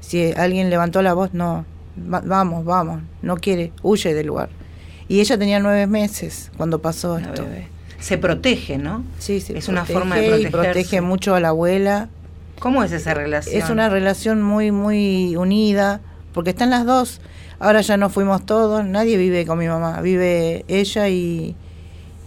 Si 0.00 0.32
alguien 0.36 0.70
levantó 0.70 1.02
la 1.02 1.12
voz, 1.14 1.32
no, 1.34 1.64
va- 2.12 2.22
vamos, 2.24 2.64
vamos, 2.64 3.02
no 3.22 3.36
quiere, 3.36 3.72
huye 3.82 4.14
del 4.14 4.26
lugar. 4.28 4.48
Y 5.08 5.20
ella 5.20 5.38
tenía 5.38 5.58
nueve 5.60 5.86
meses 5.86 6.50
cuando 6.56 6.80
pasó 6.80 7.18
esto. 7.18 7.44
bebé. 7.44 7.68
Se 7.98 8.16
protege, 8.16 8.78
¿no? 8.78 9.04
Sí, 9.18 9.40
se 9.40 9.58
Es 9.58 9.68
una 9.68 9.84
forma 9.84 10.16
de 10.16 10.22
y 10.22 10.28
protegerse. 10.46 10.50
protege 10.50 11.00
mucho 11.00 11.34
a 11.34 11.40
la 11.40 11.48
abuela. 11.48 12.08
¿Cómo 12.58 12.82
es 12.84 12.92
esa 12.92 13.12
relación? 13.14 13.60
Es 13.62 13.68
una 13.70 13.88
relación 13.88 14.40
muy, 14.42 14.70
muy 14.72 15.36
unida, 15.36 16.00
porque 16.32 16.50
están 16.50 16.70
las 16.70 16.86
dos. 16.86 17.20
Ahora 17.58 17.82
ya 17.82 17.96
no 17.98 18.08
fuimos 18.08 18.46
todos, 18.46 18.84
nadie 18.86 19.16
vive 19.18 19.44
con 19.44 19.58
mi 19.58 19.66
mamá, 19.68 20.00
vive 20.00 20.64
ella 20.68 21.08
y, 21.08 21.56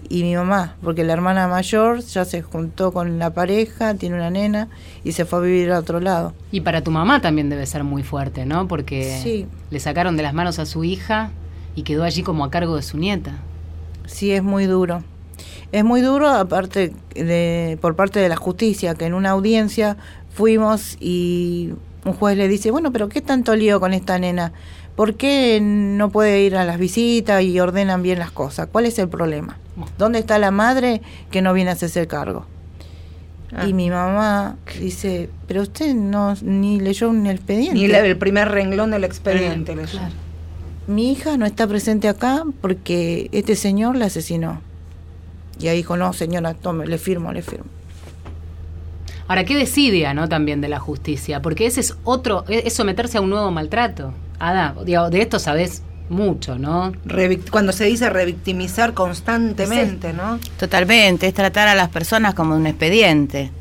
y 0.10 0.24
mi 0.24 0.36
mamá, 0.36 0.76
porque 0.84 1.04
la 1.04 1.14
hermana 1.14 1.48
mayor 1.48 2.00
ya 2.02 2.26
se 2.26 2.42
juntó 2.42 2.92
con 2.92 3.20
la 3.20 3.34
pareja, 3.34 3.94
tiene 3.96 4.16
una 4.16 4.30
nena 4.30 4.68
y 5.04 5.12
se 5.14 5.26
fue 5.26 5.40
a 5.40 5.42
vivir 5.44 5.72
a 5.72 5.80
otro 5.80 6.00
lado. 6.00 6.34
Y 6.52 6.62
para 6.62 6.82
tu 6.82 6.92
mamá 6.92 7.22
también 7.22 7.50
debe 7.50 7.66
ser 7.66 7.84
muy 7.84 8.04
fuerte, 8.04 8.46
¿no? 8.46 8.68
Porque 8.68 9.20
Sí. 9.24 9.48
le 9.72 9.80
sacaron 9.80 10.18
de 10.18 10.24
las 10.24 10.34
manos 10.34 10.60
a 10.60 10.66
su 10.66 10.84
hija 10.84 11.32
y 11.76 11.84
quedó 11.84 12.04
allí 12.04 12.24
como 12.24 12.44
a 12.46 12.52
cargo 12.52 12.76
de 12.76 12.82
su 12.84 12.98
nieta. 12.98 13.38
Sí, 14.06 14.32
es 14.32 14.44
muy 14.44 14.66
duro. 14.66 15.04
Es 15.72 15.84
muy 15.84 16.02
duro, 16.02 16.30
aparte 16.30 16.94
de, 17.16 17.78
por 17.82 17.96
parte 17.96 18.20
de 18.20 18.30
la 18.30 18.36
justicia, 18.36 18.94
que 18.96 19.06
en 19.06 19.14
una 19.16 19.32
audiencia 19.32 19.98
fuimos 20.34 20.98
y 21.00 21.74
un 22.06 22.14
juez 22.14 22.38
le 22.38 22.48
dice, 22.48 22.70
bueno, 22.70 22.92
pero 22.92 23.10
¿qué 23.10 23.22
tanto 23.22 23.56
lío 23.56 23.80
con 23.80 23.94
esta 23.94 24.20
nena? 24.20 24.52
¿Por 24.96 25.16
qué 25.16 25.60
no 25.62 26.10
puede 26.12 26.42
ir 26.44 26.56
a 26.56 26.66
las 26.66 26.78
visitas 26.78 27.42
y 27.44 27.60
ordenan 27.60 28.04
bien 28.04 28.20
las 28.20 28.32
cosas? 28.32 28.68
¿Cuál 28.72 28.86
es 28.86 29.00
el 29.00 29.10
problema? 29.10 29.58
¿Dónde 29.98 30.20
está 30.20 30.38
la 30.38 30.52
madre 30.52 31.02
que 31.32 31.42
no 31.42 31.52
viene 31.54 31.72
a 31.72 31.74
hacerse 31.74 32.06
cargo? 32.08 32.46
Ah. 33.56 33.68
Y 33.68 33.74
mi 33.74 33.90
mamá 33.90 34.56
dice, 34.80 35.30
pero 35.48 35.64
usted 35.64 35.94
no 35.96 36.36
ni 36.42 36.80
leyó 36.80 37.10
un 37.10 37.26
expediente. 37.26 37.74
Ni 37.74 37.88
la- 37.88 38.00
el 38.06 38.18
primer 38.18 38.50
renglón 38.50 38.92
del 38.92 39.04
expediente. 39.04 39.76
leyó. 39.76 40.00
Mi 40.86 41.12
hija 41.12 41.38
no 41.38 41.46
está 41.46 41.66
presente 41.66 42.08
acá 42.08 42.44
porque 42.62 43.30
este 43.32 43.56
señor 43.56 43.96
la 43.96 44.06
asesinó. 44.06 44.62
Y 45.60 45.68
ahí 45.70 45.78
dijo, 45.78 45.98
no, 45.98 46.14
señora, 46.14 46.54
tome, 46.56 46.86
le 46.88 46.98
firmo, 46.98 47.32
le 47.32 47.42
firmo. 47.42 47.66
Ahora, 49.28 49.46
¿qué 49.46 49.56
decidia, 49.56 50.14
no? 50.14 50.28
También 50.28 50.60
de 50.62 50.68
la 50.68 50.80
justicia, 50.80 51.42
porque 51.42 51.66
ese 51.66 51.80
es 51.80 51.96
otro, 52.04 52.44
es 52.50 52.66
es 52.66 52.74
someterse 52.74 53.18
a 53.18 53.22
un 53.22 53.30
nuevo 53.30 53.50
maltrato. 53.52 54.14
Ada, 54.50 54.76
digo, 54.84 55.10
de 55.10 55.22
esto 55.22 55.40
sabes 55.40 55.84
mucho, 56.10 56.58
¿no? 56.58 56.92
Cuando 57.50 57.72
se 57.72 57.86
dice 57.86 58.10
revictimizar 58.10 58.94
constantemente, 58.94 60.12
¿no? 60.12 60.38
Totalmente, 60.60 61.28
es 61.28 61.34
tratar 61.34 61.70
a 61.70 61.76
las 61.76 61.90
personas 61.90 62.34
como 62.34 62.56
un 62.56 62.68
expediente. 62.68 63.52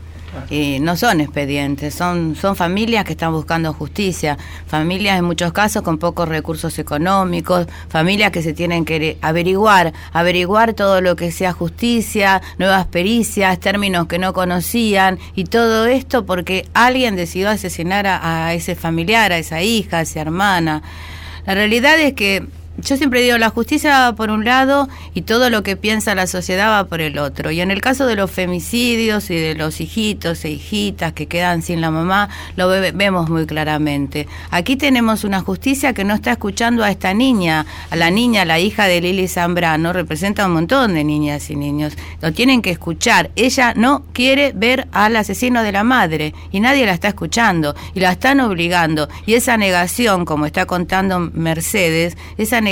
Y 0.50 0.78
no 0.80 0.96
son 0.96 1.20
expedientes, 1.20 1.94
son, 1.94 2.36
son 2.36 2.56
familias 2.56 3.04
que 3.04 3.12
están 3.12 3.32
buscando 3.32 3.72
justicia, 3.72 4.38
familias 4.66 5.18
en 5.18 5.24
muchos 5.24 5.52
casos 5.52 5.82
con 5.82 5.98
pocos 5.98 6.28
recursos 6.28 6.78
económicos, 6.78 7.66
familias 7.88 8.30
que 8.30 8.42
se 8.42 8.52
tienen 8.52 8.84
que 8.84 9.18
averiguar, 9.20 9.92
averiguar 10.12 10.74
todo 10.74 11.00
lo 11.00 11.16
que 11.16 11.32
sea 11.32 11.52
justicia, 11.52 12.40
nuevas 12.58 12.86
pericias, 12.86 13.58
términos 13.60 14.06
que 14.06 14.18
no 14.18 14.32
conocían, 14.32 15.18
y 15.34 15.44
todo 15.44 15.86
esto 15.86 16.24
porque 16.24 16.66
alguien 16.74 17.16
decidió 17.16 17.50
asesinar 17.50 18.06
a, 18.06 18.46
a 18.46 18.54
ese 18.54 18.74
familiar, 18.74 19.32
a 19.32 19.38
esa 19.38 19.62
hija, 19.62 19.98
a 19.98 20.02
esa 20.02 20.20
hermana. 20.20 20.82
La 21.46 21.54
realidad 21.54 21.98
es 21.98 22.14
que 22.14 22.46
yo 22.84 22.96
siempre 22.96 23.22
digo, 23.22 23.38
la 23.38 23.48
justicia 23.50 23.98
va 24.00 24.14
por 24.16 24.30
un 24.30 24.44
lado 24.44 24.88
y 25.14 25.22
todo 25.22 25.50
lo 25.50 25.62
que 25.62 25.76
piensa 25.76 26.14
la 26.14 26.26
sociedad 26.26 26.70
va 26.70 26.84
por 26.88 27.00
el 27.00 27.18
otro. 27.18 27.50
Y 27.50 27.60
en 27.60 27.70
el 27.70 27.80
caso 27.80 28.06
de 28.06 28.16
los 28.16 28.30
femicidios 28.30 29.30
y 29.30 29.36
de 29.36 29.54
los 29.54 29.80
hijitos 29.80 30.44
e 30.44 30.50
hijitas 30.50 31.12
que 31.12 31.26
quedan 31.26 31.62
sin 31.62 31.80
la 31.80 31.90
mamá, 31.90 32.28
lo 32.56 32.68
ve- 32.68 32.92
vemos 32.92 33.30
muy 33.30 33.46
claramente. 33.46 34.26
Aquí 34.50 34.76
tenemos 34.76 35.24
una 35.24 35.40
justicia 35.40 35.92
que 35.92 36.04
no 36.04 36.14
está 36.14 36.32
escuchando 36.32 36.82
a 36.82 36.90
esta 36.90 37.14
niña, 37.14 37.66
a 37.90 37.96
la 37.96 38.10
niña, 38.10 38.44
la 38.44 38.58
hija 38.58 38.86
de 38.86 39.00
Lili 39.00 39.28
Zambrano, 39.28 39.92
representa 39.92 40.46
un 40.46 40.52
montón 40.52 40.94
de 40.94 41.04
niñas 41.04 41.50
y 41.50 41.56
niños. 41.56 41.94
Lo 42.20 42.32
tienen 42.32 42.62
que 42.62 42.70
escuchar. 42.70 43.30
Ella 43.36 43.74
no 43.76 44.02
quiere 44.12 44.52
ver 44.54 44.88
al 44.92 45.14
asesino 45.16 45.62
de 45.62 45.72
la 45.72 45.84
madre 45.84 46.34
y 46.50 46.60
nadie 46.60 46.84
la 46.86 46.92
está 46.92 47.08
escuchando 47.08 47.76
y 47.94 48.00
la 48.00 48.12
están 48.12 48.40
obligando. 48.40 49.08
Y 49.26 49.34
esa 49.34 49.56
negación, 49.56 50.24
como 50.24 50.46
está 50.46 50.66
contando 50.66 51.20
Mercedes, 51.20 52.16
esa 52.38 52.60
negación 52.60 52.71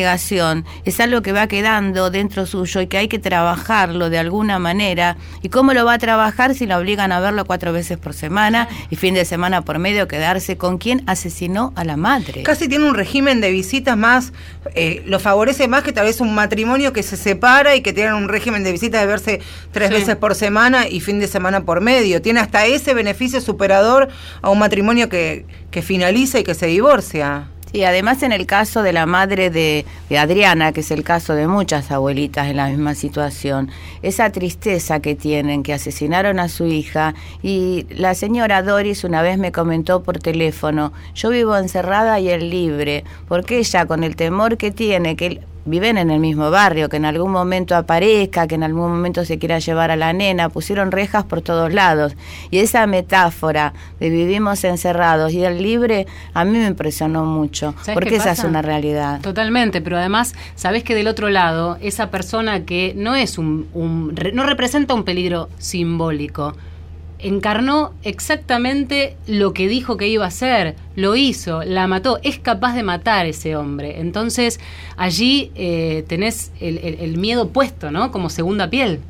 es 0.84 1.00
algo 1.00 1.22
que 1.22 1.32
va 1.32 1.46
quedando 1.46 2.10
dentro 2.10 2.46
suyo 2.46 2.80
y 2.80 2.86
que 2.86 2.98
hay 2.98 3.08
que 3.08 3.18
trabajarlo 3.18 4.10
de 4.10 4.18
alguna 4.18 4.58
manera. 4.58 5.16
¿Y 5.42 5.48
cómo 5.48 5.72
lo 5.72 5.84
va 5.84 5.94
a 5.94 5.98
trabajar 5.98 6.54
si 6.54 6.66
la 6.66 6.78
obligan 6.78 7.12
a 7.12 7.20
verlo 7.20 7.44
cuatro 7.44 7.72
veces 7.72 7.98
por 7.98 8.14
semana 8.14 8.68
y 8.90 8.96
fin 8.96 9.14
de 9.14 9.24
semana 9.24 9.62
por 9.62 9.78
medio 9.78 10.08
quedarse 10.08 10.56
con 10.56 10.78
quien 10.78 11.02
asesinó 11.06 11.72
a 11.76 11.84
la 11.84 11.96
madre? 11.96 12.42
Casi 12.42 12.68
tiene 12.68 12.86
un 12.88 12.94
régimen 12.94 13.40
de 13.40 13.50
visitas 13.50 13.96
más, 13.96 14.32
eh, 14.74 15.02
lo 15.06 15.18
favorece 15.20 15.68
más 15.68 15.82
que 15.82 15.92
tal 15.92 16.06
vez 16.06 16.20
un 16.20 16.34
matrimonio 16.34 16.92
que 16.92 17.02
se 17.02 17.16
separa 17.16 17.74
y 17.76 17.82
que 17.82 17.92
tienen 17.92 18.14
un 18.14 18.28
régimen 18.28 18.64
de 18.64 18.72
visitas 18.72 19.00
de 19.00 19.06
verse 19.06 19.40
tres 19.72 19.88
Sí. 19.88 19.94
veces 19.94 20.16
por 20.16 20.34
semana 20.34 20.86
y 20.88 21.00
fin 21.00 21.18
de 21.20 21.26
semana 21.26 21.64
por 21.64 21.80
medio. 21.80 22.22
Tiene 22.22 22.40
hasta 22.40 22.66
ese 22.66 22.94
beneficio 22.94 23.40
superador 23.40 24.08
a 24.42 24.50
un 24.50 24.58
matrimonio 24.58 25.08
que, 25.08 25.46
que 25.70 25.82
finaliza 25.82 26.38
y 26.38 26.44
que 26.44 26.54
se 26.54 26.66
divorcia. 26.66 27.48
Sí, 27.72 27.84
además 27.84 28.24
en 28.24 28.32
el 28.32 28.46
caso 28.46 28.82
de 28.82 28.92
la 28.92 29.06
madre 29.06 29.48
de, 29.48 29.86
de 30.08 30.18
Adriana, 30.18 30.72
que 30.72 30.80
es 30.80 30.90
el 30.90 31.04
caso 31.04 31.34
de 31.34 31.46
muchas 31.46 31.92
abuelitas 31.92 32.48
en 32.48 32.56
la 32.56 32.68
misma 32.68 32.96
situación, 32.96 33.70
esa 34.02 34.30
tristeza 34.32 34.98
que 34.98 35.14
tienen, 35.14 35.62
que 35.62 35.72
asesinaron 35.72 36.40
a 36.40 36.48
su 36.48 36.66
hija, 36.66 37.14
y 37.44 37.86
la 37.90 38.14
señora 38.14 38.62
Doris 38.62 39.04
una 39.04 39.22
vez 39.22 39.38
me 39.38 39.52
comentó 39.52 40.02
por 40.02 40.18
teléfono, 40.18 40.92
yo 41.14 41.30
vivo 41.30 41.56
encerrada 41.56 42.18
y 42.18 42.30
en 42.30 42.50
libre, 42.50 43.04
porque 43.28 43.58
ella 43.58 43.86
con 43.86 44.02
el 44.02 44.16
temor 44.16 44.56
que 44.56 44.72
tiene, 44.72 45.14
que 45.14 45.40
viven 45.64 45.98
en 45.98 46.10
el 46.10 46.20
mismo 46.20 46.50
barrio, 46.50 46.88
que 46.88 46.96
en 46.96 47.04
algún 47.04 47.30
momento 47.32 47.76
aparezca, 47.76 48.46
que 48.46 48.54
en 48.54 48.62
algún 48.62 48.90
momento 48.90 49.24
se 49.24 49.38
quiera 49.38 49.58
llevar 49.58 49.90
a 49.90 49.96
la 49.96 50.12
nena, 50.12 50.48
pusieron 50.48 50.90
rejas 50.90 51.24
por 51.24 51.42
todos 51.42 51.72
lados. 51.72 52.14
Y 52.50 52.58
esa 52.58 52.86
metáfora 52.86 53.72
de 54.00 54.10
vivimos 54.10 54.64
encerrados 54.64 55.32
y 55.32 55.44
el 55.44 55.62
libre, 55.62 56.06
a 56.34 56.44
mí 56.44 56.56
me 56.58 56.66
impresionó 56.66 57.24
mucho, 57.24 57.74
¿Sabes 57.82 57.94
porque 57.94 58.16
esa 58.16 58.32
es 58.32 58.44
una 58.44 58.62
realidad. 58.62 59.20
Totalmente, 59.20 59.80
pero 59.80 59.98
además, 59.98 60.34
sabés 60.54 60.82
que 60.84 60.94
del 60.94 61.08
otro 61.08 61.28
lado, 61.28 61.76
esa 61.80 62.10
persona 62.10 62.64
que 62.64 62.94
no 62.96 63.14
es 63.14 63.38
un, 63.38 63.66
un- 63.74 64.16
re- 64.16 64.32
no 64.32 64.44
representa 64.44 64.94
un 64.94 65.04
peligro 65.04 65.48
simbólico, 65.58 66.54
encarnó 67.22 67.92
exactamente 68.02 69.16
lo 69.26 69.52
que 69.52 69.68
dijo 69.68 69.96
que 69.96 70.08
iba 70.08 70.24
a 70.24 70.28
hacer, 70.28 70.76
lo 70.96 71.16
hizo, 71.16 71.62
la 71.62 71.86
mató, 71.86 72.18
es 72.22 72.38
capaz 72.38 72.74
de 72.74 72.82
matar 72.82 73.26
ese 73.26 73.56
hombre. 73.56 74.00
Entonces, 74.00 74.60
allí 74.96 75.50
eh, 75.54 76.04
tenés 76.08 76.52
el, 76.60 77.16
miedo 77.16 77.48
puesto, 77.48 77.90
¿no? 77.90 78.10
Como 78.12 78.30
segunda 78.30 78.70
piel. 78.70 79.00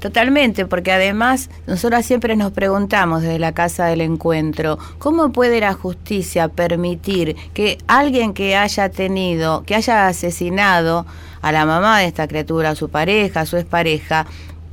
Totalmente, 0.00 0.66
porque 0.66 0.92
además 0.92 1.48
nosotros 1.66 2.04
siempre 2.04 2.36
nos 2.36 2.52
preguntamos 2.52 3.22
desde 3.22 3.38
la 3.38 3.52
Casa 3.52 3.86
del 3.86 4.02
Encuentro, 4.02 4.78
¿cómo 4.98 5.32
puede 5.32 5.58
la 5.60 5.72
justicia 5.72 6.48
permitir 6.48 7.34
que 7.54 7.78
alguien 7.86 8.34
que 8.34 8.56
haya 8.56 8.90
tenido, 8.90 9.62
que 9.64 9.74
haya 9.74 10.06
asesinado 10.06 11.06
a 11.40 11.50
la 11.50 11.64
mamá 11.64 12.00
de 12.00 12.06
esta 12.06 12.28
criatura, 12.28 12.70
a 12.70 12.74
su 12.74 12.90
pareja, 12.90 13.40
a 13.40 13.46
su 13.46 13.56
expareja, 13.56 14.26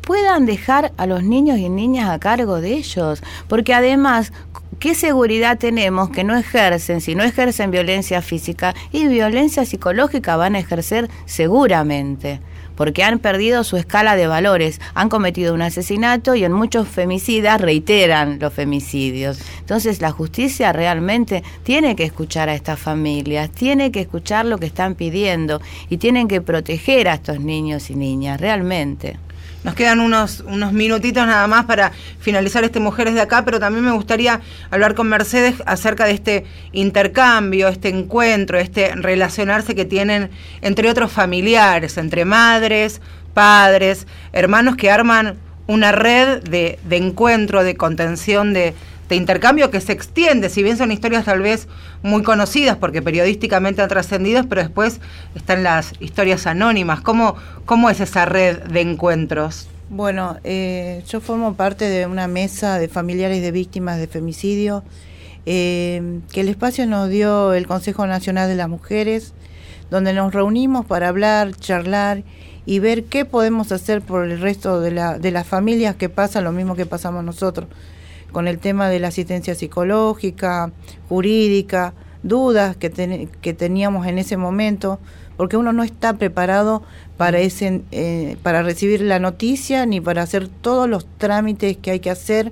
puedan 0.05 0.45
dejar 0.45 0.91
a 0.97 1.05
los 1.07 1.23
niños 1.23 1.57
y 1.57 1.69
niñas 1.69 2.09
a 2.09 2.19
cargo 2.19 2.61
de 2.61 2.73
ellos? 2.73 3.23
Porque 3.47 3.73
además, 3.73 4.31
¿qué 4.79 4.95
seguridad 4.95 5.57
tenemos 5.57 6.09
que 6.09 6.23
no 6.23 6.35
ejercen, 6.37 7.01
si 7.01 7.15
no 7.15 7.23
ejercen 7.23 7.71
violencia 7.71 8.21
física 8.21 8.75
y 8.91 9.07
violencia 9.07 9.65
psicológica 9.65 10.35
van 10.35 10.55
a 10.55 10.59
ejercer 10.59 11.09
seguramente? 11.25 12.41
porque 12.75 13.03
han 13.03 13.19
perdido 13.19 13.63
su 13.63 13.77
escala 13.77 14.15
de 14.15 14.27
valores, 14.27 14.81
han 14.93 15.09
cometido 15.09 15.53
un 15.53 15.61
asesinato 15.61 16.35
y 16.35 16.43
en 16.43 16.53
muchos 16.53 16.87
femicidas 16.87 17.61
reiteran 17.61 18.39
los 18.39 18.53
femicidios. 18.53 19.39
Entonces 19.59 20.01
la 20.01 20.11
justicia 20.11 20.73
realmente 20.73 21.43
tiene 21.63 21.95
que 21.95 22.03
escuchar 22.03 22.49
a 22.49 22.55
estas 22.55 22.79
familias, 22.79 23.51
tiene 23.51 23.91
que 23.91 24.01
escuchar 24.01 24.45
lo 24.45 24.57
que 24.57 24.65
están 24.65 24.95
pidiendo 24.95 25.61
y 25.89 25.97
tienen 25.97 26.27
que 26.27 26.41
proteger 26.41 27.09
a 27.09 27.15
estos 27.15 27.39
niños 27.39 27.89
y 27.89 27.95
niñas, 27.95 28.39
realmente. 28.39 29.17
Nos 29.63 29.75
quedan 29.75 30.01
unos, 30.01 30.41
unos 30.41 30.73
minutitos 30.73 31.25
nada 31.25 31.47
más 31.47 31.65
para 31.65 31.91
finalizar 32.19 32.63
este 32.63 32.79
Mujeres 32.81 33.13
de 33.13 33.21
Acá, 33.21 33.45
pero 33.45 33.59
también 33.59 33.85
me 33.85 33.91
gustaría 33.91 34.41
hablar 34.69 34.93
con 34.93 35.07
Mercedes 35.07 35.55
acerca 35.65 36.05
de 36.05 36.11
este 36.11 36.45
intercambio, 36.73 37.69
este 37.69 37.89
encuentro, 37.89 38.59
este 38.59 38.93
relacionarse 38.95 39.73
que 39.73 39.85
tienen 39.85 40.31
entre 40.61 40.89
otros 40.89 41.11
familiares, 41.11 41.97
entre 41.97 42.25
madres, 42.25 43.01
padres, 43.33 44.05
hermanos 44.33 44.75
que 44.75 44.91
arman 44.91 45.37
una 45.65 45.93
red 45.93 46.43
de, 46.43 46.77
de 46.83 46.97
encuentro, 46.97 47.63
de 47.63 47.75
contención, 47.75 48.53
de, 48.53 48.73
de 49.13 49.17
intercambio 49.17 49.69
que 49.69 49.79
se 49.79 49.91
extiende, 49.91 50.49
si 50.49 50.63
bien 50.63 50.75
son 50.75 50.91
historias 50.91 51.25
tal 51.25 51.41
vez 51.41 51.67
muy 52.01 52.23
conocidas 52.23 52.77
porque 52.77 53.03
periodísticamente 53.03 53.83
han 53.83 53.87
trascendido, 53.87 54.43
pero 54.49 54.63
después 54.63 54.99
están 55.35 55.61
las 55.61 55.93
historias 55.99 56.47
anónimas. 56.47 57.01
¿Cómo, 57.01 57.35
cómo 57.65 57.91
es 57.91 57.99
esa 57.99 58.25
red 58.25 58.63
de 58.63 58.81
encuentros? 58.81 59.67
Bueno, 59.91 60.37
eh, 60.43 61.03
yo 61.07 61.21
formo 61.21 61.53
parte 61.53 61.85
de 61.85 62.07
una 62.07 62.27
mesa 62.27 62.79
de 62.79 62.87
familiares 62.87 63.43
de 63.43 63.51
víctimas 63.51 63.99
de 63.99 64.07
femicidio 64.07 64.83
eh, 65.45 66.21
que 66.31 66.41
el 66.41 66.49
espacio 66.49 66.87
nos 66.87 67.07
dio 67.09 67.53
el 67.53 67.67
Consejo 67.67 68.07
Nacional 68.07 68.49
de 68.49 68.55
las 68.55 68.67
Mujeres, 68.67 69.33
donde 69.91 70.13
nos 70.13 70.33
reunimos 70.33 70.87
para 70.87 71.09
hablar, 71.09 71.55
charlar 71.55 72.23
y 72.65 72.79
ver 72.79 73.03
qué 73.03 73.25
podemos 73.25 73.71
hacer 73.71 74.01
por 74.01 74.25
el 74.25 74.39
resto 74.41 74.81
de, 74.81 74.89
la, 74.89 75.19
de 75.19 75.29
las 75.29 75.45
familias 75.45 75.97
que 75.97 76.09
pasan 76.09 76.45
lo 76.45 76.51
mismo 76.51 76.75
que 76.75 76.87
pasamos 76.87 77.23
nosotros, 77.23 77.67
con 78.33 78.49
el 78.49 78.59
tema 78.59 78.89
de 78.89 78.99
la 78.99 79.07
asistencia 79.07 79.55
psicológica, 79.55 80.71
jurídica, 81.07 81.93
dudas 82.23 82.75
que, 82.75 82.89
ten- 82.89 83.29
que 83.41 83.53
teníamos 83.53 84.05
en 84.07 84.17
ese 84.17 84.35
momento, 84.35 84.99
porque 85.37 85.55
uno 85.57 85.71
no 85.71 85.83
está 85.83 86.13
preparado 86.17 86.83
para 87.17 87.39
ese 87.39 87.81
eh, 87.91 88.37
para 88.43 88.63
recibir 88.63 89.01
la 89.01 89.19
noticia 89.19 89.85
ni 89.85 90.01
para 90.01 90.21
hacer 90.23 90.47
todos 90.47 90.89
los 90.89 91.05
trámites 91.17 91.77
que 91.77 91.91
hay 91.91 91.99
que 91.99 92.09
hacer 92.09 92.51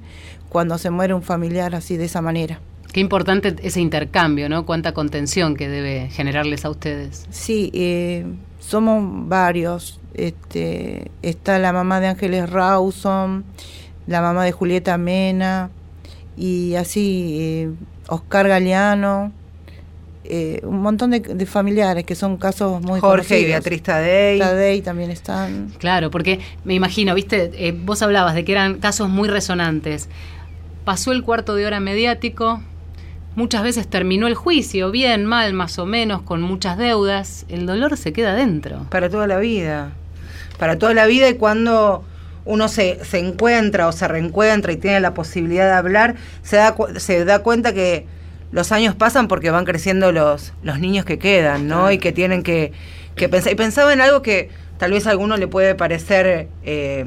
cuando 0.49 0.77
se 0.77 0.89
muere 0.89 1.13
un 1.13 1.21
familiar 1.23 1.75
así 1.75 1.97
de 1.97 2.05
esa 2.05 2.21
manera. 2.21 2.59
Qué 2.93 2.99
importante 2.99 3.55
ese 3.63 3.79
intercambio, 3.79 4.49
¿no? 4.49 4.65
Cuánta 4.65 4.93
contención 4.93 5.55
que 5.55 5.69
debe 5.69 6.09
generarles 6.09 6.65
a 6.65 6.69
ustedes. 6.69 7.25
Sí, 7.29 7.71
eh, 7.73 8.25
somos 8.59 9.27
varios. 9.29 9.99
Este, 10.13 11.09
está 11.21 11.57
la 11.57 11.71
mamá 11.71 12.01
de 12.01 12.07
Ángeles 12.07 12.49
Rawson, 12.49 13.45
la 14.07 14.21
mamá 14.21 14.43
de 14.45 14.51
Julieta 14.51 14.97
Mena 14.97 15.69
y 16.37 16.75
así 16.75 17.37
eh, 17.39 17.69
Oscar 18.07 18.47
Galeano, 18.47 19.31
eh, 20.23 20.61
un 20.63 20.81
montón 20.81 21.11
de, 21.11 21.19
de 21.19 21.45
familiares 21.45 22.05
que 22.05 22.15
son 22.15 22.37
casos 22.37 22.81
muy 22.81 22.99
Jorge 22.99 23.41
y. 23.41 23.45
Beatriz 23.45 23.83
Tadei. 23.83 24.39
Tadei 24.39 24.81
también 24.81 25.11
están. 25.11 25.71
Claro, 25.77 26.11
porque 26.11 26.39
me 26.63 26.73
imagino, 26.73 27.13
viste, 27.15 27.51
Eh, 27.55 27.71
vos 27.71 28.01
hablabas 28.01 28.35
de 28.35 28.45
que 28.45 28.51
eran 28.51 28.79
casos 28.79 29.09
muy 29.09 29.27
resonantes. 29.27 30.09
Pasó 30.85 31.11
el 31.11 31.23
cuarto 31.23 31.55
de 31.55 31.65
hora 31.65 31.79
mediático, 31.79 32.61
muchas 33.35 33.63
veces 33.63 33.87
terminó 33.87 34.27
el 34.27 34.35
juicio, 34.35 34.89
bien, 34.91 35.25
mal, 35.25 35.53
más 35.53 35.77
o 35.79 35.85
menos, 35.85 36.21
con 36.21 36.41
muchas 36.41 36.77
deudas. 36.77 37.45
El 37.49 37.65
dolor 37.65 37.97
se 37.97 38.13
queda 38.13 38.33
dentro. 38.33 38.87
Para 38.89 39.09
toda 39.09 39.27
la 39.27 39.37
vida. 39.37 39.91
Para 40.57 40.77
toda 40.77 40.93
la 40.93 41.05
vida 41.07 41.29
y 41.29 41.35
cuando 41.35 42.03
uno 42.45 42.67
se, 42.67 43.03
se 43.05 43.19
encuentra 43.19 43.87
o 43.87 43.91
se 43.91 44.07
reencuentra 44.07 44.71
y 44.71 44.77
tiene 44.77 44.99
la 44.99 45.13
posibilidad 45.13 45.65
de 45.65 45.73
hablar, 45.73 46.15
se 46.43 46.57
da, 46.57 46.75
se 46.97 47.25
da 47.25 47.39
cuenta 47.39 47.73
que 47.73 48.05
los 48.51 48.71
años 48.71 48.95
pasan 48.95 49.27
porque 49.27 49.49
van 49.49 49.65
creciendo 49.65 50.11
los, 50.11 50.53
los 50.63 50.79
niños 50.79 51.05
que 51.05 51.19
quedan, 51.19 51.67
¿no? 51.67 51.91
Y 51.91 51.97
que 51.97 52.11
tienen 52.11 52.43
que, 52.43 52.73
que 53.15 53.29
pensar. 53.29 53.53
Y 53.53 53.55
pensaba 53.55 53.93
en 53.93 54.01
algo 54.01 54.21
que 54.21 54.49
tal 54.77 54.91
vez 54.91 55.07
a 55.07 55.11
alguno 55.11 55.37
le 55.37 55.47
puede 55.47 55.75
parecer 55.75 56.49
eh, 56.63 57.05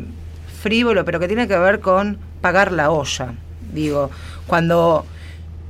frívolo, 0.63 1.05
pero 1.05 1.21
que 1.21 1.29
tiene 1.29 1.47
que 1.49 1.59
ver 1.59 1.81
con 1.81 2.19
pagar 2.41 2.73
la 2.73 2.91
olla. 2.91 3.35
Digo, 3.73 4.11
cuando 4.47 5.05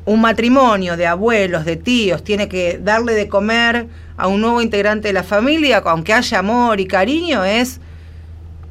un 0.05 0.21
matrimonio 0.21 0.97
de 0.97 1.07
abuelos, 1.07 1.65
de 1.65 1.77
tíos, 1.77 2.23
tiene 2.23 2.49
que 2.49 2.79
darle 2.81 3.15
de 3.15 3.27
comer 3.27 3.87
a 4.17 4.29
un 4.29 4.41
nuevo 4.41 4.61
integrante 4.61 5.09
de 5.09 5.15
la 5.15 5.23
familia, 5.23 5.79
aunque 5.79 6.13
haya 6.13 6.39
amor 6.39 6.79
y 6.79 6.87
cariño, 6.87 7.45
es 7.45 7.81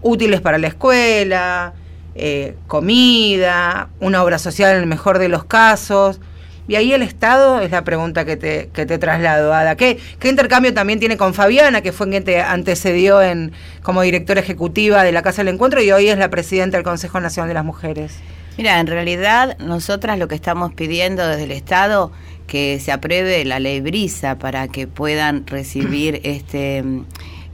útiles 0.04 0.41
para 0.41 0.58
la 0.58 0.68
escuela, 0.68 1.74
eh, 2.16 2.56
comida, 2.68 3.89
una 3.99 4.24
obra 4.24 4.38
social 4.38 4.76
en 4.76 4.82
el 4.82 4.88
mejor 4.88 5.18
de 5.18 5.30
los 5.30 5.45
casos. 5.45 6.20
Y 6.68 6.76
ahí 6.76 6.93
el 6.93 7.01
Estado 7.01 7.60
es 7.60 7.72
la 7.72 7.84
pregunta 7.84 8.24
que 8.24 8.38
te, 8.38 8.70
que 8.74 8.86
te 8.86 8.97
traslado, 8.97 9.54
Ada. 9.54 9.76
¿Qué, 9.76 9.99
¿Qué 10.20 10.30
intercambio 10.30 10.74
también 10.74 10.99
tiene 10.99 11.18
con 11.18 11.34
Fabiana, 11.34 11.82
que 11.82 11.91
fue 11.91 12.10
quien 12.10 12.24
te 12.24 12.39
antecedió 12.39 13.22
en, 13.22 13.51
como 13.82 14.01
directora 14.01 14.39
ejecutiva 14.39 15.04
de 15.04 15.12
la 15.12 15.24
Casa 15.24 15.43
del 15.43 15.54
Encuentro 15.54 15.82
y 15.82 15.91
hoy 15.91 16.08
es 16.08 16.18
la 16.18 16.30
presidenta 16.30 16.78
del 16.78 16.86
Consejo 16.86 17.20
Nacional 17.20 17.49
de 17.49 17.54
las 17.56 17.66
Mujeres? 17.66 18.14
Mira, 18.58 18.80
en 18.80 18.88
realidad 18.88 19.58
nosotras 19.58 20.20
lo 20.20 20.28
que 20.28 20.36
estamos 20.36 20.74
pidiendo 20.74 21.28
desde 21.28 21.43
el 21.43 21.51
Estado 21.51 22.12
que 22.47 22.80
se 22.80 22.91
apruebe 22.91 23.43
la 23.45 23.60
ley 23.60 23.82
Brisa 23.82 24.38
para 24.38 24.68
que 24.68 24.88
puedan 24.88 25.47
recibir 25.47 26.22
este 26.24 26.84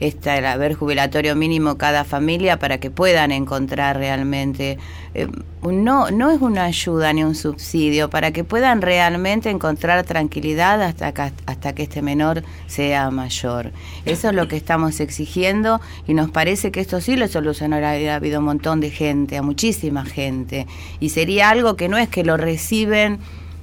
esta, 0.00 0.36
el 0.38 0.46
haber 0.46 0.74
jubilatorio 0.74 1.36
mínimo 1.36 1.76
cada 1.76 2.04
familia 2.04 2.58
para 2.58 2.78
que 2.78 2.90
puedan 2.90 3.32
encontrar 3.32 3.98
realmente, 3.98 4.78
eh, 5.14 5.28
no, 5.62 6.10
no 6.10 6.30
es 6.30 6.40
una 6.40 6.64
ayuda 6.64 7.12
ni 7.12 7.22
un 7.22 7.34
subsidio, 7.34 8.08
para 8.08 8.32
que 8.32 8.42
puedan 8.42 8.80
realmente 8.80 9.50
encontrar 9.50 10.02
tranquilidad 10.04 10.82
hasta 10.82 11.12
que, 11.12 11.32
hasta 11.46 11.74
que 11.74 11.82
este 11.82 12.00
menor 12.00 12.42
sea 12.66 13.10
mayor. 13.10 13.72
Eso 14.06 14.30
es 14.30 14.34
lo 14.34 14.48
que 14.48 14.56
estamos 14.56 15.00
exigiendo 15.00 15.80
y 16.08 16.14
nos 16.14 16.30
parece 16.30 16.72
que 16.72 16.80
esto 16.80 17.00
sí 17.00 17.16
lo 17.16 17.28
solucionaría. 17.28 18.14
Ha 18.14 18.16
habido 18.16 18.40
un 18.40 18.46
montón 18.46 18.80
de 18.80 18.90
gente, 18.90 19.36
a 19.36 19.42
muchísima 19.42 20.04
gente, 20.04 20.66
y 20.98 21.10
sería 21.10 21.50
algo 21.50 21.76
que 21.76 21.88
no 21.88 21.98
es 21.98 22.08
que 22.08 22.24
lo 22.24 22.36
reciben 22.36 23.18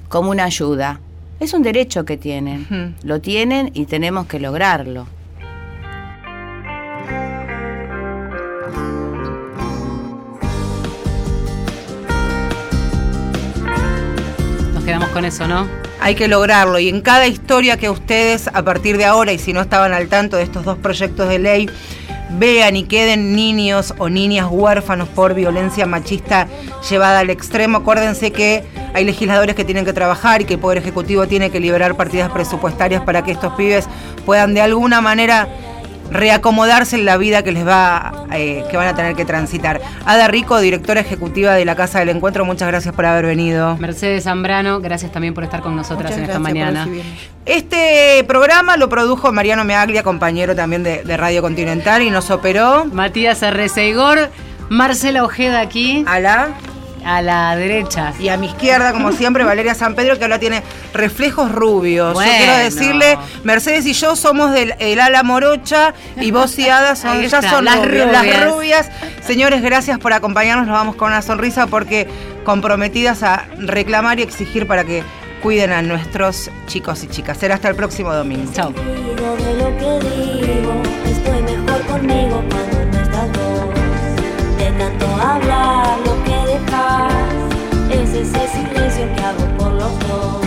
como 0.08 0.30
una 0.30 0.44
ayuda, 0.44 1.00
es 1.40 1.52
un 1.52 1.62
derecho 1.62 2.04
que 2.04 2.16
tienen, 2.16 2.96
lo 3.02 3.20
tienen 3.20 3.70
y 3.74 3.86
tenemos 3.86 4.26
que 4.26 4.40
lograrlo. 4.40 5.06
Quedamos 14.88 15.10
con 15.10 15.26
eso, 15.26 15.46
¿no? 15.46 15.68
Hay 16.00 16.14
que 16.14 16.28
lograrlo 16.28 16.78
y 16.78 16.88
en 16.88 17.02
cada 17.02 17.26
historia 17.26 17.76
que 17.76 17.90
ustedes 17.90 18.48
a 18.48 18.62
partir 18.62 18.96
de 18.96 19.04
ahora, 19.04 19.32
y 19.34 19.38
si 19.38 19.52
no 19.52 19.60
estaban 19.60 19.92
al 19.92 20.08
tanto 20.08 20.38
de 20.38 20.44
estos 20.44 20.64
dos 20.64 20.78
proyectos 20.78 21.28
de 21.28 21.38
ley, 21.38 21.68
vean 22.38 22.74
y 22.74 22.84
queden 22.84 23.36
niños 23.36 23.92
o 23.98 24.08
niñas 24.08 24.46
huérfanos 24.50 25.06
por 25.10 25.34
violencia 25.34 25.84
machista 25.84 26.48
llevada 26.88 27.18
al 27.18 27.28
extremo. 27.28 27.76
Acuérdense 27.76 28.32
que 28.32 28.64
hay 28.94 29.04
legisladores 29.04 29.54
que 29.54 29.66
tienen 29.66 29.84
que 29.84 29.92
trabajar 29.92 30.40
y 30.40 30.46
que 30.46 30.54
el 30.54 30.60
Poder 30.60 30.78
Ejecutivo 30.78 31.26
tiene 31.26 31.50
que 31.50 31.60
liberar 31.60 31.94
partidas 31.94 32.30
presupuestarias 32.30 33.02
para 33.02 33.22
que 33.22 33.32
estos 33.32 33.52
pibes 33.52 33.86
puedan 34.24 34.54
de 34.54 34.62
alguna 34.62 35.02
manera 35.02 35.48
reacomodarse 36.10 36.96
en 36.96 37.04
la 37.04 37.16
vida 37.16 37.42
que 37.42 37.52
les 37.52 37.66
va, 37.66 38.26
eh, 38.32 38.64
que 38.70 38.76
van 38.76 38.88
a 38.88 38.94
tener 38.94 39.14
que 39.14 39.24
transitar. 39.24 39.80
Ada 40.04 40.28
Rico, 40.28 40.58
directora 40.58 41.00
ejecutiva 41.00 41.54
de 41.54 41.64
la 41.64 41.76
Casa 41.76 42.00
del 42.00 42.10
Encuentro, 42.10 42.44
muchas 42.44 42.68
gracias 42.68 42.94
por 42.94 43.06
haber 43.06 43.26
venido. 43.26 43.76
Mercedes 43.78 44.24
Zambrano, 44.24 44.80
gracias 44.80 45.12
también 45.12 45.34
por 45.34 45.44
estar 45.44 45.60
con 45.60 45.76
nosotras 45.76 46.16
en 46.16 46.24
esta 46.24 46.38
mañana. 46.38 46.88
Este 47.46 48.24
programa 48.28 48.76
lo 48.76 48.88
produjo 48.88 49.32
Mariano 49.32 49.64
Meaglia, 49.64 50.02
compañero 50.02 50.54
también 50.54 50.82
de, 50.82 51.16
Radio 51.16 51.42
Continental, 51.42 52.02
y 52.02 52.10
nos 52.10 52.30
operó 52.30 52.84
Matías 52.84 53.42
Arreceigor, 53.42 54.30
Marcela 54.68 55.24
Ojeda 55.24 55.60
aquí. 55.60 56.04
A 56.06 56.20
la 56.20 56.50
a 57.04 57.22
la 57.22 57.56
derecha. 57.56 58.12
Y 58.18 58.28
a 58.28 58.36
mi 58.36 58.46
izquierda, 58.46 58.92
como 58.92 59.12
siempre, 59.12 59.44
Valeria 59.44 59.74
San 59.74 59.94
Pedro, 59.94 60.18
que 60.18 60.24
ahora 60.24 60.38
tiene 60.38 60.62
reflejos 60.92 61.50
rubios. 61.52 62.14
Yo 62.14 62.20
quiero 62.20 62.56
decirle, 62.56 63.18
Mercedes 63.44 63.86
y 63.86 63.92
yo 63.92 64.16
somos 64.16 64.52
del 64.52 65.00
ala 65.00 65.22
morocha 65.22 65.94
y 66.16 66.30
vos 66.30 66.58
y 66.58 66.68
Ada 66.68 66.96
son, 66.96 67.22
ya 67.22 67.42
son 67.42 67.64
las 67.64 67.84
rubias. 67.84 68.12
las 68.12 68.44
rubias. 68.50 68.90
Señores, 69.26 69.62
gracias 69.62 69.98
por 69.98 70.12
acompañarnos. 70.12 70.66
Nos 70.66 70.76
vamos 70.76 70.96
con 70.96 71.08
una 71.08 71.22
sonrisa 71.22 71.66
porque 71.66 72.08
comprometidas 72.44 73.22
a 73.22 73.44
reclamar 73.58 74.18
y 74.18 74.22
exigir 74.22 74.66
para 74.66 74.84
que 74.84 75.02
cuiden 75.42 75.70
a 75.72 75.82
nuestros 75.82 76.50
chicos 76.66 77.04
y 77.04 77.08
chicas. 77.08 77.38
Será 77.38 77.54
hasta 77.56 77.68
el 77.68 77.76
próximo 77.76 78.12
domingo. 78.12 78.50
Chao. 78.52 78.72
Estoy 84.78 84.90
mejor 84.90 84.98
conmigo 84.98 86.08
cuando 86.08 86.38
no 86.38 86.38
estás 86.38 86.38
De 86.38 86.44
tanto 86.44 86.46
hablar 86.46 86.48
es 87.90 88.10
ese 88.10 88.48
silencio 88.48 89.06
que 89.14 89.24
hago 89.24 89.44
por 89.58 89.72
los 89.72 89.98
dos. 90.06 90.46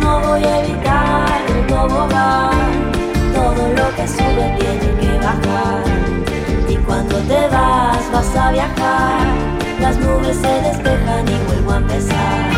No 0.00 0.20
voy 0.20 0.42
a 0.42 0.64
evitar 0.64 1.40
el 1.48 1.66
tobogán, 1.66 2.90
todo 3.32 3.68
lo 3.68 3.94
que 3.94 4.08
sube 4.08 4.56
tiene 4.58 4.88
que 5.00 5.18
bajar. 5.18 5.84
Y 6.68 6.76
cuando 6.78 7.16
te 7.18 7.48
vas, 7.48 8.10
vas 8.12 8.36
a 8.36 8.50
viajar, 8.50 9.20
las 9.80 9.96
nubes 9.98 10.36
se 10.36 10.60
despejan 10.62 11.28
y 11.28 11.38
vuelvo 11.46 11.72
a 11.72 11.76
empezar. 11.76 12.50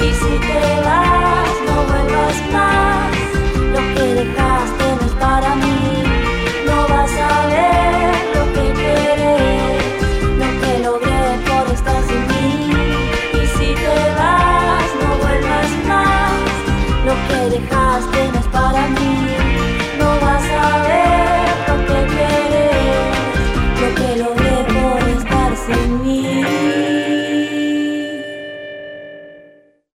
Y 0.00 0.14
si 0.14 0.38
te 0.38 0.80
vas, 0.86 1.54
no 1.66 1.76
vuelvas 1.90 2.36
más, 2.52 3.12
lo 3.74 3.80
que 3.94 4.14
dejaste 4.14 4.84
no 5.00 5.06
es 5.06 5.14
para 5.20 5.54
mí, 5.56 5.69